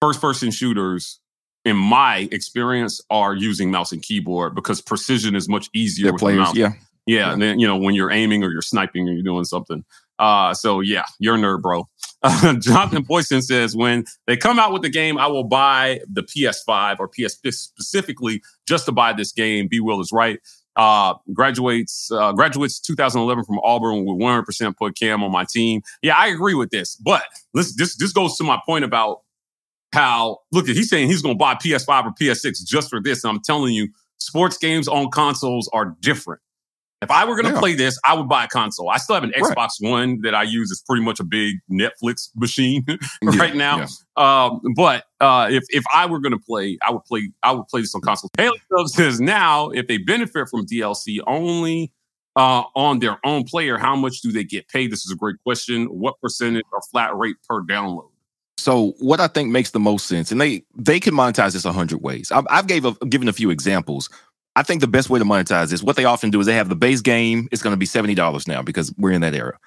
first 0.00 0.20
person 0.20 0.50
shooters 0.50 1.20
in 1.64 1.76
my 1.76 2.28
experience 2.32 3.00
are 3.08 3.34
using 3.34 3.70
mouse 3.70 3.92
and 3.92 4.02
keyboard 4.02 4.54
because 4.54 4.80
precision 4.80 5.34
is 5.36 5.48
much 5.48 5.68
easier 5.72 6.06
They're 6.06 6.12
with 6.14 6.20
players, 6.20 6.38
mouse. 6.38 6.56
yeah. 6.56 6.72
Yeah, 7.06 7.18
Yeah. 7.26 7.32
and 7.32 7.42
then 7.42 7.58
you 7.60 7.66
know 7.66 7.76
when 7.76 7.94
you're 7.94 8.10
aiming 8.10 8.42
or 8.44 8.50
you're 8.50 8.62
sniping 8.62 9.08
or 9.08 9.12
you're 9.12 9.22
doing 9.22 9.44
something. 9.44 9.84
Uh, 10.18 10.54
so 10.54 10.80
yeah, 10.80 11.04
you're 11.18 11.34
a 11.36 11.38
nerd, 11.38 11.62
bro. 11.62 11.88
Jonathan 12.60 13.02
Boyson 13.02 13.42
says 13.42 13.74
when 13.74 14.04
they 14.28 14.36
come 14.36 14.58
out 14.60 14.72
with 14.72 14.82
the 14.82 14.88
game, 14.88 15.18
I 15.18 15.26
will 15.26 15.42
buy 15.44 16.00
the 16.08 16.22
PS5 16.22 17.00
or 17.00 17.08
PS 17.08 17.34
specifically 17.50 18.40
just 18.68 18.86
to 18.86 18.92
buy 18.92 19.12
this 19.12 19.32
game. 19.32 19.66
B 19.68 19.80
Wil 19.80 20.00
is 20.00 20.12
right. 20.12 20.38
Uh, 20.74 21.14
graduates 21.34 22.10
uh, 22.10 22.32
graduates 22.32 22.80
2011 22.80 23.44
from 23.44 23.58
Auburn 23.62 24.06
with 24.06 24.16
100 24.16 24.42
percent 24.44 24.76
put 24.78 24.96
Cam 24.98 25.22
on 25.22 25.30
my 25.30 25.44
team. 25.44 25.82
Yeah, 26.00 26.14
I 26.16 26.28
agree 26.28 26.54
with 26.54 26.70
this, 26.70 26.96
but 26.96 27.24
this 27.52 27.74
this 27.76 27.96
this 27.96 28.12
goes 28.12 28.36
to 28.38 28.44
my 28.44 28.58
point 28.64 28.84
about 28.84 29.20
how 29.92 30.38
look 30.50 30.66
he's 30.66 30.88
saying 30.88 31.08
he's 31.08 31.22
going 31.22 31.34
to 31.34 31.38
buy 31.38 31.54
PS5 31.54 32.06
or 32.06 32.14
PS6 32.20 32.64
just 32.64 32.88
for 32.88 33.00
this. 33.00 33.22
And 33.24 33.36
I'm 33.36 33.42
telling 33.42 33.74
you, 33.74 33.88
sports 34.18 34.56
games 34.56 34.88
on 34.88 35.10
consoles 35.10 35.68
are 35.72 35.96
different. 36.00 36.40
If 37.02 37.10
I 37.10 37.24
were 37.24 37.34
going 37.34 37.46
to 37.46 37.52
Yeah. 37.52 37.58
play 37.60 37.74
this, 37.74 37.98
I 38.04 38.14
would 38.14 38.28
buy 38.28 38.44
a 38.44 38.48
console. 38.48 38.88
I 38.88 38.96
still 38.98 39.14
have 39.14 39.24
an 39.24 39.32
Right. 39.40 39.54
Xbox 39.56 39.70
One 39.80 40.20
that 40.22 40.34
I 40.34 40.44
use. 40.44 40.70
It's 40.70 40.80
pretty 40.82 41.02
much 41.04 41.20
a 41.20 41.24
big 41.24 41.56
Netflix 41.70 42.28
machine 42.36 42.84
Yeah, 42.88 42.98
right 43.38 43.54
now. 43.54 43.78
yeah. 43.78 43.86
Um, 44.16 44.60
but 44.76 45.04
uh, 45.20 45.48
if 45.50 45.64
if 45.70 45.84
I 45.92 46.06
were 46.06 46.20
going 46.20 46.32
to 46.32 46.38
play, 46.38 46.78
I 46.86 46.90
would 46.92 47.04
play. 47.04 47.30
I 47.42 47.52
would 47.52 47.66
play 47.68 47.80
this 47.82 47.94
on 47.94 48.00
console. 48.02 48.30
Haley 48.38 48.58
says 48.86 49.20
now, 49.20 49.68
if 49.70 49.86
they 49.88 49.98
benefit 49.98 50.48
from 50.48 50.64
DLC 50.66 51.18
only 51.26 51.92
uh, 52.36 52.62
on 52.76 53.00
their 53.00 53.18
own 53.24 53.44
player, 53.44 53.76
how 53.78 53.94
much 53.96 54.20
do 54.22 54.32
they 54.32 54.44
get 54.44 54.68
paid? 54.68 54.90
This 54.92 55.04
is 55.04 55.10
a 55.12 55.16
great 55.16 55.36
question. 55.44 55.86
What 55.86 56.20
percentage 56.20 56.64
or 56.72 56.80
flat 56.90 57.16
rate 57.16 57.36
per 57.48 57.62
download? 57.62 58.08
So 58.58 58.92
what 59.00 59.18
I 59.18 59.26
think 59.26 59.50
makes 59.50 59.70
the 59.70 59.80
most 59.80 60.06
sense, 60.06 60.30
and 60.30 60.40
they 60.40 60.62
they 60.76 61.00
can 61.00 61.14
monetize 61.14 61.52
this 61.54 61.64
a 61.64 61.72
hundred 61.72 62.00
ways. 62.02 62.30
I've, 62.30 62.46
I've 62.48 62.66
gave 62.68 62.84
a, 62.84 62.92
given 63.06 63.28
a 63.28 63.32
few 63.32 63.50
examples. 63.50 64.08
I 64.54 64.62
think 64.62 64.80
the 64.80 64.88
best 64.88 65.08
way 65.08 65.18
to 65.18 65.24
monetize 65.24 65.70
this, 65.70 65.82
what 65.82 65.96
they 65.96 66.04
often 66.04 66.30
do 66.30 66.40
is 66.40 66.46
they 66.46 66.54
have 66.54 66.68
the 66.68 66.76
base 66.76 67.00
game. 67.00 67.48
It's 67.50 67.62
going 67.62 67.72
to 67.72 67.78
be 67.78 67.86
seventy 67.86 68.14
dollars 68.14 68.46
now 68.46 68.62
because 68.62 68.92
we're 68.98 69.12
in 69.12 69.22
that 69.22 69.34
era. 69.34 69.58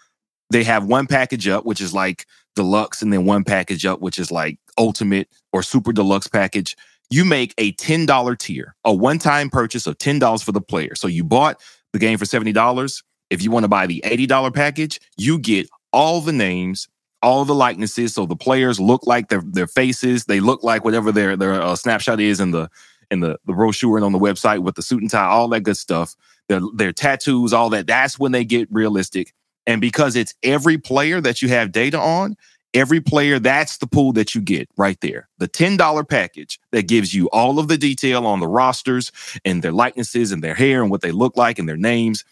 They 0.51 0.63
have 0.63 0.85
one 0.85 1.07
package 1.07 1.47
up, 1.47 1.65
which 1.65 1.81
is 1.81 1.93
like 1.93 2.25
deluxe, 2.55 3.01
and 3.01 3.11
then 3.11 3.25
one 3.25 3.43
package 3.43 3.85
up, 3.85 3.99
which 3.99 4.19
is 4.19 4.31
like 4.31 4.59
ultimate 4.77 5.27
or 5.51 5.63
super 5.63 5.91
deluxe 5.91 6.27
package. 6.27 6.75
You 7.09 7.25
make 7.25 7.53
a 7.57 7.71
ten 7.73 8.05
dollar 8.05 8.35
tier, 8.35 8.75
a 8.83 8.93
one 8.93 9.17
time 9.17 9.49
purchase 9.49 9.87
of 9.87 9.97
ten 9.97 10.19
dollars 10.19 10.43
for 10.43 10.51
the 10.51 10.61
player. 10.61 10.95
So 10.95 11.07
you 11.07 11.23
bought 11.23 11.61
the 11.93 11.99
game 11.99 12.17
for 12.17 12.25
seventy 12.25 12.51
dollars. 12.51 13.03
If 13.31 13.41
you 13.41 13.49
want 13.49 13.63
to 13.63 13.69
buy 13.69 13.87
the 13.87 14.01
eighty 14.05 14.27
dollar 14.27 14.51
package, 14.51 14.99
you 15.17 15.39
get 15.39 15.67
all 15.91 16.21
the 16.21 16.31
names, 16.33 16.87
all 17.23 17.43
the 17.43 17.55
likenesses. 17.55 18.13
So 18.13 18.27
the 18.27 18.35
players 18.35 18.79
look 18.79 19.07
like 19.07 19.29
their 19.29 19.41
their 19.45 19.67
faces. 19.67 20.25
They 20.25 20.39
look 20.39 20.63
like 20.63 20.83
whatever 20.83 21.11
their 21.11 21.35
their 21.35 21.59
uh, 21.59 21.75
snapshot 21.75 22.19
is 22.19 22.39
in 22.39 22.51
the 22.51 22.69
in 23.15 23.21
the 23.21 23.39
the 23.45 23.53
brochure 23.53 23.97
and 23.97 24.05
on 24.05 24.11
the 24.11 24.19
website 24.19 24.59
with 24.59 24.75
the 24.75 24.83
suit 24.83 25.01
and 25.01 25.09
tie, 25.09 25.25
all 25.25 25.47
that 25.49 25.61
good 25.61 25.77
stuff. 25.77 26.15
Their 26.47 26.61
their 26.75 26.93
tattoos, 26.93 27.53
all 27.53 27.71
that. 27.71 27.87
That's 27.87 28.19
when 28.19 28.31
they 28.31 28.45
get 28.45 28.67
realistic. 28.71 29.33
And 29.65 29.81
because 29.81 30.15
it's 30.15 30.35
every 30.43 30.77
player 30.77 31.19
that 31.21 31.41
you 31.41 31.49
have 31.49 31.71
data 31.71 31.99
on, 31.99 32.37
every 32.75 33.01
player, 33.01 33.39
that's 33.39 33.77
the 33.77 33.87
pool 33.87 34.13
that 34.13 34.35
you 34.35 34.41
get 34.41 34.69
right 34.77 34.99
there. 35.01 35.27
The 35.39 35.47
$10 35.47 36.07
package 36.07 36.59
that 36.71 36.87
gives 36.87 37.13
you 37.13 37.27
all 37.29 37.57
of 37.57 37.67
the 37.67 37.77
detail 37.77 38.27
on 38.27 38.41
the 38.41 38.47
rosters 38.47 39.11
and 39.43 39.63
their 39.63 39.71
likenesses 39.71 40.31
and 40.31 40.43
their 40.43 40.53
hair 40.53 40.81
and 40.81 40.91
what 40.91 41.01
they 41.01 41.11
look 41.11 41.37
like 41.37 41.57
and 41.57 41.67
their 41.67 41.77
names. 41.77 42.23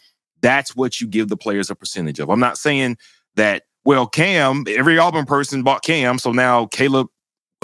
That's 0.42 0.76
what 0.76 1.00
you 1.00 1.08
give 1.08 1.28
the 1.28 1.36
players 1.36 1.70
a 1.70 1.74
percentage 1.74 2.20
of. 2.20 2.28
I'm 2.28 2.40
not 2.40 2.58
saying 2.58 2.98
that, 3.34 3.64
well, 3.84 4.06
Cam, 4.06 4.64
every 4.68 4.98
Auburn 4.98 5.24
person 5.24 5.62
bought 5.62 5.82
Cam. 5.82 6.18
So 6.18 6.30
now 6.30 6.66
Caleb 6.66 7.08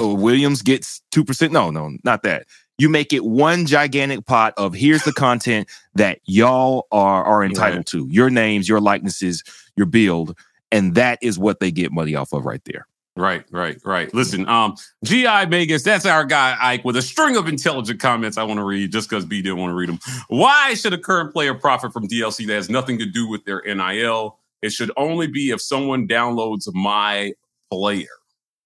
uh, 0.00 0.08
Williams 0.08 0.62
gets 0.62 1.02
2%. 1.12 1.52
No, 1.52 1.70
no, 1.70 1.96
not 2.02 2.22
that. 2.22 2.46
You 2.80 2.88
make 2.88 3.12
it 3.12 3.26
one 3.26 3.66
gigantic 3.66 4.24
pot 4.24 4.54
of 4.56 4.72
here's 4.72 5.02
the 5.02 5.12
content 5.12 5.68
that 5.96 6.18
y'all 6.24 6.86
are, 6.90 7.22
are 7.22 7.44
entitled 7.44 7.80
Right. 7.80 7.86
to 7.88 8.08
your 8.10 8.30
names, 8.30 8.70
your 8.70 8.80
likenesses, 8.80 9.44
your 9.76 9.84
build. 9.84 10.34
And 10.72 10.94
that 10.94 11.18
is 11.20 11.38
what 11.38 11.60
they 11.60 11.70
get 11.70 11.92
money 11.92 12.14
off 12.14 12.32
of 12.32 12.46
right 12.46 12.62
there. 12.64 12.86
Right, 13.16 13.44
right, 13.50 13.76
right. 13.84 14.12
Listen, 14.14 14.48
um, 14.48 14.76
GI 15.04 15.44
Vegas, 15.50 15.82
that's 15.82 16.06
our 16.06 16.24
guy 16.24 16.56
Ike 16.58 16.82
with 16.86 16.96
a 16.96 17.02
string 17.02 17.36
of 17.36 17.48
intelligent 17.48 18.00
comments 18.00 18.38
I 18.38 18.44
want 18.44 18.56
to 18.56 18.64
read 18.64 18.92
just 18.92 19.10
because 19.10 19.26
B 19.26 19.42
didn't 19.42 19.58
want 19.58 19.72
to 19.72 19.74
read 19.74 19.90
them. 19.90 19.98
Why 20.28 20.72
should 20.72 20.94
a 20.94 20.98
current 20.98 21.34
player 21.34 21.52
profit 21.52 21.92
from 21.92 22.08
DLC 22.08 22.46
that 22.46 22.54
has 22.54 22.70
nothing 22.70 22.98
to 22.98 23.04
do 23.04 23.28
with 23.28 23.44
their 23.44 23.60
NIL? 23.66 24.38
It 24.62 24.72
should 24.72 24.90
only 24.96 25.26
be 25.26 25.50
if 25.50 25.60
someone 25.60 26.08
downloads 26.08 26.66
my 26.72 27.34
player. 27.70 28.08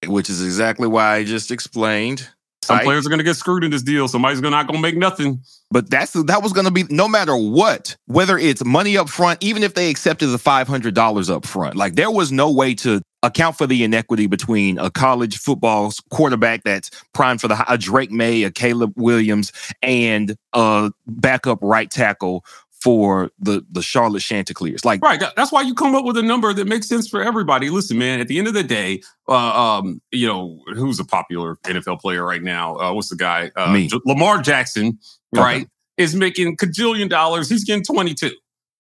Which 0.07 0.31
is 0.31 0.41
exactly 0.45 0.87
why 0.87 1.17
I 1.17 1.25
just 1.25 1.51
explained. 1.51 2.29
Some 2.65 2.77
Right? 2.77 2.85
players 2.85 3.07
are 3.07 3.09
going 3.11 3.19
to 3.19 3.25
get 3.25 3.37
screwed 3.37 3.65
in 3.65 3.71
this 3.71 3.83
deal. 3.83 4.09
Somebody's 4.09 4.41
gonna, 4.41 4.57
not 4.57 4.67
going 4.67 4.79
to 4.79 4.83
make 4.83 4.97
nothing. 4.97 5.41
But 5.71 5.91
that's 5.91 6.13
that 6.13 6.43
was 6.43 6.53
going 6.53 6.67
to 6.67 6.73
be 6.73 6.85
no 6.91 7.09
matter 7.09 7.37
what, 7.37 7.97
whether 8.07 8.39
it's 8.39 8.65
money 8.65 8.97
up 8.97 9.09
front, 9.09 9.43
even 9.43 9.63
if 9.63 9.75
they 9.75 9.91
accepted 9.91 10.29
the 10.29 10.39
five 10.39 10.69
hundred 10.69 10.95
dollars 10.95 11.31
up 11.31 11.45
front. 11.47 11.77
Like 11.77 11.95
there 11.95 12.11
was 12.11 12.31
no 12.31 12.51
way 12.51 12.75
to 12.77 13.03
account 13.25 13.57
for 13.57 13.67
the 13.67 13.83
inequity 13.83 14.27
between 14.27 14.79
a 14.79 14.91
college 14.91 15.39
football 15.39 15.93
quarterback 16.11 16.63
that's 16.63 16.91
primed 17.15 17.41
for 17.41 17.49
the 17.49 17.65
a 17.73 17.79
Drake 17.79 18.11
Maye, 18.11 18.45
a 18.45 18.51
Caleb 18.51 18.93
Williams, 18.97 19.51
and 19.83 20.37
a 20.53 20.93
backup 21.07 21.59
right 21.63 21.91
tackle 21.91 22.45
for 22.85 23.31
the 23.39 23.65
the 23.73 23.81
Charlotte 23.81 24.21
Chanticleers. 24.21 24.85
Like 24.85 25.01
Right. 25.03 25.19
That's 25.37 25.51
why 25.51 25.63
you 25.63 25.75
come 25.75 25.95
up 25.95 26.05
with 26.05 26.19
a 26.19 26.23
number 26.23 26.53
that 26.53 26.67
makes 26.67 26.87
sense 26.87 27.09
for 27.09 27.23
everybody. 27.23 27.71
Listen, 27.71 27.97
man, 27.97 28.21
at 28.21 28.29
the 28.29 28.39
end 28.39 28.47
of 28.47 28.53
the 28.53 28.63
day, 28.63 29.01
uh, 29.27 29.33
um, 29.79 30.03
you 30.13 30.27
know, 30.29 30.61
who's 30.75 31.01
a 31.01 31.05
popular 31.05 31.57
NFL 31.65 32.01
player 32.01 32.23
right 32.25 32.43
now? 32.43 32.77
Uh, 32.77 32.93
what's 32.93 33.09
the 33.09 33.17
guy? 33.17 33.51
Uh, 33.57 33.73
Me. 33.73 33.89
J- 33.89 33.99
Lamar 34.05 34.43
Jackson, 34.43 34.99
Okay. 35.35 35.43
right, 35.43 35.69
is 35.97 36.15
making 36.15 36.59
cajillion 36.59 37.09
dollars. 37.09 37.49
He's 37.49 37.65
getting 37.65 37.85
22. 37.85 38.31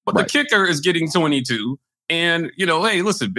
But 0.04 0.14
Right. 0.14 0.28
the 0.28 0.30
kicker 0.44 0.66
is 0.66 0.80
getting 0.80 1.10
22. 1.10 1.78
And, 2.10 2.50
you 2.58 2.66
know, 2.66 2.84
hey, 2.84 3.00
listen, 3.00 3.32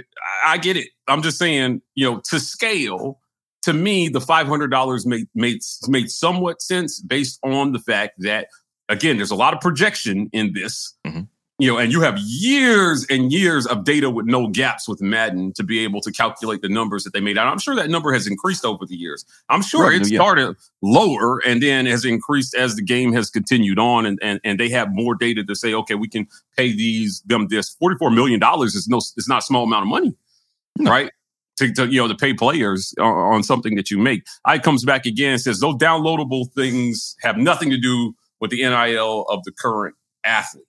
I, 0.44 0.58
get 0.58 0.76
it. 0.78 0.88
I'm 1.08 1.22
just 1.22 1.38
saying, 1.38 1.84
you 1.94 2.10
know, 2.10 2.22
to 2.32 2.40
scale, 2.40 3.20
to 3.62 3.74
me, 3.74 4.10
the 4.10 4.20
$500 4.20 5.06
made, 5.06 5.28
made, 5.36 5.60
made 5.88 6.10
somewhat 6.10 6.64
sense 6.64 7.00
based 7.00 7.40
on 7.44 7.72
the 7.74 7.80
fact 7.80 8.14
that, 8.20 8.48
again, 8.90 9.18
there's 9.18 9.32
a 9.32 9.36
lot 9.36 9.54
of 9.54 9.60
projection 9.62 10.30
in 10.34 10.54
this 10.54 10.94
Mhm. 11.08 11.28
you 11.58 11.72
know, 11.72 11.78
and 11.78 11.92
you 11.94 12.02
have 12.02 12.18
years 12.20 13.06
and 13.10 13.32
years 13.32 13.66
of 13.66 13.86
data 13.86 14.10
with 14.10 14.26
no 14.26 14.48
gaps 14.48 14.90
with 14.90 15.02
Madden 15.02 15.54
to 15.54 15.64
be 15.64 15.80
able 15.80 16.02
to 16.02 16.12
calculate 16.12 16.62
the 16.62 16.68
numbers 16.68 17.06
that 17.06 17.14
they 17.14 17.22
made. 17.22 17.38
And 17.38 17.48
I'm 17.50 17.60
sure 17.60 17.74
that 17.76 17.90
number 17.90 18.12
has 18.12 18.28
increased 18.28 18.66
over 18.66 18.86
the 18.86 18.96
years. 18.98 19.24
I'm 19.50 19.62
sure 19.62 19.84
Right, 19.86 20.02
it 20.02 20.10
yeah. 20.12 20.18
started 20.20 20.58
lower 20.82 21.40
and 21.46 21.64
then 21.64 21.86
has 21.86 22.04
increased 22.04 22.54
as 22.56 22.76
the 22.76 22.82
game 22.82 23.14
has 23.14 23.30
continued 23.30 23.80
on, 23.80 24.06
and 24.06 24.20
and, 24.22 24.40
and 24.44 24.60
they 24.60 24.68
have 24.70 24.90
more 24.92 25.16
data 25.16 25.44
to 25.46 25.56
say, 25.56 25.74
okay, 25.74 25.96
we 25.96 26.10
can 26.10 26.28
pay 26.58 26.74
these 26.74 27.22
them 27.26 27.48
this. 27.48 27.70
Forty 27.80 27.96
four 27.98 28.12
million 28.12 28.40
dollars 28.40 28.76
is 28.76 28.88
no, 28.90 28.98
it's 28.98 29.30
not 29.30 29.40
a 29.40 29.46
small 29.46 29.64
amount 29.64 29.84
of 29.84 29.88
money, 29.90 30.14
No. 30.78 30.92
right? 30.92 31.10
To, 31.60 31.72
to 31.74 31.86
you 31.88 32.02
know 32.02 32.10
to 32.10 32.16
pay 32.16 32.34
players 32.34 32.94
on, 33.00 33.06
on 33.36 33.44
something 33.44 33.76
that 33.76 33.90
you 33.90 33.98
make. 33.98 34.24
I 34.44 34.60
comes 34.60 34.84
back 34.84 35.06
again 35.06 35.32
and 35.32 35.42
says 35.42 35.62
those 35.62 35.76
downloadable 35.76 36.52
things 36.54 37.16
have 37.22 37.38
nothing 37.38 37.70
to 37.70 37.78
do 37.78 38.14
with 38.42 38.52
the 38.52 38.58
NIL 38.62 39.24
of 39.30 39.44
the 39.44 39.52
current 39.52 39.96
athlete. 40.24 40.66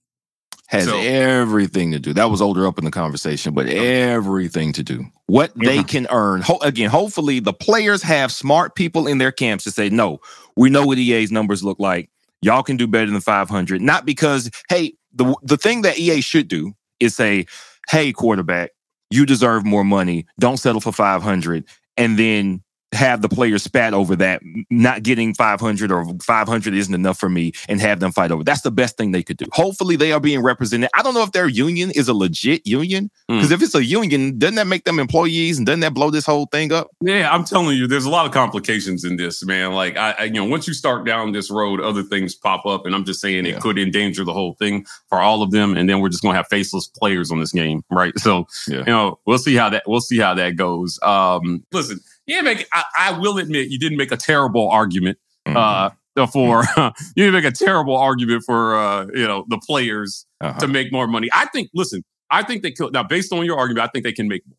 has 0.68 0.87
So- 0.87 0.98
everything 0.98 1.92
to 1.92 2.00
do. 2.00 2.12
That 2.12 2.29
was 2.29 2.42
older 2.42 2.66
up 2.66 2.76
in 2.76 2.85
the 2.85 2.90
conversation, 2.90 3.55
but 3.55 3.68
everything 3.68 4.72
to 4.72 4.83
do. 4.83 5.05
What 5.26 5.52
they 5.57 5.85
can 5.85 6.09
earn. 6.11 6.42
Ho- 6.42 6.59
again, 6.61 6.90
hopefully 6.90 7.38
the 7.38 7.52
players 7.52 8.02
have 8.02 8.33
smart 8.33 8.74
people 8.74 9.07
in 9.07 9.18
their 9.18 9.31
camps 9.31 9.62
to 9.64 9.70
say, 9.70 9.90
no, 9.90 10.18
we 10.57 10.68
know 10.68 10.85
what 10.85 10.98
EA's 10.98 11.31
numbers 11.31 11.62
look 11.62 11.79
like. 11.79 12.11
Y'all 12.42 12.64
can 12.64 12.76
do 12.76 12.88
better 12.88 13.09
than 13.11 13.20
500. 13.20 13.81
Not 13.81 14.05
because, 14.05 14.50
hey, 14.68 14.94
the 15.14 15.37
the 15.44 15.57
thing 15.57 15.83
that 15.83 15.98
EA 15.98 16.20
should 16.20 16.48
do 16.48 16.72
is 16.98 17.14
say, 17.14 17.46
hey, 17.88 18.12
quarterback, 18.12 18.70
you 19.11 19.24
deserve 19.24 19.64
more 19.64 19.85
money. 19.85 20.26
Don't 20.40 20.57
settle 20.59 20.81
for 20.81 20.90
500. 20.90 21.64
And 21.96 22.18
then 22.18 22.61
have 22.92 23.20
the 23.20 23.29
players 23.29 23.62
spat 23.64 23.92
over 23.94 24.14
that, 24.16 24.40
not 24.70 25.03
getting 25.03 25.35
500 25.35 25.90
or 25.90 26.07
500 26.22 26.75
isn't 26.75 26.94
enough 26.94 27.18
for 27.18 27.29
me, 27.29 27.53
and 27.68 27.81
have 27.81 28.01
them 28.01 28.12
fight 28.12 28.31
over. 28.31 28.44
That's 28.44 28.61
the 28.62 28.70
best 28.70 28.96
thing 28.96 29.11
they 29.12 29.22
could 29.22 29.37
do. 29.37 29.46
Hopefully, 29.53 29.96
they 29.96 30.12
are 30.12 30.20
being 30.20 30.40
represented. 30.42 30.88
I 30.94 31.03
don't 31.03 31.14
know 31.14 31.22
if 31.22 31.33
their 31.33 31.49
union 31.49 31.90
is 31.90 32.09
a 32.09 32.14
legit 32.14 32.66
union, 32.66 33.11
because 33.29 33.51
if 33.51 33.62
it's 33.62 33.75
a 33.75 33.85
union, 33.85 34.38
doesn't 34.38 34.55
that 34.55 34.66
make 34.66 34.85
them 34.85 34.99
employees 34.99 35.59
and 35.59 35.66
doesn't 35.66 35.81
that 35.81 35.94
blow 35.94 36.11
this 36.11 36.25
whole 36.25 36.46
thing 36.46 36.72
up? 36.72 36.88
Yeah, 37.01 37.31
I'm 37.33 37.44
telling 37.44 37.77
you, 37.77 37.87
there's 37.87 38.05
a 38.05 38.11
lot 38.11 38.27
of 38.27 38.33
complications 38.33 39.05
in 39.05 39.16
this, 39.16 39.44
man. 39.44 39.72
Like, 39.72 39.96
I, 39.96 40.12
I 40.18 40.25
you 40.25 40.33
know, 40.35 40.44
once 40.44 40.68
you 40.68 40.75
start 40.75 41.05
down 41.05 41.33
this 41.33 41.51
road, 41.51 41.81
other 41.81 42.03
things 42.03 42.35
pop 42.35 42.66
up, 42.66 42.87
and 42.87 42.94
I'm 42.94 43.05
just 43.05 43.20
saying 43.20 43.46
Yeah. 43.46 43.57
it 43.57 43.61
could 43.61 43.79
endanger 43.79 44.25
the 44.25 44.33
whole 44.33 44.55
thing 44.55 44.87
for 45.09 45.18
all 45.20 45.42
of 45.42 45.51
them, 45.51 45.77
and 45.77 45.88
then 45.88 46.01
we're 46.01 46.09
just 46.09 46.22
gonna 46.22 46.37
have 46.37 46.46
faceless 46.49 46.87
players 46.87 47.31
on 47.33 47.40
this 47.40 47.53
game, 47.53 47.83
right? 47.90 48.16
So, 48.18 48.46
Yeah. 48.68 48.79
you 48.79 48.85
know, 48.87 49.18
we'll 49.27 49.38
see 49.38 49.57
how 49.57 49.68
that 49.70 49.83
we'll 49.87 50.01
see 50.01 50.18
how 50.18 50.35
that 50.35 50.57
goes. 50.57 50.99
Um, 51.03 51.64
listen, 51.72 52.01
yeah, 52.26 52.40
make 52.42 52.66
I, 52.72 52.84
I 52.98 53.18
will 53.18 53.38
admit 53.38 53.70
you 53.70 53.78
didn't 53.78 53.98
make 53.98 54.12
a 54.12 54.16
terrible 54.16 54.68
argument 54.68 55.18
uh 55.46 55.90
for 56.32 56.64
you 56.76 56.92
didn't 57.24 57.34
make 57.34 57.44
a 57.44 57.51
terrible 57.57 57.96
argument 57.96 58.42
for 58.44 58.76
uh 58.76 59.07
you 59.14 59.26
know 59.26 59.44
the 59.48 59.59
players 59.66 60.26
Uh-huh. 60.40 60.59
to 60.61 60.66
make 60.68 60.92
more 60.92 61.07
money. 61.07 61.28
I 61.32 61.46
think. 61.46 61.70
Listen, 61.74 62.03
I 62.30 62.42
think 62.42 62.62
they 62.62 62.72
could 62.72 62.92
now 62.92 63.03
based 63.03 63.32
on 63.32 63.44
your 63.44 63.59
argument. 63.59 63.88
I 63.88 63.90
think 63.92 64.05
they 64.05 64.12
can 64.12 64.28
make 64.28 64.42
more 64.46 64.59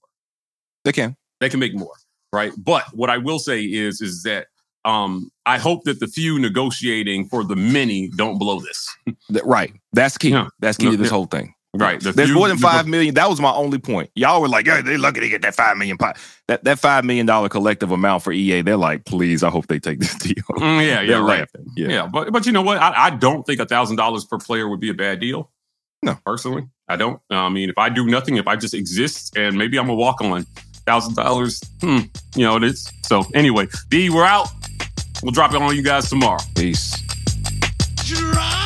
They 0.86 0.92
can. 0.92 1.16
they 1.40 1.50
can 1.50 1.60
make 1.60 1.76
more 1.76 1.94
right 2.34 2.52
but 2.58 2.84
what 2.94 3.10
i 3.10 3.18
will 3.18 3.40
say 3.40 3.62
is 3.64 4.02
is 4.02 4.24
that 4.24 4.48
um 4.84 5.32
i 5.46 5.58
hope 5.58 5.84
that 5.86 6.00
the 6.02 6.08
few 6.08 6.38
negotiating 6.40 7.26
for 7.30 7.42
the 7.46 7.56
many 7.56 8.10
don't 8.18 8.38
blow 8.38 8.60
this 8.60 8.82
right. 9.46 9.72
That's 9.94 10.18
key. 10.18 10.32
Yeah. 10.32 10.48
That's 10.60 10.78
key 10.78 10.86
No, 10.86 10.92
to 10.92 10.98
this 10.98 11.06
yeah. 11.08 11.12
whole 11.12 11.26
thing. 11.26 11.54
Right 11.78 12.00
the 12.02 12.12
There's 12.12 12.30
few 12.30 12.36
more 12.36 12.48
than 12.48 12.58
nego- 12.58 12.68
five 12.68 12.88
million. 12.88 13.14
That 13.16 13.30
was 13.30 13.40
my 13.40 13.52
only 13.52 13.78
point. 13.80 14.10
Y'all 14.16 14.42
were 14.42 14.48
like, 14.50 14.66
"Yeah, 14.66 14.82
they're 14.82 14.98
lucky 14.98 15.20
to 15.22 15.30
get 15.30 15.42
that 15.44 15.56
five 15.56 15.78
million 15.78 15.98
pot." 15.98 16.18
That 16.48 16.64
that 16.64 16.80
five 16.80 17.06
million 17.06 17.26
dollar 17.26 17.50
collective 17.50 17.92
amount 17.92 18.24
for 18.24 18.32
EA. 18.34 18.62
They're 18.62 18.78
like, 18.78 19.06
"Please, 19.06 19.44
I 19.44 19.50
hope 19.50 19.68
they 19.68 19.80
take 19.80 20.00
this 20.00 20.16
deal." 20.20 20.34
Mm, 20.52 20.86
yeah 20.86 21.02
yeah 21.02 21.16
right 21.18 21.40
laughing. 21.40 21.66
yeah. 21.76 21.88
Yeah. 21.90 22.08
but 22.08 22.32
but 22.34 22.46
you 22.46 22.52
know 22.52 22.62
what 22.62 22.78
i, 22.80 23.08
I 23.08 23.10
don't 23.12 23.46
think 23.46 23.60
a 23.60 23.66
thousand 23.66 23.96
dollars 23.98 24.26
per 24.26 24.38
player 24.38 24.68
would 24.68 24.80
be 24.80 24.90
a 24.90 24.94
bad 24.94 25.20
deal 25.20 25.52
No. 26.02 26.18
personally 26.26 26.68
i 26.88 26.96
don't 26.96 27.20
i 27.30 27.48
mean 27.50 27.70
if 27.70 27.78
i 27.78 27.90
do 27.90 28.06
nothing 28.08 28.38
if 28.38 28.48
i 28.48 28.56
just 28.56 28.74
exist 28.74 29.36
and 29.38 29.58
maybe 29.58 29.78
i'm 29.78 29.90
a 29.90 29.94
walk 29.96 30.22
on 30.22 30.46
thousand 30.86 31.16
dollars. 31.16 31.62
Hmm. 31.82 32.00
You 32.36 32.46
know, 32.46 32.56
it 32.56 32.64
is. 32.64 32.90
So 33.04 33.24
anyway, 33.34 33.68
B, 33.90 34.10
we're 34.10 34.24
out. 34.26 34.48
We'll 35.22 35.34
drop 35.34 35.54
it 35.54 35.62
on 35.62 35.76
you 35.76 35.84
guys 35.84 36.08
tomorrow. 36.10 36.40
Peace. 36.56 36.96
Drop. 38.06 38.34
Drop. 38.34 38.57